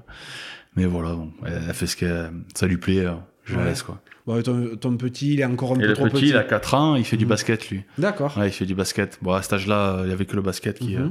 [0.80, 3.13] Mais voilà, bon, elle, elle fait ce que ça lui plaît, euh,
[3.45, 4.01] je la laisse, quoi.
[4.25, 6.27] Bon, ton, ton petit, il est encore un Et peu le trop petit, petit.
[6.30, 7.30] il a 4 ans, il fait du Mhm.
[7.30, 7.84] basket, lui.
[7.97, 8.38] D'accord.
[8.38, 9.17] Ouais, il fait du basket.
[9.21, 11.03] Bon, à cet âge-là, euh, il y avait que le basket qui, Mhm.
[11.03, 11.09] euh,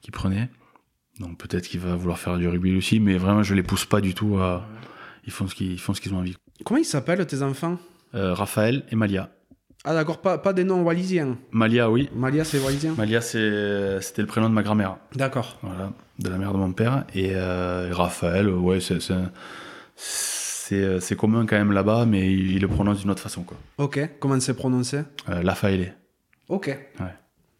[0.00, 0.48] qui prenait.
[1.20, 4.00] Donc peut-être qu'il va vouloir faire du rugby aussi, mais vraiment, je les pousse pas
[4.00, 4.66] du tout à.
[5.26, 6.36] Ils font ce qu'ils ils font ce qu'ils ont envie.
[6.64, 7.78] Comment ils s'appellent tes enfants?
[8.14, 9.30] Euh, Raphaël et Malia.
[9.84, 11.36] Ah d'accord, pas, pas des noms wallisiens.
[11.52, 12.08] Malia, oui.
[12.16, 14.96] Malia c'est wallisien Malia, c'est- c'était le prénom de ma grand-mère.
[15.14, 15.58] D'accord.
[15.62, 17.04] Voilà, de la mère de mon père.
[17.14, 19.30] Et, euh, Raphaël, ouais, c'est c'est un-
[19.96, 23.56] c'est c'est commun quand même là-bas, mais il, il le prononce d'une autre façon, quoi.
[23.78, 25.02] Ok, comment c'est prononcé?
[25.28, 25.42] Euh.
[26.48, 26.66] Ok.
[27.00, 27.06] Ouais.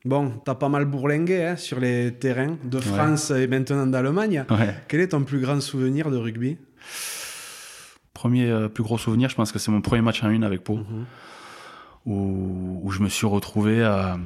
[0.05, 4.45] Bon, t'as pas mal bourlingué hein, sur les terrains de France et maintenant d'Allemagne.
[4.51, 4.75] Ouais.
[4.89, 6.59] Quel est ton plus grand souvenir de rugby?
[8.13, 10.63] Premier euh, plus gros souvenir, je pense que c'est mon premier match en une avec
[10.63, 10.77] Pau.
[10.77, 11.05] Mhm.
[12.07, 14.19] où, où je me suis retrouvé à.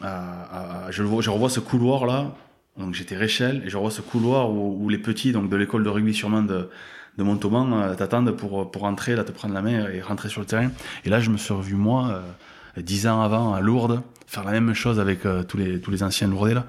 [0.00, 2.34] à- à- je, le vois- je revois ce couloir là,
[2.78, 5.82] donc j'étais Réchel, et je revois ce couloir où, où les petits donc de l'école
[5.84, 6.70] de rugby sûrement de,
[7.16, 10.40] de Montauban euh, t'attendent pour, pour entrer, là, te prendre la main et rentrer sur
[10.40, 10.70] le terrain.
[11.04, 14.52] Et là, je me suis revu moi, euh, dix ans avant, à Lourdes, faire la
[14.52, 16.66] même chose avec euh, tous, les, tous les anciens Lourdais là.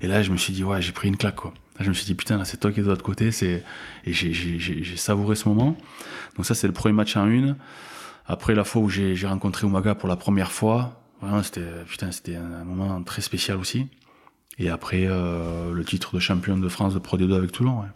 [0.00, 1.54] Et là, je me suis dit, ouais, j'ai pris une claque quoi.
[1.78, 3.62] Là, je me suis dit, putain, là, c'est toi qui es de l'autre côté, c'est...
[4.04, 5.76] et j'ai- savouré ce moment.
[6.36, 7.56] Donc, ça, c'est le premier match en une.
[8.26, 12.36] Après la fois où j'ai rencontré Umaga pour la première fois, vraiment c'était putain c'était
[12.36, 13.88] un moment très spécial aussi.
[14.58, 17.80] Et après euh, le titre de champion de France de Pro D2 avec Toulon.
[17.80, 17.86] Ouais.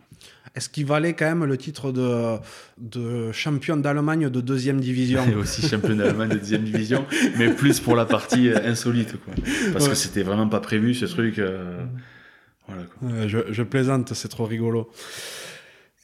[0.55, 2.37] Est-ce qu'il valait quand même le titre de,
[2.79, 7.05] de champion d'Allemagne de deuxième division Et aussi champion d'Allemagne de deuxième division,
[7.37, 9.35] mais plus pour la partie euh, insolite quoi.
[9.73, 9.91] Parce Ouais.
[9.91, 11.39] que c'était vraiment pas prévu ce truc.
[11.39, 11.85] euh,
[12.67, 13.09] voilà quoi.
[13.11, 14.91] Euh, je, je plaisante, c'est trop rigolo.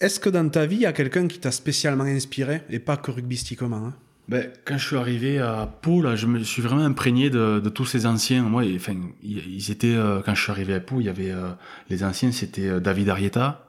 [0.01, 2.97] Est-ce que dans ta vie, il y a quelqu'un qui t'a spécialement inspiré, et pas
[2.99, 3.95] que rugbystiquement hein?
[4.33, 7.68] Ben, quand je suis arrivé à Pau, là, je me suis vraiment imprégné de, de
[7.68, 8.43] tous ces anciens.
[8.43, 11.30] Moi, et, enfin, ils étaient euh, quand je suis arrivé à Pau, il y avait
[11.30, 11.51] euh,
[11.91, 13.68] les anciens, c'était euh, David Arieta,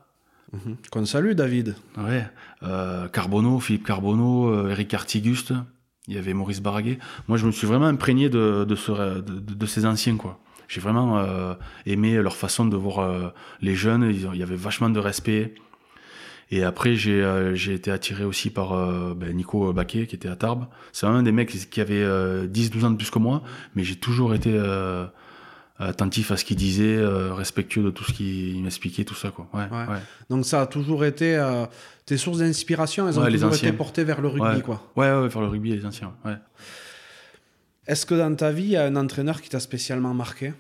[0.54, 0.78] Mhm.
[0.92, 1.74] Qu'on salue, David.
[1.98, 2.28] Ouais.
[3.12, 5.52] Carbonneau, Philippe Carbonneau, Eric Artiguste.
[6.08, 7.00] Il y avait Maurice Baraguet.
[7.28, 10.40] Moi, je me suis vraiment imprégné de, de, ce, de, de ces anciens, quoi.
[10.68, 11.26] J'ai vraiment
[11.88, 14.12] aimé leur façon de voir les jeunes.
[14.14, 15.56] Il y avait vachement de respect.
[16.52, 20.36] Et après, j'ai euh, été attiré aussi par euh, ben, Nico Baquet, qui était à
[20.36, 20.68] Tarbes.
[20.92, 23.44] C'est un des mecs qui avait 10-12 ans de plus que moi,
[23.76, 24.60] mais j'ai toujours été
[25.80, 29.32] attentif à ce qu'il disait, respectueux de tout ce qu'il m'expliquait, tout ça.
[29.32, 29.48] Quoi.
[29.54, 29.94] Ouais, ouais.
[29.94, 30.02] Ouais.
[30.30, 31.42] Donc ça a toujours été
[32.06, 34.84] tes sources d'inspiration, elles ont toujours été portées vers le rugby, quoi.
[34.96, 36.14] Ouais, ouais, vers le rugby, les anciens.
[36.26, 36.36] Ouais.
[37.88, 40.54] Est-ce que dans ta vie, il y a un entraîneur qui t'a spécialement marqué?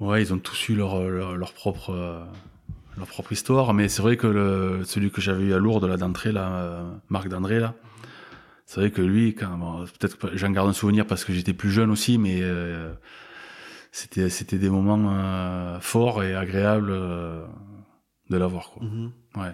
[0.00, 2.22] Ouais, ils ont tous eu leur, leur, propre, euh,
[2.96, 5.96] leur propre histoire, mais c'est vrai que le, celui que j'avais eu à Lourdes, là,
[5.96, 7.74] d'entrée, là, euh, Marc d'André, là,
[8.66, 11.70] c'est vrai que lui, quand, peut-être que j'en garde un souvenir parce que j'étais plus
[11.70, 12.92] jeune aussi, mais euh,
[13.92, 16.92] c'était, c'était des moments forts et agréables
[18.30, 18.82] de l'avoir, quoi.
[18.82, 19.42] Mm-hmm.
[19.42, 19.52] Ouais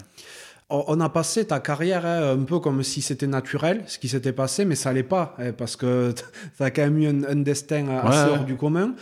[0.71, 4.33] on a passé ta carrière hein, un peu comme si c'était naturel, ce qui s'était
[4.33, 6.15] passé, mais ça l'est pas, hein, parce que
[6.57, 8.95] tu as quand même eu un, destin assez hors du commun.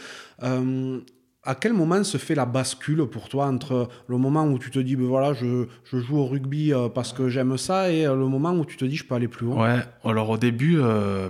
[1.48, 4.70] Euh, à quel moment se fait la bascule pour toi entre le moment où tu
[4.70, 8.14] te dis, ben voilà, je, joue au rugby euh, parce que j'aime ça, et euh,
[8.14, 9.60] le moment où tu te dis, je peux aller plus haut?
[9.60, 10.80] Ouais, alors au début,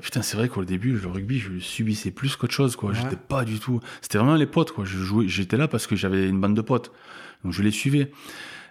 [0.00, 2.92] putain, c'est vrai qu'au début, le rugby, je le subissais plus qu'autre chose, quoi.
[2.92, 3.80] J'étais pas du tout.
[4.00, 4.84] C'était vraiment les potes, quoi.
[4.84, 6.92] Je jouais, j'étais là parce que j'avais une bande de potes,
[7.44, 8.10] donc je les suivais.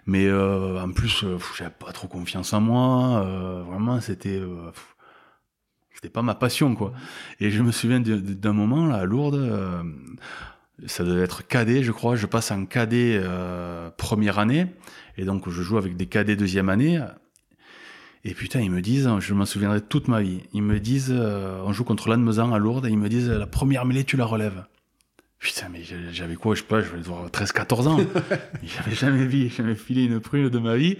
[0.08, 3.22] Mais euh, en plus, euh, j'avais pas trop confiance en moi.
[3.26, 4.40] Euh, vraiment, c'était
[5.92, 6.94] c'était pas ma passion, quoi.
[7.40, 9.50] Et je me souviens d'un moment là à Lourdes.
[10.86, 12.16] Ça devait être cadet, je crois.
[12.16, 13.20] Je passe en cadet
[13.96, 14.66] première année,
[15.16, 17.00] et donc je joue avec des cadets deuxième année.
[18.24, 20.40] Et putain, ils me disent, je m'en souviendrai toute ma vie.
[20.52, 23.84] Ils me disent, on joue contre l'Anne à Lourdes, et ils me disent, la première
[23.84, 24.64] mêlée, tu la relèves.
[25.38, 28.00] Putain, mais j'avais quoi, je sais pas, je vais avoir 13-14 ans.
[28.62, 30.98] j'avais jamais vu, jamais filé une prune de ma vie.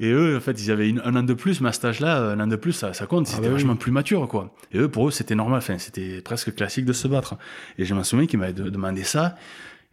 [0.00, 2.40] Et eux, en fait, ils avaient un an de plus, mais à cet âge-là, un
[2.40, 4.54] an de plus, ça, ça compte, ah c'était bah vachement plus mature, quoi.
[4.72, 7.36] Et eux, pour eux, c'était normal, enfin, c'était presque classique de se battre.
[7.78, 9.36] Et je m'en souviens qu'ils m'avaient demandé ça.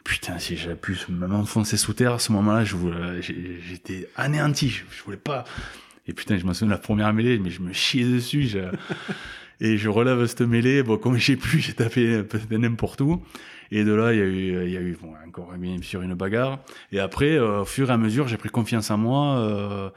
[0.03, 2.63] Putain, si j'avais pu m'enfoncer sous terre à ce moment-là,
[3.21, 5.43] j'étais anéanti, je, je, voulais pas.
[6.07, 8.47] Et putain, je m'en souviens de la première mêlée, mais je me chiais dessus.
[8.47, 8.59] Je...
[9.61, 10.83] Et je relève cette mêlée.
[10.83, 13.21] Bon, comme j'ai pu, j'ai tapé n'importe où.
[13.71, 16.01] Et de là, il y a eu, il y a eu bon, encore bien sûr
[16.01, 16.59] une bagarre.
[16.91, 19.37] Et après, euh, au fur et à mesure, j'ai pris confiance en moi.
[19.37, 19.89] Euh,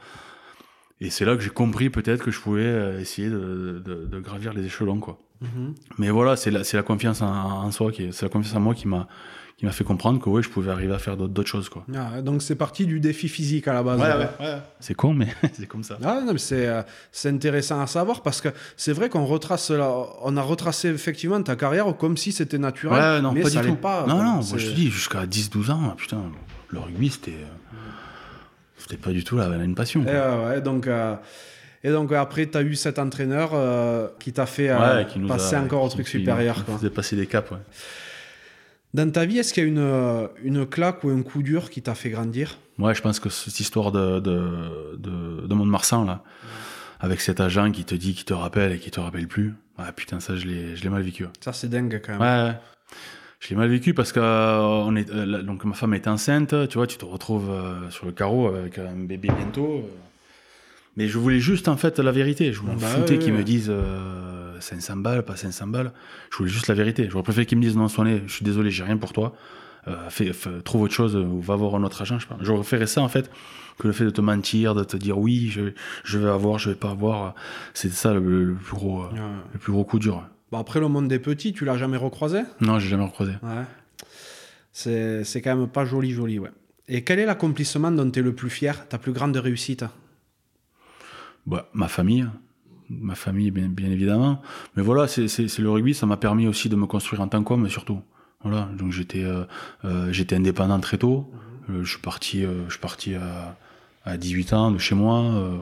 [1.01, 4.19] et c'est là que j'ai compris peut-être que je pouvais euh, essayer de, de, de,
[4.19, 5.19] gravir les échelons, quoi.
[5.43, 5.75] Mm-hmm.
[5.97, 8.61] Mais voilà, c'est la, c'est la confiance en, en soi qui, c'est la confiance en
[8.61, 9.09] moi qui m'a,
[9.57, 11.69] qui m'a fait comprendre que ouais, je pouvais arriver à faire d'autres choses.
[11.69, 11.85] Quoi.
[11.95, 14.01] Ah, donc c'est parti du défi physique à la base.
[14.01, 14.57] Ouais, ouais, ouais.
[14.81, 15.97] C'est con, mais c'est comme ça.
[16.03, 16.81] Ah, non, mais c'est, euh,
[17.11, 21.55] c'est intéressant à savoir parce que c'est vrai qu'on retrace on a retracé effectivement ta
[21.55, 23.01] carrière comme si c'était naturel.
[23.01, 23.75] Ouais, non, mais pas ça du tout.
[23.75, 26.21] Pas, non, non, moi je te dis, jusqu'à 10-12 ans, putain,
[26.69, 27.31] le rugby c'était.
[27.31, 27.77] Euh,
[28.77, 30.03] c'était pas du tout la, une passion.
[30.03, 30.11] Quoi.
[30.11, 30.87] Et, ouais, donc.
[30.87, 31.15] Euh,
[31.81, 33.51] et donc après, tu as eu cet entraîneur
[34.19, 34.75] qui t'a fait
[35.27, 36.65] passer encore au truc supérieur.
[36.65, 37.57] Qui nous a passé des caps, ouais.
[38.95, 41.69] Dans ta vie, est-ce qu'il y a une, euh, une claque ou un coup dur
[41.69, 42.57] qui t'a fait grandir?
[42.79, 46.23] Ouais, je pense que cette histoire de, de, de, de Mont-de-Marsan, là,
[47.01, 49.91] avec cet agent qui te dit, qui te rappelle et qui te rappelle plus, ouais,
[49.93, 51.25] putain, ça, je l'ai mal vécu.
[51.41, 52.21] Ça, c'est dingue quand même.
[52.21, 52.53] Ouais,
[53.41, 56.55] je l'ai mal vécu parce que euh, on est, euh, donc ma femme est enceinte,
[56.69, 57.51] tu vois, tu te retrouves
[57.89, 59.89] sur le carreau avec un bébé bientôt.
[60.95, 62.53] mais je voulais juste, en fait, la vérité.
[62.53, 63.73] Je voulais bah, foutais qu'ils me disent
[64.59, 65.91] 500 balles, pas 500 balles.
[66.31, 67.07] Je voulais juste la vérité.
[67.09, 69.35] J'aurais préféré qu'ils me disent non, Soigné, je suis désolé, j'ai rien pour toi.
[69.87, 70.31] Euh, fais,
[70.63, 72.17] trouve autre chose ou va voir un autre agent.
[72.19, 73.29] Je J'aurais préféré ça en fait
[73.77, 76.69] que le fait de te mentir, de te dire oui, je, je vais avoir, je
[76.69, 77.35] vais pas avoir.
[77.73, 79.09] C'est ça le, plus gros, euh,
[79.53, 80.27] le plus gros coup dur.
[80.51, 82.41] Bah après le monde des petits, tu l'as jamais recroisé?
[82.61, 83.33] Non, j'ai jamais recroisé.
[83.43, 83.63] Ouais.
[84.71, 86.51] C'est, c'est quand même pas joli, joli, ouais.
[86.87, 89.85] Et quel est l'accomplissement dont tu es le plus fier, ta plus grande réussite?
[91.45, 92.27] Bah, Ma famille
[92.89, 94.41] ma famille, bien, bien évidemment.
[94.75, 97.69] Mais voilà, c'est le rugby, ça m'a permis aussi de me construire en tant qu'homme,
[97.69, 98.01] surtout.
[98.43, 99.43] Voilà, donc j'étais euh,
[99.85, 101.31] euh, j'étais indépendant très tôt.
[101.69, 103.57] Euh, je suis parti, je suis parti à,
[104.05, 105.59] à 18 ans de chez moi.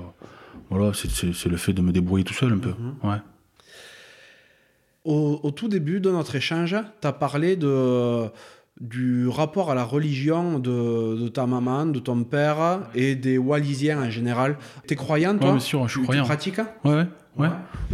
[0.69, 2.73] voilà, c'est le fait de me débrouiller tout seul un peu.
[2.77, 3.09] Mhm.
[3.09, 3.21] Ouais.
[5.05, 8.29] Au, au, tout début de notre échange, tu as parlé de
[8.81, 14.01] du rapport à la religion de, de, ta maman, de ton père et des Wallisiens
[14.03, 14.57] en général.
[14.87, 16.23] T'es croyant, toi Oui, bien sûr, je suis croyant.
[16.23, 17.05] Tu pratiques Ouais, ouais.
[17.37, 17.49] ouais.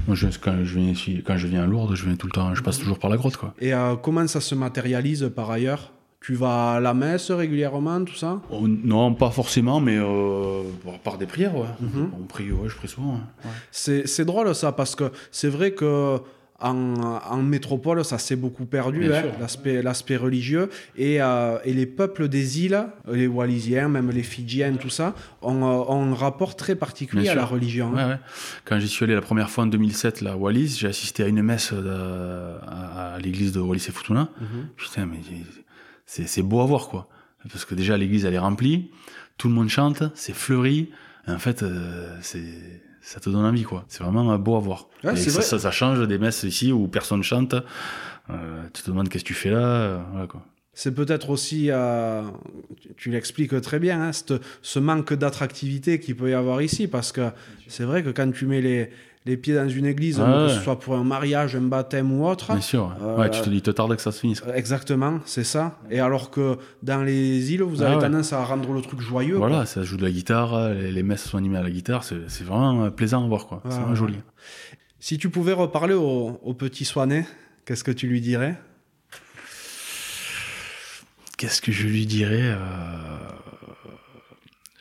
[0.08, 2.32] Moi, je, quand, je viens ici, quand je viens à Lourdes, je viens tout le
[2.32, 3.38] temps, je passe toujours par la grotte.
[3.38, 3.54] Quoi.
[3.60, 5.92] Et euh, comment ça se matérialise par ailleurs?
[6.22, 8.42] Tu vas à la messe régulièrement, tout ça?
[8.50, 10.64] Oh, Non, pas forcément, mais euh,
[11.04, 11.68] par des prières, ouais.
[11.80, 12.12] Mhm.
[12.20, 13.20] On prie, ouais, je prie souvent.
[13.72, 16.20] C'est drôle ça, parce que c'est vrai que
[16.62, 16.94] en,
[17.26, 19.24] en métropole, ça s'est beaucoup perdu, hein,
[19.84, 20.70] l'aspect, religieux.
[20.98, 25.64] Et, euh, et les peuples des îles, les Wallisiens, même les Fidjiens, tout ça, ont,
[25.64, 27.92] euh, ont un rapport très particulier Bien à la religion.
[27.94, 28.20] Ouais, ouais.
[28.66, 31.28] Quand j'y suis allé la première fois en 2007, là, à Wallis, j'ai assisté à
[31.28, 34.30] une messe de- à, à l'église de Wallis et Futuna.
[34.42, 34.68] Mhm.
[34.76, 35.20] Putain, mais
[36.06, 37.08] c'est, beau à voir, quoi.
[37.52, 38.90] Parce que déjà, l'église, elle est remplie,
[39.38, 40.90] tout le monde chante, c'est fleuri.
[41.28, 42.44] En fait, euh, c'est,
[43.02, 43.86] ça te donne envie, quoi.
[43.88, 44.88] C'est vraiment beau à voir.
[45.04, 45.42] Ouais, Et ça, vrai.
[45.42, 47.56] ça, ça change des messes ici où personne chante.
[48.30, 49.58] Euh, tu te demandes qu'est-ce que tu fais là.
[49.66, 50.46] euh, voilà, quoi.
[50.74, 52.22] C'est peut-être aussi, euh,
[52.96, 54.12] tu- l'expliques très bien, hein,
[54.62, 57.32] ce manque d'attractivité qu'il peut y avoir ici, parce que
[57.68, 58.90] c'est vrai que quand tu mets les,
[59.26, 62.26] les pieds dans une église, Ah que ce soit pour un mariage, un baptême ou
[62.28, 62.96] autre, Bien sûr.
[63.02, 64.42] Euh, Ouais, tu te, il te tarde que ça se finisse.
[64.56, 65.78] exactement, c'est ça.
[65.92, 68.04] Et alors que dans les îles, vous avez Ah ouais.
[68.04, 69.38] tendance à rendre le truc joyeux.
[69.38, 69.48] quoi.
[69.50, 72.44] Voilà, ça joue de la guitare, les, les messes sont animées à la guitare, c'est,
[72.44, 73.62] vraiment euh, plaisant à voir, quoi.
[73.70, 74.16] C'est vraiment joli.
[75.00, 77.26] Si tu pouvais reparler au, au petit Swanet,
[77.66, 78.56] qu'est-ce que tu lui dirais?
[81.38, 82.58] Qu'est-ce que je lui dirais euh,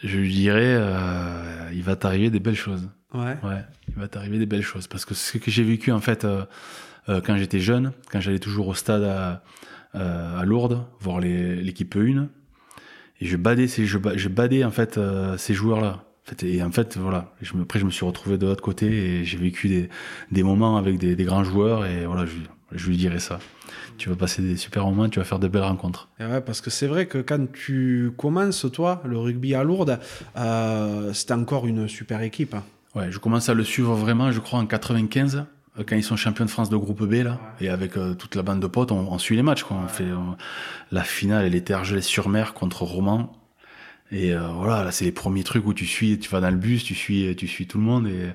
[0.02, 2.88] Je lui dirais, euh, il va t'arriver des belles choses.
[3.14, 3.36] Ouais.
[3.42, 4.86] Ouais, il va t'arriver des belles choses.
[4.86, 6.44] Parce que ce que j'ai vécu, en fait, euh,
[7.08, 9.42] euh, quand j'étais jeune, quand j'allais toujours au stade à,
[9.94, 12.28] euh, à Lourdes, voir l'équipe 1,
[13.20, 16.04] et je badais, ces, je, ba- je badais, en fait, euh, ces joueurs-là.
[16.42, 19.24] Et en fait, voilà, je me, après, je me suis retrouvé de l'autre côté et
[19.24, 19.88] j'ai vécu des,
[20.30, 22.34] des moments avec des, des grands joueurs, et voilà, je,
[22.72, 23.38] je lui dirais ça.
[23.96, 26.08] Tu vas passer des super moments, tu vas faire de belles rencontres.
[26.20, 29.98] Et ouais, parce que c'est vrai que quand tu commences, toi, le rugby à Lourdes,
[30.36, 32.54] euh, c'était encore une super équipe.
[32.54, 32.62] hein.
[32.94, 35.44] Ouais, je commence à le suivre vraiment, je crois, en 95,
[35.78, 37.38] euh, quand ils sont champions de France de groupe B, là.
[37.60, 39.76] Et avec euh, toute la bande de potes, on, on suit les matchs, quoi.
[39.84, 40.36] On fait, on-
[40.90, 43.32] la finale, elle était Argelès-sur-Mer contre Romans.
[44.10, 46.56] Et euh, voilà, là, c'est les premiers trucs où tu suis, tu vas dans le
[46.56, 48.06] bus, tu suis, tu suis tout le monde.
[48.06, 48.28] Et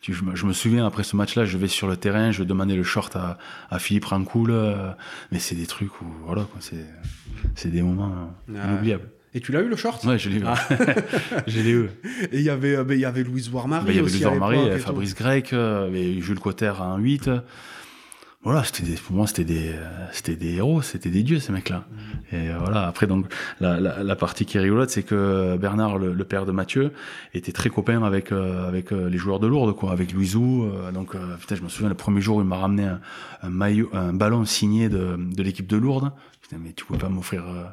[0.00, 2.44] tu, je, me, je me souviens, après ce match-là, je vais sur le terrain, je
[2.44, 3.38] demandais le short à,
[3.70, 4.50] à Philippe Rancoul.
[4.52, 4.90] euh,
[5.32, 8.54] mais c'est des trucs où, voilà, c'est, des moments Ouais.
[8.68, 9.08] inoubliables.
[9.34, 10.02] Et tu l'as eu le short?
[10.04, 10.44] Ouais, je l'ai eu.
[11.46, 11.90] je l'ai eu.
[12.32, 14.18] Et il y avait, euh, il y avait Louise Warmarie Bah, il y avait aussi.
[14.18, 14.86] Luthor à Marie, l'époque et tout.
[14.86, 17.28] Fabrice Grec, euh, Jules Cotter en 8.
[18.46, 21.82] Voilà, c'était pour moi, c'était des, euh, c'était des héros, c'était des dieux, ces mecs-là.
[22.30, 23.26] Et euh, voilà, après, donc,
[23.58, 26.92] la, la, la partie qui est rigolote, c'est que Bernard, le, le père de Mathieu,
[27.34, 30.70] était très copain avec, euh, avec euh, les joueurs de Lourdes, quoi, avec Louisou.
[30.72, 32.88] euh, donc, euh, putain, je me souviens, le premier jour, il m'a ramené
[33.42, 36.12] un, maillot, un ballon signé de, de l'équipe de Lourdes.
[36.40, 37.64] Putain, mais tu pouvais pas m'offrir, euh,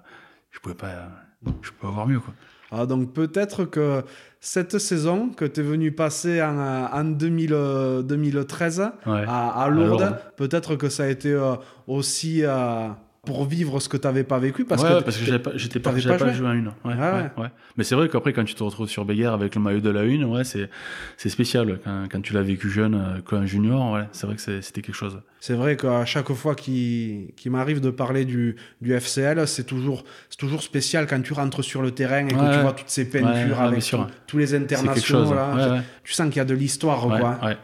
[0.49, 2.33] je pouvais pas, euh, je pouvais avoir mieux, quoi.
[2.71, 4.03] Ah, donc peut-être que
[4.45, 9.23] cette saison que tu es venu passer en, euh, en 2000, euh, 2013 Ouais.
[9.25, 10.17] à, à Lourdes, Lourdes.
[10.35, 11.55] peut-être que ça a été euh,
[11.87, 12.89] aussi euh,
[13.25, 14.65] pour vivre ce que tu n'avais pas vécu.
[14.65, 16.67] Parce ouais, que ouais, parce que j'étais pas, pas pas, joué à une.
[16.67, 17.43] Ouais, Ah ouais, ouais.
[17.43, 17.49] ouais.
[17.77, 20.03] Mais c'est vrai qu'après, quand tu te retrouves sur Béguerre avec le maillot de la
[20.03, 20.69] une, ouais, c'est,
[21.15, 21.79] c'est spécial.
[21.85, 24.93] Quand, quand tu l'as vécu jeune, euh, qu'un junior, ouais, c'est vrai que c'était quelque
[24.95, 25.21] chose.
[25.39, 30.03] C'est vrai qu'à chaque fois qu'il qu'il m'arrive de parler du, du FCL, c'est toujours,
[30.29, 33.09] c'est toujours spécial quand tu rentres sur le terrain et que tu vois toutes ces
[33.09, 33.83] peintures avec
[34.27, 35.25] tous- les internationaux.
[35.27, 35.33] chose.
[35.33, 35.81] là.
[36.03, 36.99] Tu sens qu'il y a de l'histoire.
[37.01, 37.15] Quoi.
[37.15, 37.57] ouais, ouais.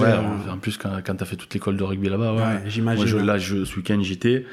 [0.00, 2.40] Euh, En plus, quand, quand t'as fait toute l'école de rugby là-bas, ouais.
[2.40, 3.02] Ouais, j'imagine.
[3.04, 4.44] Moi, je, là, je, ce week-end, j'étais.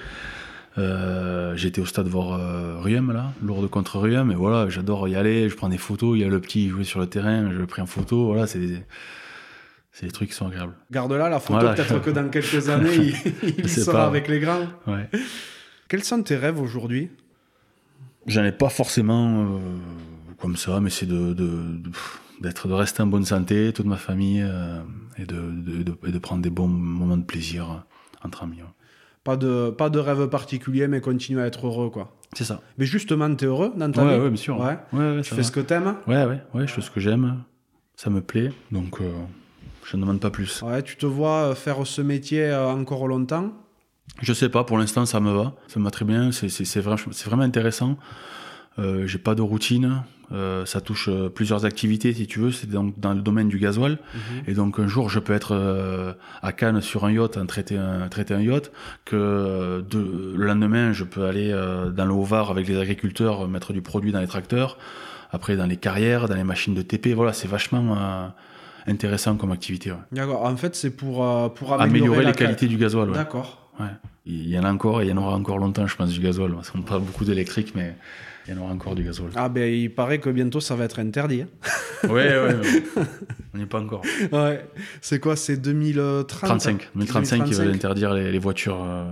[0.77, 5.15] Euh, j'étais au stade voir euh, Riem, là, Lourdes contre Riem, et voilà, j'adore y
[5.15, 7.57] aller, je prends des photos, il y a le petit jouait sur le terrain, je
[7.57, 8.77] le pris en photo, voilà, c'est des,
[9.91, 10.73] c'est des trucs qui sont agréables.
[10.89, 11.73] Garde-la, la photo, Voilà.
[11.73, 13.13] peut-être que dans quelques années,
[13.57, 14.05] il, sera pas.
[14.07, 14.67] avec les grands.
[14.87, 15.09] Ouais.
[15.89, 17.09] Quels sont tes rêves aujourd'hui?
[18.27, 19.57] J'en ai pas forcément euh,
[20.39, 23.87] comme ça, mais c'est de, de, de- pff, d'être de rester en bonne santé, toute
[23.87, 24.79] ma famille, euh,
[25.17, 27.83] et, de, de, prendre des bons moments de plaisir
[28.23, 28.61] entre amis.
[28.61, 28.67] ouais.
[29.23, 31.89] Pas de, pas de rêve particulier, mais continuer à être heureux.
[31.89, 32.11] quoi.
[32.33, 32.61] C'est ça.
[32.77, 34.59] Mais justement, t'es heureux dans ta Ouais, vie ouais, bien sûr.
[34.59, 34.77] Ouais.
[34.93, 35.43] Ouais, ouais, Tu fais va.
[35.43, 37.43] ce que t'aimes ouais, ouais, ouais, je fais ce que j'aime,
[37.95, 39.11] ça me plaît, donc euh,
[39.85, 40.61] je ne demande pas plus.
[40.61, 43.51] ouais, Tu te vois faire ce métier euh, encore longtemps
[44.21, 46.65] Je sais pas, pour l'instant ça me va, ça me va très bien, c'est, c'est,
[46.65, 47.97] c'est, vra- c'est vraiment intéressant.
[48.79, 52.69] Euh, j'ai pas de routine, euh, ça touche euh, plusieurs activités si tu veux, c'est
[52.69, 53.97] donc dans le domaine du gasoil.
[54.47, 57.77] Et donc un jour je peux être euh, à Cannes sur un yacht, en traiter
[57.77, 58.71] un, traiter un yacht,
[59.05, 61.51] que de, le lendemain je peux aller
[61.95, 64.77] dans le Haut-Var avec les agriculteurs, mettre du produit dans les tracteurs,
[65.31, 68.31] après dans les carrières, dans les machines de TP, voilà, c'est vachement
[68.87, 69.91] intéressant comme activité.
[69.91, 69.97] ouais.
[70.11, 70.43] D'accord.
[70.43, 73.09] En fait, c'est pour, euh, pour améliorer, Améliorer, les qualités du gasoil.
[73.09, 73.15] Ouais.
[73.15, 73.69] D'accord.
[73.79, 73.87] Ouais.
[74.25, 76.19] Il y en a encore et il y en aura encore longtemps, je pense, du
[76.19, 76.53] gasoil.
[76.53, 77.95] Parce qu'on parle beaucoup d'électrique, mais
[78.47, 79.31] il y en aura encore du gasoil.
[79.35, 81.43] Ah ben, il paraît que bientôt ça va être interdit.
[81.43, 81.47] hein.
[82.07, 82.83] Ouais, ouais, ouais.
[83.53, 84.01] On n'y est pas encore.
[84.31, 84.65] ouais.
[85.01, 86.89] C'est quoi C'est 2030 35.
[86.95, 89.05] 2035, ils veulent interdire les, les voitures, euh,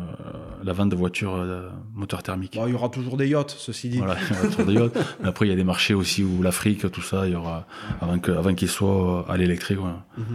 [0.64, 2.56] la vente de voitures euh, moteur thermique.
[2.56, 4.00] Bon, il y aura toujours des yachts, ceci dit.
[4.00, 4.98] Voilà, il y aura toujours des yachts.
[5.22, 7.68] Mais après, il y a des marchés aussi où l'Afrique, tout ça, il y aura
[8.02, 9.78] avant que, avant qu'ils soient à l'électrique.
[10.18, 10.26] Mhm.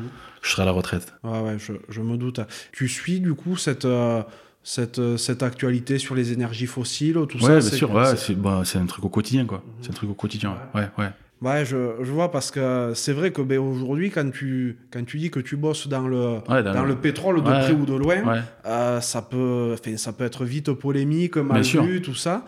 [0.42, 1.12] Je serai à la retraite.
[1.24, 2.38] Ouais, ouais, je, je me doute.
[2.70, 4.22] Tu suis du coup cette, euh,
[4.64, 7.92] cette, euh, cette actualité sur les énergies fossiles, tout Ouais, ça bien sûr.
[7.94, 9.62] Ouais, c'est- c'est bah, c'est un truc au quotidien, quoi.
[9.82, 10.56] C'est un truc au quotidien.
[10.74, 11.10] Ouais, ouais.
[11.42, 15.18] Ouais, je, je vois parce que c'est vrai que ben, aujourd'hui, quand tu, quand tu
[15.18, 17.92] dis que tu bosses dans le, dans dans le- le pétrole de près ou de
[17.94, 21.82] loin, euh, ça, peut, ça peut être vite polémique, mal Bien sûr.
[21.84, 22.46] vu, tout ça.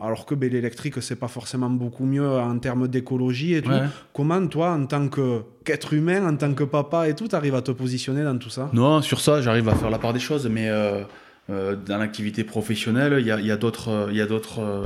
[0.00, 3.68] Alors que ben, l'électrique, c'est pas forcément beaucoup mieux en termes d'écologie et tout.
[3.70, 3.82] Ouais.
[4.14, 7.72] Comment, toi, en tant qu'être humain, en tant que papa et tout, t'arrives à te
[7.72, 8.70] positionner dans tout ça?
[8.72, 11.02] Non, sur ça, j'arrive à faire la part des choses, mais euh, euh,
[11.48, 14.60] dans l'activité professionnelle, il y a, il y a d'autres, euh, il y a d'autres,
[14.60, 14.84] euh,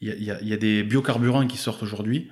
[0.00, 2.30] il y a, y des biocarburants qui sortent aujourd'hui,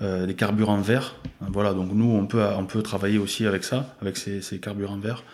[0.00, 1.14] euh, des carburants verts.
[1.40, 4.98] Voilà, donc nous, on peut, on peut travailler aussi avec ça, avec ces, ces carburants
[4.98, 5.24] verts.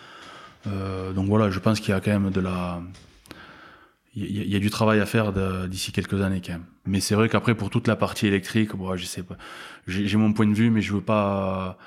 [0.67, 2.81] Euh, donc voilà, je pense qu'il y a quand même de la,
[4.15, 5.33] il y, y a du travail à faire
[5.67, 6.65] d'ici quelques années quand même.
[6.85, 9.37] Mais c'est vrai qu'après pour toute la partie électrique, bon, je sais pas,
[9.87, 11.77] j'ai j'ai mon point de vue, mais je veux pas.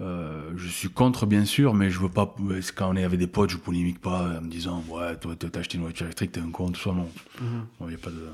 [0.00, 2.34] Euh, je suis contre bien sûr, mais je veux pas.
[2.76, 5.58] Quand on est avec des potes, je polémique pas en me disant ouais, toi t'as
[5.58, 7.08] acheté une voiture électrique, t'es un con, tout ça non.
[7.86, 8.28] Il y a pas de,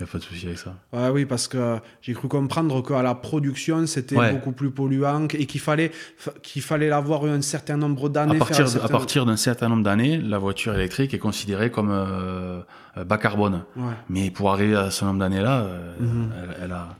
[0.00, 0.74] y a pas de souci avec ça.
[0.92, 4.32] Ouais, oui, parce que j'ai cru comprendre qu'à la production, c'était Ouais.
[4.32, 8.08] beaucoup plus polluant et qu'il fallait, fa- qu'il fallait l'avoir eu un certain nombre À
[8.08, 8.38] d'années.
[8.38, 12.60] partir, à partir d'un certain nombre d'années, la voiture électrique est considérée comme euh,
[12.96, 13.62] euh, bas carbone.
[13.76, 13.92] Ouais.
[14.08, 16.32] Mais pour arriver à ce nombre d'années-là, euh, Mhm.
[16.42, 16.96] elle, elle a,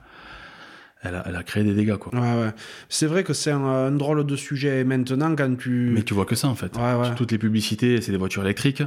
[1.05, 1.97] elle, a, elle a créé des dégâts.
[1.97, 2.13] Quoi.
[2.15, 2.51] Ouais, ouais.
[2.89, 5.91] C'est vrai que c'est un, un drôle de sujet maintenant quand tu.
[5.95, 6.77] Mais tu vois que ça en fait.
[6.77, 7.15] Ouais, ouais.
[7.17, 8.83] Toutes les publicités, c'est des voitures électriques.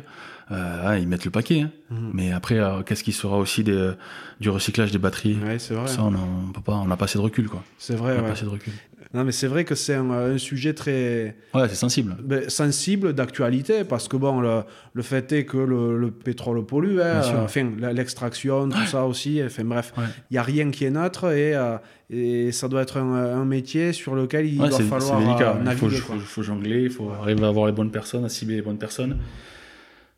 [0.49, 1.61] Euh, ah, ils mettent le paquet.
[1.61, 1.71] hein.
[1.91, 2.11] Mhm.
[2.13, 3.91] Mais après, euh, qu'est-ce qui sera aussi des,
[4.39, 5.37] du recyclage des batteries?
[5.45, 5.87] Ouais, c'est vrai.
[5.87, 7.47] Ça, on on peut pas, on n'a pas assez de recul.
[7.49, 7.63] Quoi.
[7.77, 8.27] C'est On vrai, n'a ouais.
[8.27, 8.71] pas assez de recul.
[9.13, 12.15] Non, mais c'est vrai que c'est un, un sujet très Ouais, c'est sensible.
[12.21, 14.63] ben, sensible d'actualité parce que bon, le,
[14.93, 19.41] le fait est que le, le pétrole pollue, hein, euh, enfin, l'extraction, tout ça aussi.
[19.45, 20.07] Enfin bref, il Ouais.
[20.31, 21.77] n'y a rien qui est neutre et, euh,
[22.09, 25.51] et ça doit être un, un métier sur lequel il Ouais, doit falloir c'est délicat.
[25.51, 26.01] euh, il faut, naviguer.
[26.01, 28.77] faut, faut jongler, il faut arriver à avoir les bonnes personnes, à cibler les bonnes
[28.77, 29.17] personnes.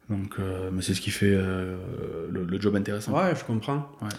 [0.10, 3.12] Donc, euh, mais c'est ce qui fait le, le job intéressant.
[3.14, 3.92] Ouais, je comprends.
[4.02, 4.10] Ouais.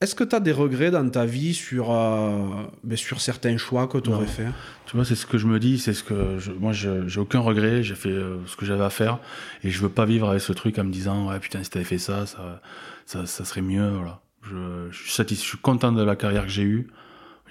[0.00, 2.46] Est-ce que tu as des regrets dans ta vie sur, euh,
[2.84, 4.26] ben, sur certains choix que tu aurais Non.
[4.26, 4.46] fait?
[4.86, 7.18] Tu vois, c'est ce que je me dis, c'est ce que je, moi, je- j'ai
[7.18, 9.18] aucun regret, j'ai fait euh, ce que j'avais à faire
[9.64, 11.84] et je veux pas vivre avec ce truc en me disant, ouais, putain, si t'avais
[11.84, 12.60] fait ça, ça,
[13.06, 14.20] ça, ça serait mieux, voilà.
[14.44, 16.86] Je, je suis satisfait, je suis content de la carrière que j'ai eue.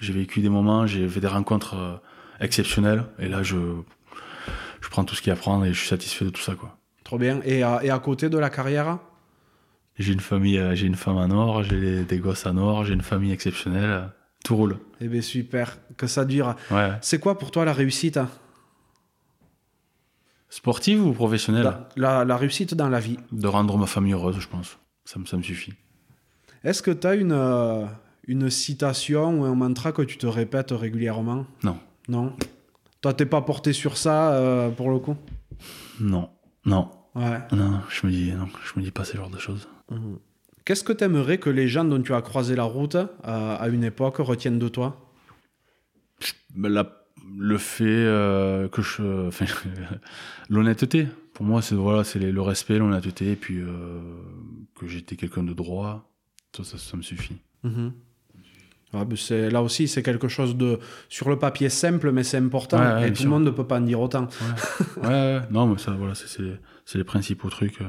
[0.00, 1.96] J'ai vécu des moments, j'ai fait des rencontres euh,
[2.40, 3.56] exceptionnelles et là, je,
[4.80, 6.40] je prends tout ce qu'il y a à prendre et je suis satisfait de tout
[6.40, 6.78] ça, quoi.
[7.04, 7.40] Trop bien.
[7.44, 8.98] Et, à- et à côté de la carrière?
[9.98, 12.94] J'ai une famille, euh, j'ai une femme à Nord, j'ai des, gosses à Nord, j'ai
[12.94, 14.06] une famille exceptionnelle, euh,
[14.44, 14.78] tout roule.
[15.00, 15.76] Eh bien, super.
[15.96, 16.54] Que ça dure.
[16.70, 16.92] Ouais.
[17.02, 18.28] C'est quoi pour toi la réussite hein?
[20.50, 21.64] Sportive ou professionnelle?
[21.64, 23.18] La, la- la réussite dans la vie.
[23.32, 24.78] De rendre ma famille heureuse, je pense.
[25.04, 25.74] Ça me, ça me suffit.
[26.64, 27.84] Est-ce que tu as une, euh,
[28.26, 31.46] une citation ou un mantra que tu te répètes régulièrement?
[31.64, 31.78] Non.
[32.08, 32.34] Non?
[33.00, 35.16] Toi, t'es pas porté sur ça euh, pour le coup?
[36.00, 36.30] Non.
[36.64, 36.90] Non.
[37.14, 37.38] Ouais.
[37.52, 39.68] Non, je me dis, non, je me dis pas ce genre de choses.
[40.64, 43.68] Qu'est-ce que tu aimerais que les gens dont tu as croisé la route euh, à
[43.68, 45.00] une époque retiennent de toi?
[46.56, 46.94] La-
[47.38, 49.46] le fait euh, que je, enfin,
[50.48, 51.08] l'honnêteté.
[51.34, 54.00] Pour moi, c'est voilà, les- le respect, l'honnêteté, et puis euh,
[54.78, 56.10] que j'étais quelqu'un de droit.
[56.56, 57.36] Ça, ça, ça me suffit.
[57.62, 57.92] Mhm.
[59.16, 60.78] C'est- là aussi, c'est quelque chose de
[61.10, 62.78] sur le papier simple, mais c'est important.
[62.78, 63.24] Ouais, ouais, et tout sûr.
[63.26, 64.28] le monde ne peut pas en dire autant.
[64.96, 66.42] Ouais, ouais, non, mais ça, voilà, c'est,
[66.98, 67.80] les principaux trucs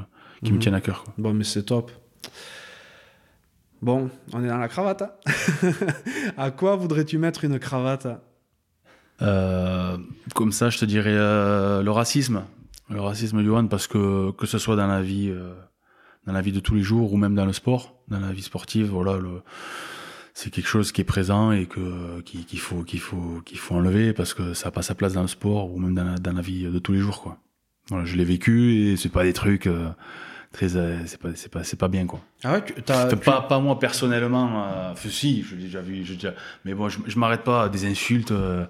[0.43, 0.57] qui Mhm.
[0.57, 1.03] me tiennent à cœur.
[1.03, 1.13] Quoi.
[1.17, 1.91] Bon, mais c'est top.
[3.81, 5.01] Bon, on est dans la cravate.
[5.03, 5.11] hein.
[6.37, 8.07] à quoi voudrais-tu mettre une cravate?
[9.21, 9.97] Euh,
[10.35, 12.43] comme ça, je te dirais euh, le racisme.
[12.89, 15.53] Le racisme, Johan, parce que que ce soit dans la vie, euh,
[16.25, 18.41] dans la vie de tous les jours ou même dans le sport, dans la vie
[18.41, 19.41] sportive, voilà, le,
[20.33, 23.75] c'est quelque chose qui est présent et que qui- qu'il faut qu'il faut qu'il faut
[23.75, 26.15] enlever parce que ça n'a pas sa place dans le sport ou même dans la,
[26.15, 27.37] dans la vie de tous les jours, quoi.
[27.89, 29.67] Voilà, je l'ai vécu et c'est pas des trucs
[30.51, 32.19] très, euh, c'est pas c'est pas c'est pas bien, quoi.
[32.43, 35.81] Ah ouais, tu, t'as- Enfin, tu- pas, pas moi personnellement, euh, si, je l'ai déjà
[35.81, 36.33] vu, j'ai déjà,
[36.65, 38.65] mais bon, je, je m'arrête pas à des insultes, euh,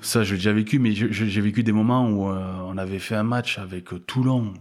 [0.00, 2.76] ça je l'ai déjà vécu, mais je- je- j'ai vécu des moments où euh, on
[2.78, 4.54] avait fait un match avec Toulon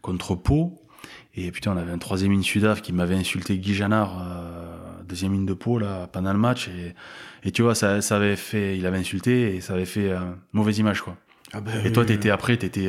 [0.00, 0.80] contre Pau,
[1.34, 4.22] et putain, on avait un troisième ligne Sudaf qui m'avait insulté Guy Janard,
[5.08, 6.94] deuxième ligne de Pau, là, pendant le match, et,
[7.44, 10.12] et tu vois, ça, ça avait fait, il avait insulté, et ça avait fait
[10.52, 11.16] mauvaise image, quoi.
[11.52, 12.88] Ah ben, Et toi, t'étais après, t'étais,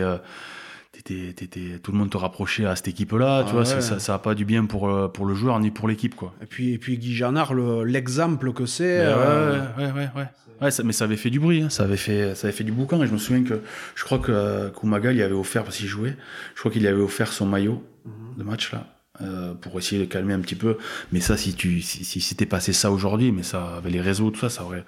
[0.93, 3.39] t'étais- t'étais- tout le monde te rapprochait à cette équipe-là.
[3.39, 3.65] Ah tu vois, ouais.
[3.65, 6.15] c'est- ça, ça a pas du bien pour, euh, pour le joueur ni pour l'équipe,
[6.15, 6.33] quoi.
[6.41, 8.99] Et puis, et puis Guy Janard, le- l'exemple que c'est.
[8.99, 10.27] Mais euh, ouais, ouais, ouais, ouais.
[10.61, 11.69] Ouais, ça- mais ça avait fait du bruit, hein.
[11.69, 13.03] ça, avait fait, ça avait fait du boucan.
[13.03, 13.59] Et je me souviens que
[13.95, 16.15] je crois que euh, Kumaga, il avait offert, parce qu'il jouait,
[16.55, 18.37] je crois qu'il lui avait offert son maillot Mhm.
[18.37, 18.87] de match là,
[19.21, 20.77] euh, pour essayer de calmer un petit peu.
[21.11, 24.29] Mais ça, si tu si, si c'était passé ça aujourd'hui, mais ça, avec les réseaux,
[24.29, 24.85] tout ça, ça aurait,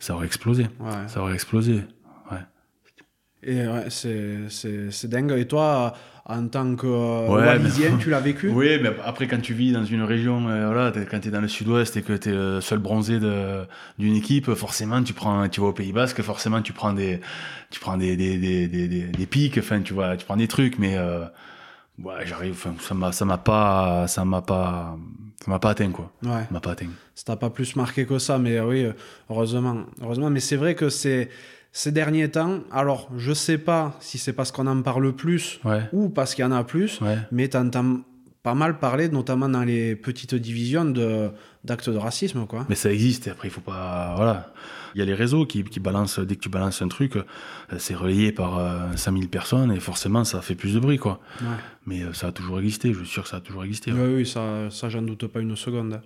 [0.00, 0.64] ça aurait explosé.
[0.80, 0.90] ouais.
[1.06, 1.80] Ça aurait explosé.
[3.46, 5.32] Et ouais, c'est, dingue.
[5.32, 5.92] Et toi,
[6.24, 9.84] en tant que euh, Ouais, tu l'as vécu Oui, mais après, quand tu vis dans
[9.84, 12.60] une région, euh, voilà, quand tu es dans le sud-ouest et que tu es le
[12.62, 13.18] seul bronzé
[13.98, 17.20] d'une équipe, forcément, tu prends, tu vas au Pays Basque, forcément, tu prends des,
[17.70, 20.78] tu prends des, des, des, des, des- pics, enfin, tu vois, tu prends des trucs,
[20.78, 21.24] mais, euh,
[22.02, 24.96] ouais, j'arrive, ça m'a, ça m'a pas, ça m'a pas,
[25.44, 26.10] ça m'a pas atteint, quoi.
[26.22, 26.30] Ouais.
[26.30, 26.88] Ça m'a pas atteint.
[27.14, 28.86] Ça t'a pas plus marqué que ça, mais euh, oui,
[29.28, 29.84] heureusement.
[30.00, 30.30] heureusement.
[30.30, 31.28] Mais c'est vrai que c'est,
[31.76, 35.82] ces derniers temps, alors je sais pas si c'est parce qu'on en parle plus Ouais,
[35.92, 37.18] ou parce qu'il y en a plus, ouais.
[37.32, 37.98] mais t'entends
[38.44, 41.30] pas mal parler, notamment dans les petites divisions, de,
[41.64, 42.64] d'actes de racisme, quoi.
[42.68, 44.52] Mais ça existe, et après, il faut pas, voilà.
[44.94, 47.24] Il y a les réseaux qui, qui balancent, dès que tu balances un truc, euh,
[47.78, 51.20] c'est relayé par euh, 5000 personnes, et forcément, ça fait plus de bruit, quoi.
[51.40, 51.46] Ouais.
[51.86, 53.90] Mais euh, ça a toujours existé, je suis sûr que ça a toujours existé.
[53.90, 56.00] Oui, oui, ça, ça j'en doute pas une seconde.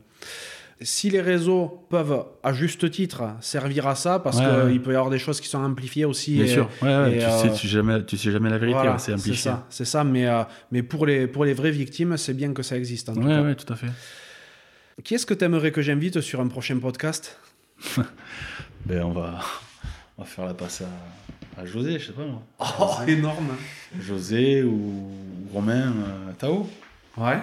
[0.81, 4.79] Si les réseaux peuvent, à juste titre, servir à ça, parce Ouais, qu'il ouais.
[4.79, 6.35] peut y avoir des choses qui sont amplifiées aussi.
[6.37, 8.59] Bien et- sûr, ouais, ouais, et, tu, euh, sais, tu, jamais, tu sais jamais la
[8.59, 9.51] vérité, voilà, ouais, c'est c'est amplifié.
[9.51, 10.05] ça, c'est ça.
[10.05, 13.09] Mais, euh, mais pour, les, pour les vraies victimes, c'est bien que ça existe.
[13.09, 13.55] En tout cas.
[13.55, 13.89] tout à fait.
[15.03, 17.39] Qui est-ce que tu aimerais que j'invite sur un prochain podcast?
[18.87, 19.41] Ben, on, va,
[20.17, 22.43] on va faire la passe à, à José, je sais pas moi.
[22.81, 23.51] Oh, énorme
[24.01, 25.11] José ou
[25.53, 26.69] Romain euh, Tao
[27.17, 27.39] Ouais.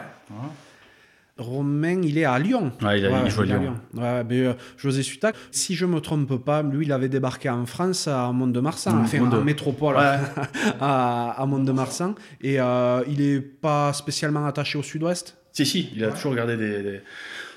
[1.37, 2.71] Romain, il est à Lyon.
[2.81, 3.75] Ouais, il, a, il joue à Lyon.
[3.93, 7.65] Ouais, mais, euh, José Sutac, si je me trompe pas, lui, il avait débarqué en
[7.65, 9.95] France à Mont-de-Marsan, Mmh, enfin Mont en métropole,
[10.79, 12.15] à, à Mont-de-Marsan.
[12.41, 15.37] Et euh, il est pas spécialement attaché au sud-ouest?
[15.51, 16.81] Si, si, il a toujours regardé des.
[16.83, 17.01] des-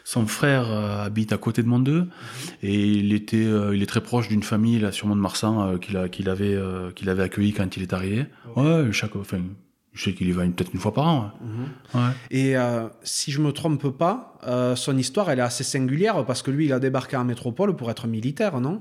[0.05, 2.07] Son frère euh, habite à côté de Mont-Deux
[2.63, 5.97] et il, était, euh, il est très proche d'une famille là, sur Mont-de-Marsan euh, qu'il
[5.97, 6.59] a- qu'il avait,
[6.97, 8.27] qu'il avait accueilli quand il est arrivé.
[8.57, 9.39] Ouais, chaque, enfin,
[9.93, 11.33] je sais qu'il y va peut-être une fois par an.
[11.95, 12.01] ouais.
[12.01, 12.11] Ouais.
[12.31, 16.43] Et euh, si je me trompe pas, euh, son histoire, elle est assez singulière parce
[16.43, 18.81] que lui, il a débarqué en métropole pour être militaire, non?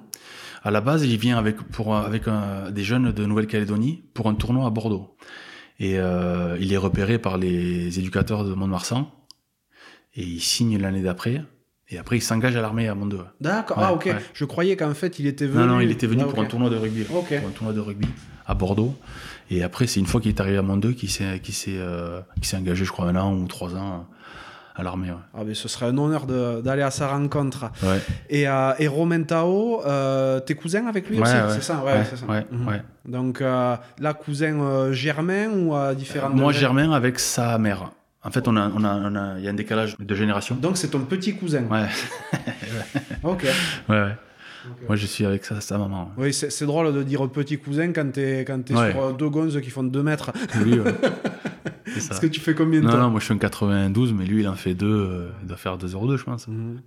[0.64, 4.36] À la base, il vient avec, pour, avec un- des jeunes de Nouvelle-Calédonie pour un
[4.36, 5.16] tournoi à Bordeaux.
[5.80, 9.12] Et euh, il est repéré par les éducateurs de Mont-de-Marsan.
[10.16, 11.44] Et il signe l'année d'après.
[11.90, 13.20] Et après, il s'engage à l'armée à Mont-2.
[13.40, 13.78] D'accord.
[13.78, 14.10] Ouais, ah, ok.
[14.34, 15.60] Je croyais qu'en fait, il était venu.
[15.66, 17.04] Non, non, il était venu Ah, pour un tournoi de rugby.
[17.04, 18.08] Pour un tournoi de rugby
[18.46, 18.94] à Bordeaux.
[19.50, 22.20] Et après, c'est une fois qu'il est arrivé à Mont-2 qu'il s'est, qu'il s'est, euh,
[22.36, 24.06] qu'il s'est engagé, je crois, un an ou trois ans
[24.76, 25.10] à l'armée.
[25.10, 25.18] Ouais.
[25.34, 27.72] Ah, mais ce serait un honneur d'aller à sa rencontre.
[27.82, 28.00] Ouais.
[28.30, 31.56] Et, euh, et Romain Tao, euh, t'es cousin avec lui Ouais, aussi.
[31.56, 32.26] C'est ça, ouais, Ouais, c'est ça.
[32.28, 32.82] ouais.
[33.06, 37.90] Donc euh, là, cousin euh, germain ou à différents Moi, Germain avec sa mère.
[38.24, 40.56] En fait, on a, on a, on a, il y a un décalage de génération.
[40.56, 41.64] Donc c'est ton petit cousin.
[41.72, 41.88] Ouais,
[43.24, 43.44] Ok.
[43.90, 44.16] ouais, ouais.
[44.88, 46.12] Moi, je suis avec sa, sa maman.
[46.18, 48.92] Oui, c'est drôle de dire petit cousin quand t'es quand t'es Ouais.
[48.92, 50.32] sur deux gonzes qui font 2 mètres.
[50.64, 50.94] Lui, ouais.
[52.00, 52.10] Ça.
[52.10, 54.26] Parce que tu fais combien de Non, temps non, moi je suis en 92, mais
[54.26, 56.48] lui il en fait deux, euh, il doit faire 2,02 je pense.
[56.48, 56.82] Mhm.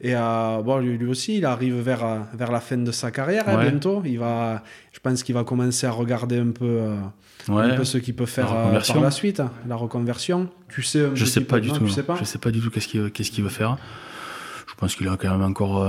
[0.00, 3.10] Et euh, bon, lui, lui aussi, il arrive vers, euh, vers la fin de sa
[3.10, 4.02] carrière hein, bientôt.
[4.04, 4.62] Il va,
[4.92, 6.96] je pense qu'il va commencer à regarder un peu, euh,
[7.48, 7.76] un Ouais.
[7.76, 10.48] peu ce qu'il peut faire La par la suite, hein, la reconversion.
[10.68, 11.84] Tu sais un Je sais pas du non, tout.
[11.84, 13.76] Tu sais pas Je sais pas du tout qu'est-ce qu'il qu'est-ce qu'il veut faire.
[14.66, 15.84] Je pense qu'il a quand même encore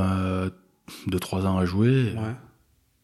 [1.08, 2.14] 2-3 ans à jouer.
[2.16, 2.34] Ouais.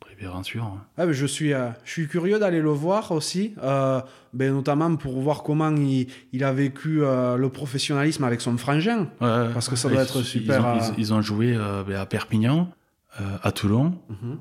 [0.02, 0.78] Après, bien sûr.
[0.98, 4.02] Ah, mais je, suis, euh, je suis curieux d'aller le voir aussi, euh,
[4.34, 9.08] ben, notamment pour voir comment il, il a vécu euh, le professionnalisme avec son frangin.
[9.20, 11.56] Parce que ça Ils- doit être ils super, ont- Ils, ils ont joué
[11.88, 12.70] ben, à Perpignan,
[13.44, 14.40] à Toulon Mhm.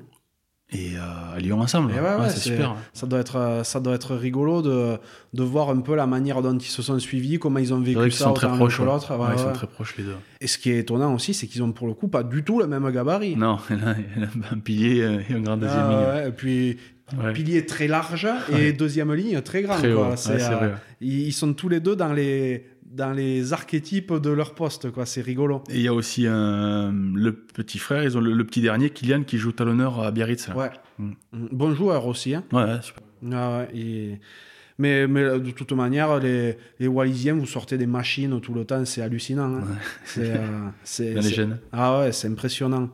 [0.73, 1.91] Et euh, à Lyon ensemble.
[1.91, 2.75] Et ouais, ouais, c'est super.
[2.93, 4.97] Ça doit être, euh, ça doit être rigolo de,
[5.33, 7.97] de voir un peu la manière dont ils se sont suivis, comment ils ont vécu
[7.97, 8.79] vrai qu'ils ça sont très proches.
[8.79, 8.85] ouais.
[9.33, 10.15] ils sont très proches les deux.
[10.39, 12.59] Et ce qui est étonnant aussi, c'est qu'ils ont pour le coup pas du tout
[12.59, 13.35] le même gabarit.
[13.35, 13.95] Non, en a
[14.53, 16.21] un pilier et un grand deuxième Ah, ligne.
[16.23, 16.77] ouais, et puis
[17.21, 17.33] Ouais.
[17.33, 18.71] pilier très large et Ouais.
[18.71, 19.75] deuxième ligne très grand.
[19.75, 20.11] Très quoi.
[20.11, 20.69] Ouais, euh,
[21.01, 24.91] ils ils sont tous les deux dans les, dans les archétypes de leur poste.
[24.91, 25.05] quoi.
[25.05, 25.63] C'est rigolo.
[25.69, 28.89] Et il y a aussi un- le petit frère, ils ont le, le petit dernier,
[28.89, 30.47] Kylian, qui joue talonneur à Biarritz.
[30.49, 30.55] là.
[30.57, 30.69] Ouais.
[30.99, 31.11] Mm.
[31.33, 31.47] Mm.
[31.51, 32.35] Bon joueur aussi.
[32.35, 32.43] hein.
[32.51, 33.03] Ouais, ouais, super.
[33.31, 34.19] Ah ouais, et-
[34.79, 38.65] Mais, mais euh, de toute manière, les, les Wallisiens, vous sortez des machines tout le
[38.65, 39.57] temps, c'est hallucinant.
[39.57, 39.63] hein.
[40.05, 41.59] C'est, euh, c'est- les jeunes.
[41.71, 42.89] Ah ouais, c'est impressionnant.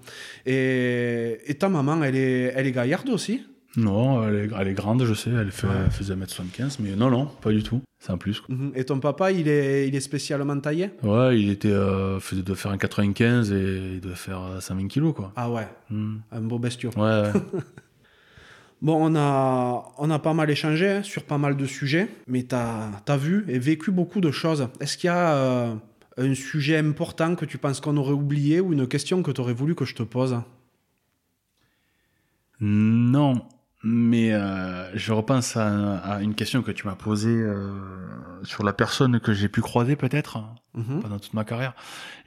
[0.45, 3.43] Et, et ta maman, elle est, elle est gaillarde aussi?
[3.77, 5.73] Non, elle est, elle est grande, je sais, elle, fait, Ouais.
[5.85, 7.81] elle faisait 1m75, mais non, non, pas du tout.
[7.99, 8.41] C'est un plus.
[8.41, 8.53] quoi.
[8.53, 8.71] Mhm.
[8.75, 10.89] Et ton papa, il est, il est spécialement taillé?
[11.03, 14.87] Ouais, il était, euh, faisait de faire un 95 et il devait faire euh, 120
[14.87, 15.31] kilos, quoi.
[15.35, 16.17] Ah ouais, Hmm.
[16.31, 16.89] un beau bestiau.
[16.97, 17.31] Ouais, ouais.
[18.81, 22.43] Bon, on a, on a pas mal échangé hein, sur pas mal de sujets, mais
[22.43, 24.67] tu as, vu et vécu beaucoup de choses.
[24.79, 25.73] Est-ce qu'il y a euh,
[26.17, 29.53] un sujet important que tu penses qu'on aurait oublié ou une question que tu aurais
[29.53, 30.37] voulu que je te pose?
[32.59, 33.45] Non,
[33.83, 37.69] mais euh, je repense à, une question que tu m'as posée euh,
[38.43, 40.39] sur la personne que j'ai pu croiser peut-être
[40.73, 41.01] mhm.
[41.01, 41.73] pendant toute ma carrière.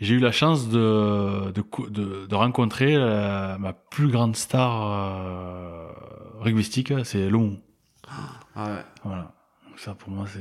[0.01, 5.93] J'ai eu la chance de, de, de, rencontrer euh, ma plus grande star
[6.45, 7.59] linguistique, c'est Long.
[8.55, 8.85] Ah ouais.
[9.05, 9.33] Voilà.
[9.77, 10.41] Ça pour moi c'est,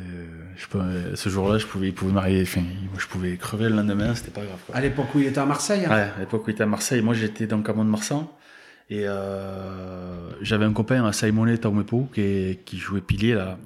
[0.57, 2.61] je peux, ce jour-là je pouvais, il pouvait m'arriver, enfin,
[2.97, 4.59] je pouvais crever le lendemain, c'était pas grave.
[4.73, 5.85] À l'époque où il était à Marseille.
[5.85, 5.89] Hein.
[5.89, 7.01] Ouais, à l'époque où il était à Marseille.
[7.01, 8.29] Moi j'étais donc à Mont-de-Marsan.
[8.89, 13.57] Et euh, j'avais un copain à Simone Taumepo qui, qui jouait pilier là.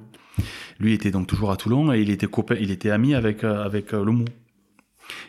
[0.78, 3.64] Lui était donc toujours à Toulon et il était copain, il était ami avec euh,
[3.64, 4.26] avec euh, Lomou.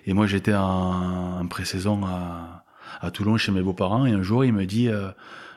[0.06, 2.66] Et moi j'étais en, en pré-saison à,
[3.00, 5.10] à Toulon chez mes beaux-parents et un jour il me dit euh,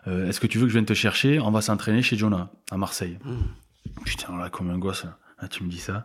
[0.06, 1.40] euh est-ce que tu veux que je vienne te chercher?
[1.40, 3.18] On va s'entraîner chez Jonah à Marseille.
[3.24, 4.02] Mmh.
[4.04, 5.04] Putain là comme un gosse
[5.40, 6.04] là, tu me dis ça.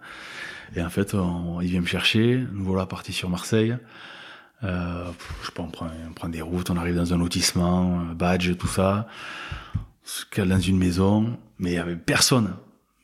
[0.76, 2.44] Et en fait on, il vient me chercher.
[2.52, 3.76] Nous voilà partis sur Marseille.
[4.64, 5.06] Euh,
[5.42, 8.56] je sais pas, on prend, on prend, des routes, on arrive dans un lotissement, badge,
[8.58, 9.08] tout ça.
[9.76, 12.54] On se cale dans une maison, mais il y avait personne.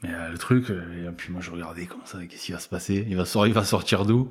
[0.04, 2.60] Mais euh, le truc, euh, et puis moi je regardais comme ça, qu'est-ce qui va
[2.60, 3.06] se passer?
[3.10, 4.30] Il va sortir, il va sortir d'où?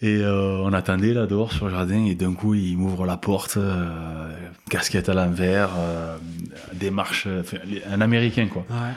[0.00, 3.16] Et euh, on attendait là dehors sur le jardin, et d'un coup il m'ouvre la
[3.16, 4.32] porte, euh,
[4.70, 5.70] casquette à l'envers,
[6.72, 7.26] démarche,
[7.90, 8.64] un Américain quoi.
[8.70, 8.92] Ouais.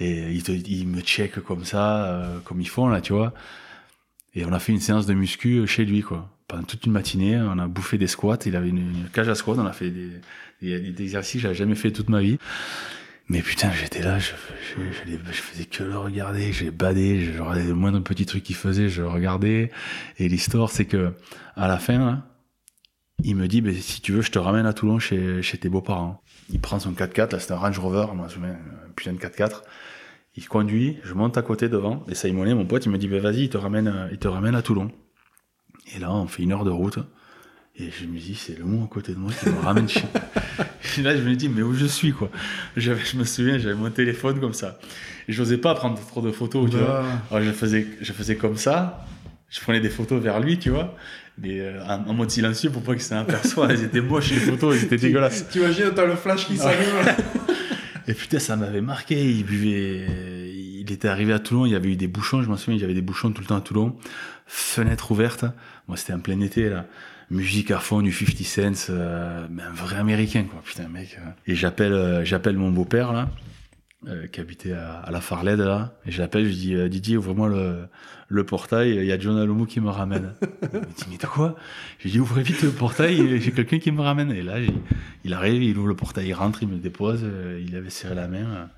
[0.00, 3.32] Et il, te, il me check comme ça, comme ils font là, tu vois.
[4.34, 7.38] Et on a fait une séance de muscu chez lui quoi pendant toute une matinée,
[7.38, 8.36] on a bouffé des squats.
[8.44, 9.54] Il avait une, cage à squats.
[9.56, 12.36] On a fait des, exercices que j'avais jamais fait toute ma vie.
[13.28, 14.32] Mais putain, j'étais là, je,
[14.76, 18.54] je, je, faisais que le regarder, j'ai badé, je regardais le moindre petit truc qu'il
[18.54, 19.70] faisait, je regardais.
[20.18, 21.14] Et l'histoire, c'est que
[21.56, 22.22] à la fin,
[23.24, 26.20] il me dit, ben, si tu veux, je te ramène à Toulon chez, tes beaux-parents.
[26.50, 28.58] Il prend son 4x4, là c'était un Range Rover, moi je un
[28.94, 29.62] putain de 4x4.
[30.36, 33.22] Il conduit, je monte à côté devant, et Simonet, mon pote, il me dit, ben
[33.22, 34.90] vas-y, il te ramène, il te ramène à Toulon.
[35.94, 36.98] Et là, on fait une heure de route.
[37.76, 40.04] Et je me dis, c'est le mot à côté de moi qui me ramène chez.
[40.98, 42.30] et là, je me dis, mais où je suis, quoi?
[42.76, 44.78] Je, je me souviens, j'avais mon téléphone comme ça.
[45.26, 47.04] Et j'osais pas prendre trop de photos, tu vois.
[47.30, 49.06] Alors, je faisais, je faisais comme ça.
[49.48, 50.94] Je prenais des photos vers lui, tu vois.
[51.38, 53.70] Mais euh, en, mode silencieux pour pas qu'il s'aperçoive.
[53.70, 55.46] Elles étaient moches, les photos, elles étaient dégueulasses.
[55.50, 56.86] Tu imagines, t'as le flash qui s'allume.
[58.06, 59.30] et putain, ça m'avait marqué.
[59.30, 60.06] Il buvait.
[60.82, 62.80] Il était arrivé à Toulon, il y avait eu des bouchons, je m'en souviens, il
[62.80, 63.96] y avait des bouchons tout le temps à Toulon.
[64.46, 65.44] Fenêtre ouverte.
[65.88, 66.86] Moi, c'était en plein été, là.
[67.30, 68.44] Musique à fond, du 50
[68.76, 70.60] Cent, euh, mais un vrai américain, quoi.
[70.62, 71.18] Putain, mec.
[71.18, 71.30] Euh.
[71.46, 73.28] Et j'appelle, euh, j'appelle mon beau-père, là,
[74.32, 75.94] qui habitait à, la Farled, là.
[76.04, 77.88] Et je l'appelle, je dis, Didier, ouvre-moi le,
[78.28, 80.34] le portail, il y a John Alomou qui me ramène.
[80.42, 81.56] il me dit, mais t'as quoi?
[82.00, 84.32] Je dis, ouvrez vite le portail, j'ai quelqu'un qui me ramène.
[84.32, 84.56] Et là,
[85.24, 87.24] il arrive, il ouvre le portail, il rentre, il me dépose,
[87.64, 88.68] il avait serré la main.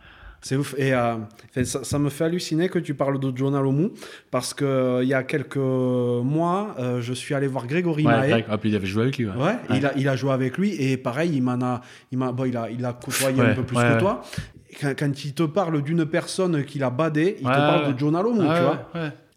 [0.45, 0.75] C'est ouf.
[0.77, 1.17] Et euh,
[1.65, 3.93] ça, me fait halluciner que tu parles de Jonah Lomu
[4.31, 8.59] parce qu'il euh, y a quelques mois, euh, je suis allé voir Grégory ouais, Ah,
[8.59, 9.25] puis il avait joué avec lui.
[9.27, 11.81] Ouais, Il, a, il a joué avec lui et pareil, il, m'en a,
[12.13, 14.21] il, m'a, bon, il, a, il a côtoyé un peu plus que toi.
[14.79, 18.23] Quand, quand, il te parle d'une personne qu'il a badé, il te parle de Jonah
[18.23, 18.91] Lomu, tu vois.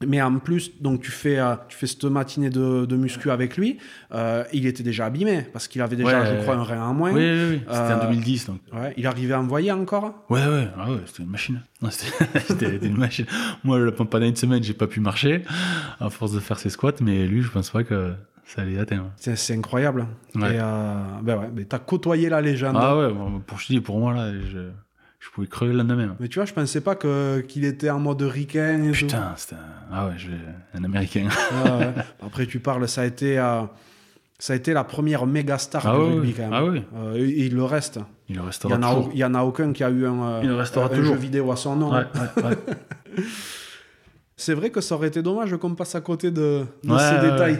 [0.05, 3.57] Mais en plus, donc tu fais, euh, tu fais cette matinée de, de muscu avec
[3.57, 3.79] lui.
[4.13, 7.11] Euh, il était déjà abîmé parce qu'il avait déjà, je crois, un rein en moins.
[7.11, 7.61] Oui, oui, oui.
[7.67, 8.43] C'était en 2010.
[8.43, 8.61] Euh, donc.
[8.79, 11.61] Ouais, il arrivait à envoyer encore Ouais, ouais, ah ouais c'était une machine.
[11.89, 13.25] C'était une machine.
[13.63, 15.43] Moi, pendant une semaine, j'ai pas pu marcher
[15.99, 18.13] à force de faire ses squats, mais lui, je pense pas que
[18.45, 19.11] ça allait atteindre.
[19.15, 20.07] C'est incroyable.
[20.35, 20.55] Ouais.
[20.55, 20.59] Et
[21.23, 22.77] ben ouais, mais t'as côtoyé la légende.
[22.79, 23.09] Ah ouais,
[23.45, 24.69] pour, je dis, pour moi, là, je
[25.27, 26.15] je pouvais crever le lendemain.
[26.19, 28.91] Mais tu vois, je pensais pas que qu'il était en mode ricain.
[28.93, 29.91] Putain, c'était un...
[29.91, 30.29] Ah ouais, je...
[30.73, 31.27] un américain.
[31.51, 31.93] Ah ouais.
[32.25, 33.63] Après, tu parles, ça a été, euh...
[34.39, 36.53] ça a été la première méga star ah ouais, rugby quand même.
[36.53, 36.81] Ah oui.
[36.95, 37.99] Euh, et il le reste.
[38.29, 39.11] Il le restera il y en a, toujours.
[39.13, 41.15] Il y en a aucun qui a eu un, euh, il restera un toujours.
[41.15, 41.91] jeu vidéo à son nom.
[41.91, 42.57] Ouais, ouais, ouais.
[44.37, 47.15] C'est vrai que ça aurait été dommage qu'on passe à côté de, de Ouais, ces
[47.15, 47.59] ouais, détails.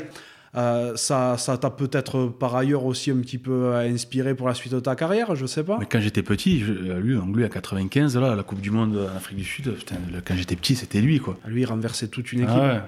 [0.55, 4.53] Euh, ça ça t'a peut-être par ailleurs aussi un petit peu euh, inspiré pour la
[4.53, 5.77] suite de ta carrière, je sais pas.
[5.79, 9.15] Mais quand j'étais petit, je, lui, lui à 95, là, la Coupe du Monde en
[9.17, 11.37] Afrique du Sud, putain, le- quand j'étais petit, c'était lui, quoi.
[11.45, 12.53] Lui, il renversait toute une équipe.
[12.55, 12.81] Ah ouais.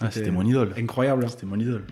[0.00, 0.72] Ah, c'était mon idole.
[0.76, 1.26] Incroyable.
[1.30, 1.84] C'était mon idole.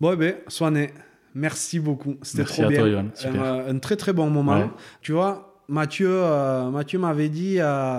[0.00, 0.90] Bon, eh Swané,
[1.34, 2.16] merci beaucoup.
[2.22, 2.80] C'était trop à bien.
[2.80, 3.02] toi.
[3.14, 3.42] Super.
[3.42, 4.58] Un, un très très bon moment.
[4.60, 4.70] Ouais.
[5.02, 7.98] Tu vois, Mathieu, euh, Mathieu m'avait dit euh,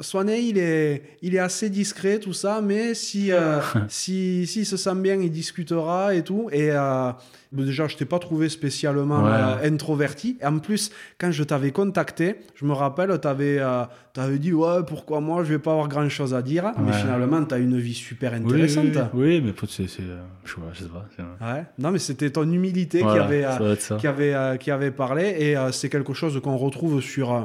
[0.00, 3.58] Swané, il est, il est assez discret, tout ça, mais si, euh,
[3.88, 6.48] si, s'il se sent bien, il discutera et tout.
[6.52, 7.10] Et euh,
[7.50, 9.30] déjà, je t'ai pas trouvé spécialement Ouais.
[9.32, 10.38] euh, introverti.
[10.40, 13.58] Et en plus, quand je t'avais contacté, je me rappelle, tu avais,
[14.38, 16.72] dit Ouais, pourquoi moi, je vais pas avoir grand chose à dire.
[16.78, 16.92] Mais Ouais.
[16.92, 19.10] finalement, tu as une vie super Oui, intéressante.
[19.14, 19.88] oui, oui, mais c'est.
[19.88, 21.06] c'est, euh, Je sais pas, je sais pas.
[21.16, 21.64] c'est, euh, Ouais.
[21.76, 23.44] Non, mais c'était ton humilité qui voilà, avait.
[23.44, 25.34] euh, qui avait, euh, qui avait parlé.
[25.40, 27.40] Et euh, c'est quelque chose qu'on retrouve sur, euh,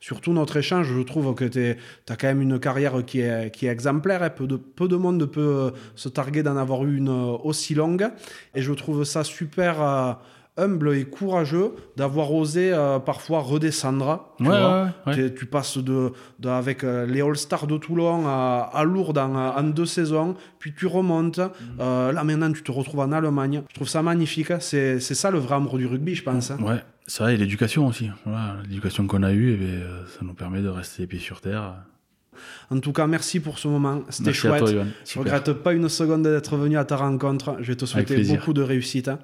[0.00, 0.86] sur tout notre échange.
[0.94, 1.76] Je trouve que tu
[2.08, 4.22] as quand même une carrière qui est, qui est exemplaire.
[4.22, 4.30] hein.
[4.30, 7.74] Peu, de, peu de monde peut euh, se targuer d'en avoir eu une euh, aussi
[7.74, 8.08] longue.
[8.54, 10.12] Et je trouve ça super euh,
[10.56, 14.34] humble et courageux d'avoir osé euh, parfois redescendre.
[14.38, 14.90] tu Ouais, vois.
[15.06, 15.34] ouais, ouais.
[15.34, 19.86] Tu, passes de, de- avec les All-Stars de Toulon à, à Lourdes en, en deux
[19.86, 21.38] saisons, puis tu remontes.
[21.38, 21.50] Mm.
[21.80, 23.62] Euh, là maintenant, tu te retrouves en Allemagne.
[23.68, 24.50] Je trouve ça magnifique.
[24.50, 24.58] hein.
[24.60, 26.50] C'est c'est ça le vrai amour du rugby, je pense.
[26.50, 26.58] hein.
[26.60, 28.08] Ouais, ça et l'éducation aussi.
[28.24, 31.18] Voilà, l'éducation qu'on a eue, eh bien, euh, ça nous permet de rester les pieds
[31.18, 31.74] sur terre.
[32.70, 34.02] En tout cas, merci pour ce moment.
[34.10, 34.60] C'était chouette.
[34.60, 34.84] toi.
[35.04, 37.56] Je regrette pas une seconde d'être venu à ta rencontre.
[37.60, 39.08] Je vais te souhaiter beaucoup de réussite.
[39.08, 39.18] hein.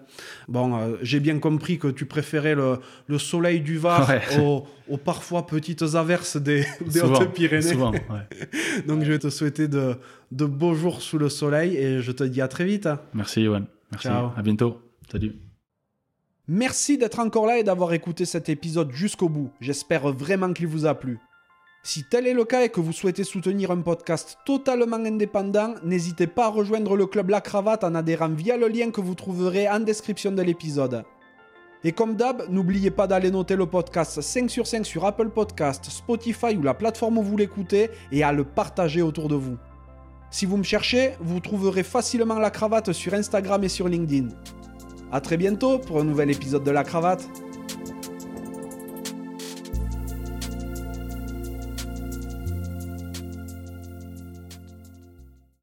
[0.49, 4.21] Bon, euh, j'ai bien compris que tu préférais le, le soleil du Var Ouais.
[4.41, 6.65] aux, aux parfois petites averses des,
[7.01, 7.75] Hautes-Pyrénées.
[7.77, 8.01] Ouais.
[8.89, 9.95] Donc, je vais te souhaiter de,
[10.33, 12.89] de beaux jours sous le soleil et je te dis à très vite.
[13.15, 13.63] Merci, Johan.
[13.93, 14.09] Merci.
[14.09, 14.31] Ciao.
[14.37, 14.81] À bientôt.
[15.13, 15.44] Salut.
[16.47, 19.51] Merci d'être encore là et d'avoir écouté cet épisode jusqu'au bout.
[19.63, 21.19] J'espère vraiment qu'il vous a plu.
[21.83, 26.27] Si tel est le cas et que vous souhaitez soutenir un podcast totalement indépendant, n'hésitez
[26.27, 29.71] pas à rejoindre le club La Cravate en adhérant via le lien que vous trouverez
[29.71, 31.05] en description de l'épisode.
[31.83, 35.87] Et comme d'hab, n'oubliez pas d'aller noter le podcast 5 sur 5 sur Apple Podcast,
[35.87, 39.57] Spotify ou la plateforme où vous l'écoutez et à le partager autour de vous.
[40.31, 44.29] Si vous me cherchez, vous trouverez facilement La Cravate sur Instagram et sur LinkedIn.
[45.15, 47.29] A très bientôt pour un nouvel épisode de La Cravate.